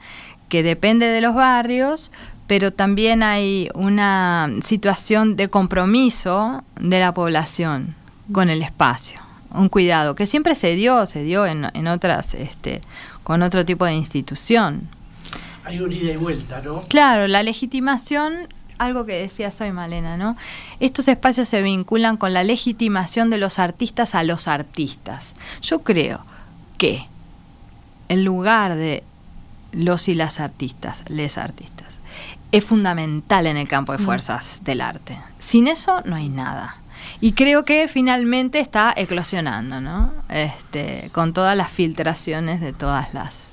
que 0.51 0.63
depende 0.63 1.07
de 1.07 1.21
los 1.23 1.35
barrios, 1.35 2.13
pero 2.47 2.73
también 2.73 3.23
hay 3.23 3.71
una 3.75 4.51
situación 4.63 5.37
de 5.37 5.49
compromiso 5.49 6.63
de 6.79 7.01
la 7.01 7.15
población 7.15 7.95
con 8.33 8.51
el 8.51 8.63
espacio 8.63 9.30
un 9.53 9.69
cuidado 9.69 10.15
que 10.15 10.27
siempre 10.27 10.55
se 10.55 10.75
dio, 10.75 11.07
se 11.07 11.23
dio 11.23 11.47
en, 11.47 11.69
en 11.75 11.87
otras, 11.89 12.35
este, 12.35 12.81
con 13.23 13.43
otro 13.43 13.65
tipo 13.65 13.85
de 13.85 13.95
institución. 13.95 14.89
Hay 15.65 15.81
un 15.81 15.93
ida 15.93 16.13
y 16.13 16.17
vuelta, 16.17 16.61
¿no? 16.63 16.83
Claro, 16.83 17.27
la 17.29 17.43
legitimación, 17.43 18.49
algo 18.79 19.05
que 19.05 19.21
decía 19.21 19.51
soy 19.51 19.73
Malena, 19.73 20.17
¿no? 20.17 20.37
Estos 20.81 21.09
espacios 21.09 21.49
se 21.49 21.63
vinculan 21.63 22.17
con 22.17 22.33
la 22.33 22.45
legitimación 22.45 23.31
de 23.31 23.39
los 23.39 23.59
artistas 23.59 24.15
a 24.15 24.25
los 24.25 24.49
artistas. 24.49 25.33
Yo 25.63 25.83
creo 25.83 26.25
que 26.79 27.07
en 28.09 28.25
lugar 28.25 28.75
de 28.75 29.05
los 29.73 30.09
y 30.09 30.15
las 30.15 30.41
artistas, 30.41 31.05
les 31.09 31.39
artistas, 31.39 32.01
es 32.53 32.65
fundamental 32.65 33.47
en 33.47 33.57
el 33.57 33.69
campo 33.69 33.93
de 33.93 33.99
fuerzas 33.99 34.59
mm. 34.61 34.65
del 34.65 34.81
arte. 34.81 35.21
Sin 35.39 35.69
eso 35.69 36.03
no 36.05 36.17
hay 36.17 36.29
nada. 36.29 36.80
Y 37.21 37.33
creo 37.33 37.65
que 37.65 37.87
finalmente 37.89 38.61
está 38.61 38.93
eclosionando, 38.97 39.81
¿no? 39.81 40.13
Este, 40.29 41.11
con 41.13 41.33
todas 41.33 41.57
las 41.57 41.71
filtraciones 41.71 42.61
de 42.61 42.73
todas 42.73 43.13
las 43.15 43.50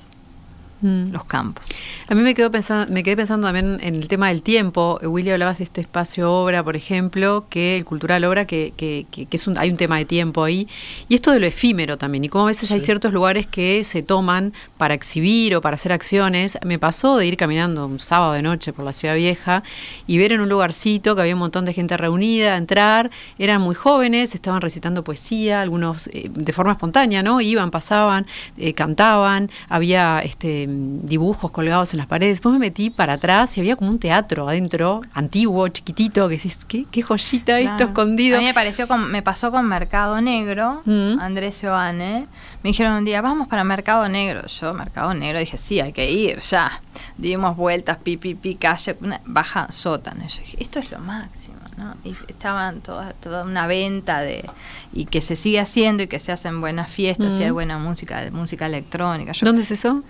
Mm. 0.80 1.10
los 1.10 1.24
campos. 1.24 1.66
A 2.08 2.14
mí 2.14 2.22
me, 2.22 2.34
quedo 2.34 2.52
pensando, 2.52 2.92
me 2.92 3.02
quedé 3.02 3.16
pensando 3.16 3.48
también 3.48 3.78
en 3.82 3.96
el 3.96 4.06
tema 4.06 4.28
del 4.28 4.42
tiempo. 4.42 5.00
Willy, 5.02 5.30
hablabas 5.30 5.58
de 5.58 5.64
este 5.64 5.80
espacio 5.80 6.32
obra, 6.32 6.62
por 6.62 6.76
ejemplo, 6.76 7.46
que 7.50 7.76
el 7.76 7.84
cultural 7.84 8.22
obra, 8.24 8.46
que, 8.46 8.72
que, 8.76 9.06
que, 9.10 9.26
que 9.26 9.36
es 9.36 9.48
un, 9.48 9.58
hay 9.58 9.70
un 9.70 9.76
tema 9.76 9.98
de 9.98 10.04
tiempo 10.04 10.44
ahí. 10.44 10.68
Y 11.08 11.16
esto 11.16 11.32
de 11.32 11.40
lo 11.40 11.46
efímero 11.46 11.98
también. 11.98 12.24
Y 12.24 12.28
como 12.28 12.44
a 12.44 12.46
veces 12.48 12.70
hay 12.70 12.78
ciertos 12.78 13.12
lugares 13.12 13.46
que 13.46 13.82
se 13.82 14.04
toman 14.04 14.52
para 14.76 14.94
exhibir 14.94 15.56
o 15.56 15.60
para 15.60 15.74
hacer 15.74 15.92
acciones. 15.92 16.58
Me 16.64 16.78
pasó 16.78 17.16
de 17.16 17.26
ir 17.26 17.36
caminando 17.36 17.86
un 17.86 17.98
sábado 17.98 18.34
de 18.34 18.42
noche 18.42 18.72
por 18.72 18.84
la 18.84 18.92
ciudad 18.92 19.16
vieja 19.16 19.64
y 20.06 20.18
ver 20.18 20.32
en 20.32 20.40
un 20.40 20.48
lugarcito 20.48 21.16
que 21.16 21.22
había 21.22 21.34
un 21.34 21.40
montón 21.40 21.64
de 21.64 21.72
gente 21.72 21.96
reunida, 21.96 22.56
entrar. 22.56 23.10
Eran 23.38 23.60
muy 23.60 23.74
jóvenes, 23.74 24.34
estaban 24.36 24.60
recitando 24.60 25.02
poesía, 25.02 25.60
algunos 25.60 26.06
eh, 26.12 26.30
de 26.32 26.52
forma 26.52 26.72
espontánea, 26.72 27.24
¿no? 27.24 27.40
Iban, 27.40 27.72
pasaban, 27.72 28.26
eh, 28.56 28.74
cantaban, 28.74 29.50
había 29.68 30.20
este 30.20 30.67
dibujos 30.68 31.50
colgados 31.50 31.92
en 31.94 31.98
las 31.98 32.06
paredes. 32.06 32.34
Después 32.34 32.52
me 32.52 32.58
metí 32.58 32.90
para 32.90 33.14
atrás 33.14 33.56
y 33.56 33.60
había 33.60 33.76
como 33.76 33.90
un 33.90 33.98
teatro 33.98 34.48
adentro, 34.48 35.00
antiguo, 35.14 35.66
chiquitito, 35.68 36.28
que 36.28 36.36
decís, 36.36 36.64
¿qué, 36.66 36.84
qué 36.90 37.02
joyita 37.02 37.58
esto 37.60 37.84
escondido? 37.84 38.36
A 38.36 38.40
mí 38.40 38.46
me 38.46 38.54
pareció 38.54 38.86
con- 38.86 39.10
me 39.10 39.22
pasó 39.22 39.50
con 39.50 39.66
Mercado 39.66 40.20
Negro, 40.20 40.82
Mm. 40.84 41.18
Andrés 41.20 41.58
Joane. 41.62 42.26
Me 42.62 42.70
dijeron 42.70 42.92
un 42.94 43.04
día, 43.04 43.20
vamos 43.22 43.48
para 43.48 43.64
Mercado 43.64 44.08
Negro. 44.08 44.46
Yo, 44.46 44.72
Mercado 44.74 45.14
Negro, 45.14 45.38
dije, 45.38 45.58
sí, 45.58 45.80
hay 45.80 45.92
que 45.92 46.10
ir, 46.10 46.40
ya. 46.40 46.80
Dimos 47.16 47.56
vueltas, 47.56 47.98
pi, 47.98 48.16
pi, 48.16 48.34
pi, 48.34 48.54
calle, 48.56 48.96
una- 49.00 49.20
baja 49.24 49.70
sótano. 49.70 50.24
Y 50.24 50.28
yo 50.28 50.40
dije, 50.40 50.56
esto 50.62 50.78
es 50.78 50.90
lo 50.90 50.98
máximo, 50.98 51.56
¿no? 51.76 51.94
Y 52.04 52.14
estaban 52.28 52.80
toda, 52.80 53.12
toda 53.14 53.44
una 53.44 53.66
venta 53.66 54.20
de. 54.20 54.44
y 54.92 55.04
que 55.04 55.20
se 55.20 55.36
sigue 55.36 55.60
haciendo 55.60 56.02
y 56.02 56.06
que 56.06 56.18
se 56.18 56.32
hacen 56.32 56.60
buenas 56.60 56.90
fiestas 56.90 57.34
y 57.34 57.40
Mm. 57.40 57.42
hay 57.44 57.50
buena 57.50 57.78
música, 57.78 58.26
música 58.32 58.66
electrónica. 58.66 59.32
Yo 59.32 59.46
¿Dónde 59.46 59.62
es 59.62 59.70
eso? 59.70 60.02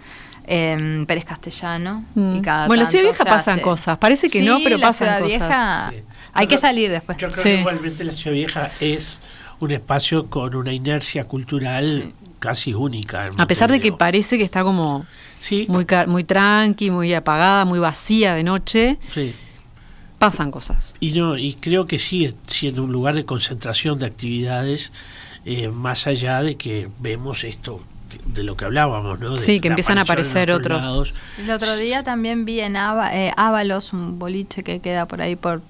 En 0.51 1.05
Pérez 1.07 1.25
Castellano. 1.27 2.05
Mm. 2.15 2.37
Y 2.37 2.41
cada 2.43 2.67
Bueno, 2.67 2.81
en 2.83 2.85
la 2.85 2.91
Ciudad 2.91 3.05
Vieja 3.05 3.25
pasan 3.25 3.55
hace. 3.57 3.63
cosas. 3.63 3.99
Parece 3.99 4.31
que 4.31 4.41
no, 4.43 4.59
pero 4.65 4.79
la 4.79 4.87
pasan 4.87 5.07
Ciudad 5.09 5.21
cosas. 5.21 5.39
Vieja, 5.39 5.91
Sí. 5.91 6.03
hay 6.33 6.47
Yo 6.47 6.49
que 6.49 6.59
salir 6.59 6.91
después. 6.91 7.19
Yo 7.19 7.29
creo 7.29 7.43
Sí. 7.43 7.51
que 7.51 7.61
igualmente 7.61 8.05
la 8.05 8.13
Ciudad 8.13 8.33
Vieja 8.35 8.71
es 8.81 9.19
un 9.61 9.73
espacio 9.73 10.31
con 10.31 10.55
una 10.55 10.73
inercia 10.73 11.25
cultural 11.25 12.13
casi 12.39 12.73
única. 12.73 13.29
A 13.37 13.47
pesar 13.47 13.71
de 13.71 13.81
que 13.81 13.93
parece 13.93 14.39
que 14.39 14.45
está 14.45 14.63
como 14.63 15.05
Sí, 15.39 15.67
muy, 15.69 16.25
tranqui, 16.25 16.91
muy 16.91 17.13
apagada, 17.13 17.65
muy 17.65 17.79
vacía 17.79 18.35
de 18.35 18.43
noche, 18.45 18.99
sí. 19.13 19.35
pasan 20.19 20.51
cosas. 20.51 20.95
Y 21.01 21.11
no, 21.13 21.37
y 21.37 21.55
creo 21.55 21.87
que 21.87 21.99
sigue 21.99 22.35
siendo 22.47 22.83
un 22.85 22.93
lugar 22.93 23.15
de 23.17 23.25
concentración 23.25 23.99
de 23.99 24.07
actividades, 24.07 24.93
eh, 25.45 25.69
más 25.69 26.07
allá 26.07 26.43
de 26.43 26.57
que 26.57 26.89
vemos 27.01 27.45
esto 27.45 27.81
de 28.25 28.43
lo 28.43 28.57
que 28.57 28.65
hablábamos, 28.65 29.19
¿no? 29.21 29.31
De 29.31 29.37
Sí, 29.37 29.61
que 29.61 29.69
empiezan 29.69 29.99
a 29.99 30.03
aparecer 30.03 30.51
otros. 30.51 31.15
El 31.39 31.51
otro 31.51 31.77
día 31.77 32.03
también 32.03 32.45
vi 32.45 32.61
en 32.61 32.77
Ava- 32.77 33.15
eh, 33.15 33.33
Ábalos, 33.37 33.93
un 33.93 34.19
boliche 34.19 34.63
que 34.63 34.81
queda 34.81 35.07
por 35.07 35.21
ahí 35.23 35.37
por 35.37 35.63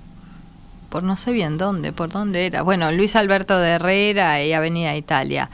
por 0.88 1.02
no 1.02 1.18
sé 1.18 1.32
bien 1.32 1.58
dónde, 1.58 1.92
por 1.92 2.08
dónde 2.08 2.46
era. 2.46 2.62
Bueno, 2.62 2.90
Luis 2.92 3.14
Alberto 3.14 3.58
de 3.58 3.72
Herrera 3.72 4.42
y 4.42 4.54
Avenida 4.54 4.96
Italia. 4.96 5.50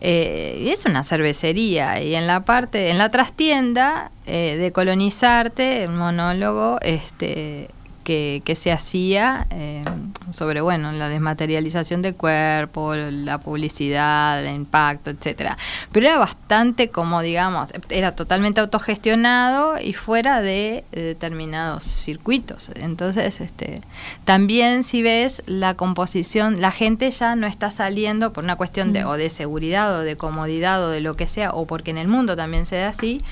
Eh, 0.00 0.66
es 0.70 0.84
una 0.84 1.02
cervecería 1.04 2.02
y 2.02 2.14
en 2.14 2.26
la 2.26 2.44
parte, 2.44 2.90
en 2.90 2.98
la 2.98 3.10
trastienda 3.10 4.10
eh, 4.26 4.56
de 4.58 4.72
colonizarte, 4.72 5.86
un 5.88 5.96
monólogo 5.96 6.78
este, 6.82 7.70
que, 8.04 8.42
que 8.44 8.54
se 8.54 8.70
hacía 8.70 9.46
eh, 9.50 9.82
sobre 10.30 10.60
bueno 10.60 10.92
la 10.92 11.08
desmaterialización 11.08 12.02
del 12.02 12.14
cuerpo, 12.14 12.94
la 12.94 13.38
publicidad, 13.38 14.44
el 14.44 14.54
impacto, 14.54 15.10
etcétera. 15.10 15.56
Pero 15.90 16.06
era 16.06 16.18
bastante 16.18 16.90
como 16.90 17.22
digamos, 17.22 17.72
era 17.88 18.14
totalmente 18.14 18.60
autogestionado 18.60 19.80
y 19.80 19.94
fuera 19.94 20.40
de 20.40 20.84
determinados 20.92 21.84
circuitos. 21.84 22.70
Entonces, 22.76 23.40
este, 23.40 23.80
también 24.24 24.84
si 24.84 25.02
ves 25.02 25.42
la 25.46 25.74
composición, 25.74 26.60
la 26.60 26.70
gente 26.70 27.10
ya 27.10 27.34
no 27.34 27.46
está 27.46 27.70
saliendo 27.70 28.32
por 28.32 28.44
una 28.44 28.56
cuestión 28.56 28.92
de 28.92 29.04
o 29.04 29.14
de 29.14 29.30
seguridad 29.30 29.98
o 29.98 30.00
de 30.00 30.16
comodidad 30.16 30.84
o 30.84 30.90
de 30.90 31.00
lo 31.00 31.16
que 31.16 31.26
sea, 31.26 31.52
o 31.52 31.66
porque 31.66 31.90
en 31.90 31.98
el 31.98 32.08
mundo 32.08 32.36
también 32.36 32.66
se 32.66 32.76
da 32.76 32.88
así, 32.88 33.22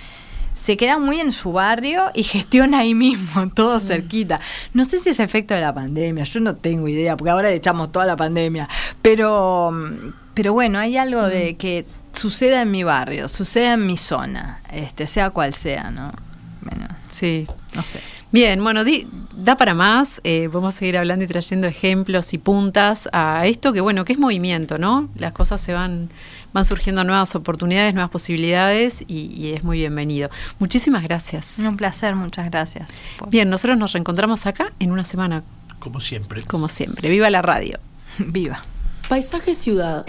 se 0.54 0.76
queda 0.76 0.98
muy 0.98 1.20
en 1.20 1.32
su 1.32 1.52
barrio 1.52 2.04
y 2.14 2.22
gestiona 2.24 2.80
ahí 2.80 2.94
mismo, 2.94 3.48
todo 3.50 3.78
cerquita. 3.80 4.40
No 4.74 4.84
sé 4.84 4.98
si 4.98 5.10
es 5.10 5.20
efecto 5.20 5.54
de 5.54 5.60
la 5.60 5.74
pandemia, 5.74 6.24
yo 6.24 6.40
no 6.40 6.56
tengo 6.56 6.88
idea, 6.88 7.16
porque 7.16 7.30
ahora 7.30 7.48
le 7.50 7.56
echamos 7.56 7.90
toda 7.92 8.06
la 8.06 8.16
pandemia, 8.16 8.68
pero, 9.00 9.70
mm, 9.72 10.12
pero 10.34 10.52
bueno, 10.52 10.78
hay 10.78 10.96
algo 10.96 11.22
de 11.22 11.56
que 11.56 11.86
suceda 12.12 12.62
en 12.62 12.70
mi 12.70 12.84
barrio, 12.84 13.28
suceda 13.28 13.74
en 13.74 13.86
mi 13.86 13.96
zona, 13.96 14.60
este, 14.70 15.06
sea 15.06 15.30
cual 15.30 15.54
sea, 15.54 15.90
¿no? 15.90 16.12
Bueno, 16.60 16.86
Sí. 17.10 17.46
no 17.74 17.82
sé. 17.82 18.00
Bien, 18.32 18.62
bueno, 18.62 18.82
di- 18.84 19.06
da 19.36 19.56
para 19.56 19.74
más. 19.74 20.20
eh, 20.24 20.48
podemos 20.50 20.74
seguir 20.74 20.96
hablando 20.96 21.24
y 21.24 21.28
trayendo 21.28 21.66
ejemplos 21.66 22.32
y 22.32 22.38
puntas 22.38 23.08
a 23.12 23.46
esto 23.46 23.72
que, 23.72 23.80
bueno, 23.82 24.04
que 24.04 24.14
es 24.14 24.18
movimiento, 24.18 24.78
¿no? 24.78 25.08
Las 25.16 25.32
cosas 25.34 25.60
se 25.60 25.72
van, 25.74 26.08
van 26.54 26.64
surgiendo 26.64 27.04
nuevas 27.04 27.34
oportunidades, 27.34 27.92
nuevas 27.92 28.10
posibilidades 28.10 29.04
y, 29.06 29.26
y 29.38 29.52
es 29.52 29.64
muy 29.64 29.78
bienvenido. 29.78 30.30
Muchísimas 30.58 31.02
gracias. 31.02 31.58
Un 31.58 31.76
placer, 31.76 32.14
muchas 32.14 32.50
gracias. 32.50 32.88
por- 33.18 33.28
Bien, 33.28 33.48
nosotros 33.50 33.76
nos 33.78 33.92
reencontramos 33.92 34.46
acá 34.46 34.72
en 34.80 34.92
una 34.92 35.04
semana, 35.04 35.42
Como 35.78 36.00
siempre. 36.00 36.42
como 36.44 36.68
siempre. 36.68 37.10
Viva 37.10 37.28
la 37.30 37.42
radio. 37.42 37.78
Viva. 38.18 38.62
Paisaje 39.08 39.54
Ciudad. 39.54 40.06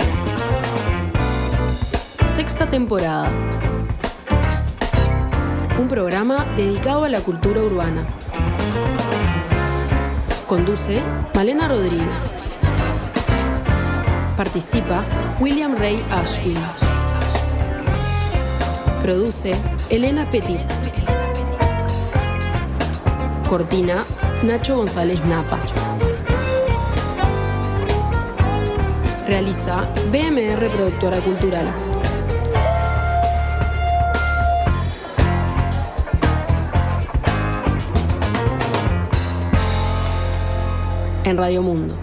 Sexta 2.35 2.69
temporada. 2.69 3.29
Un 5.83 5.89
programa 5.89 6.45
dedicado 6.55 7.03
a 7.03 7.09
la 7.09 7.19
cultura 7.19 7.61
urbana. 7.61 8.07
Conduce 10.47 11.01
Malena 11.35 11.67
Rodríguez. 11.67 12.31
Participa 14.37 15.03
William 15.41 15.75
Ray 15.77 16.01
Ashfield. 16.09 16.57
Produce 19.01 19.55
Elena 19.89 20.29
Petit. 20.29 20.61
Cortina 23.49 24.05
Nacho 24.41 24.77
González 24.77 25.19
Napa. 25.25 25.59
Realiza 29.27 29.85
BMR 30.13 30.69
Productora 30.69 31.19
Cultural. 31.19 31.92
En 41.25 41.37
Radio 41.37 41.61
Mundo. 41.61 42.02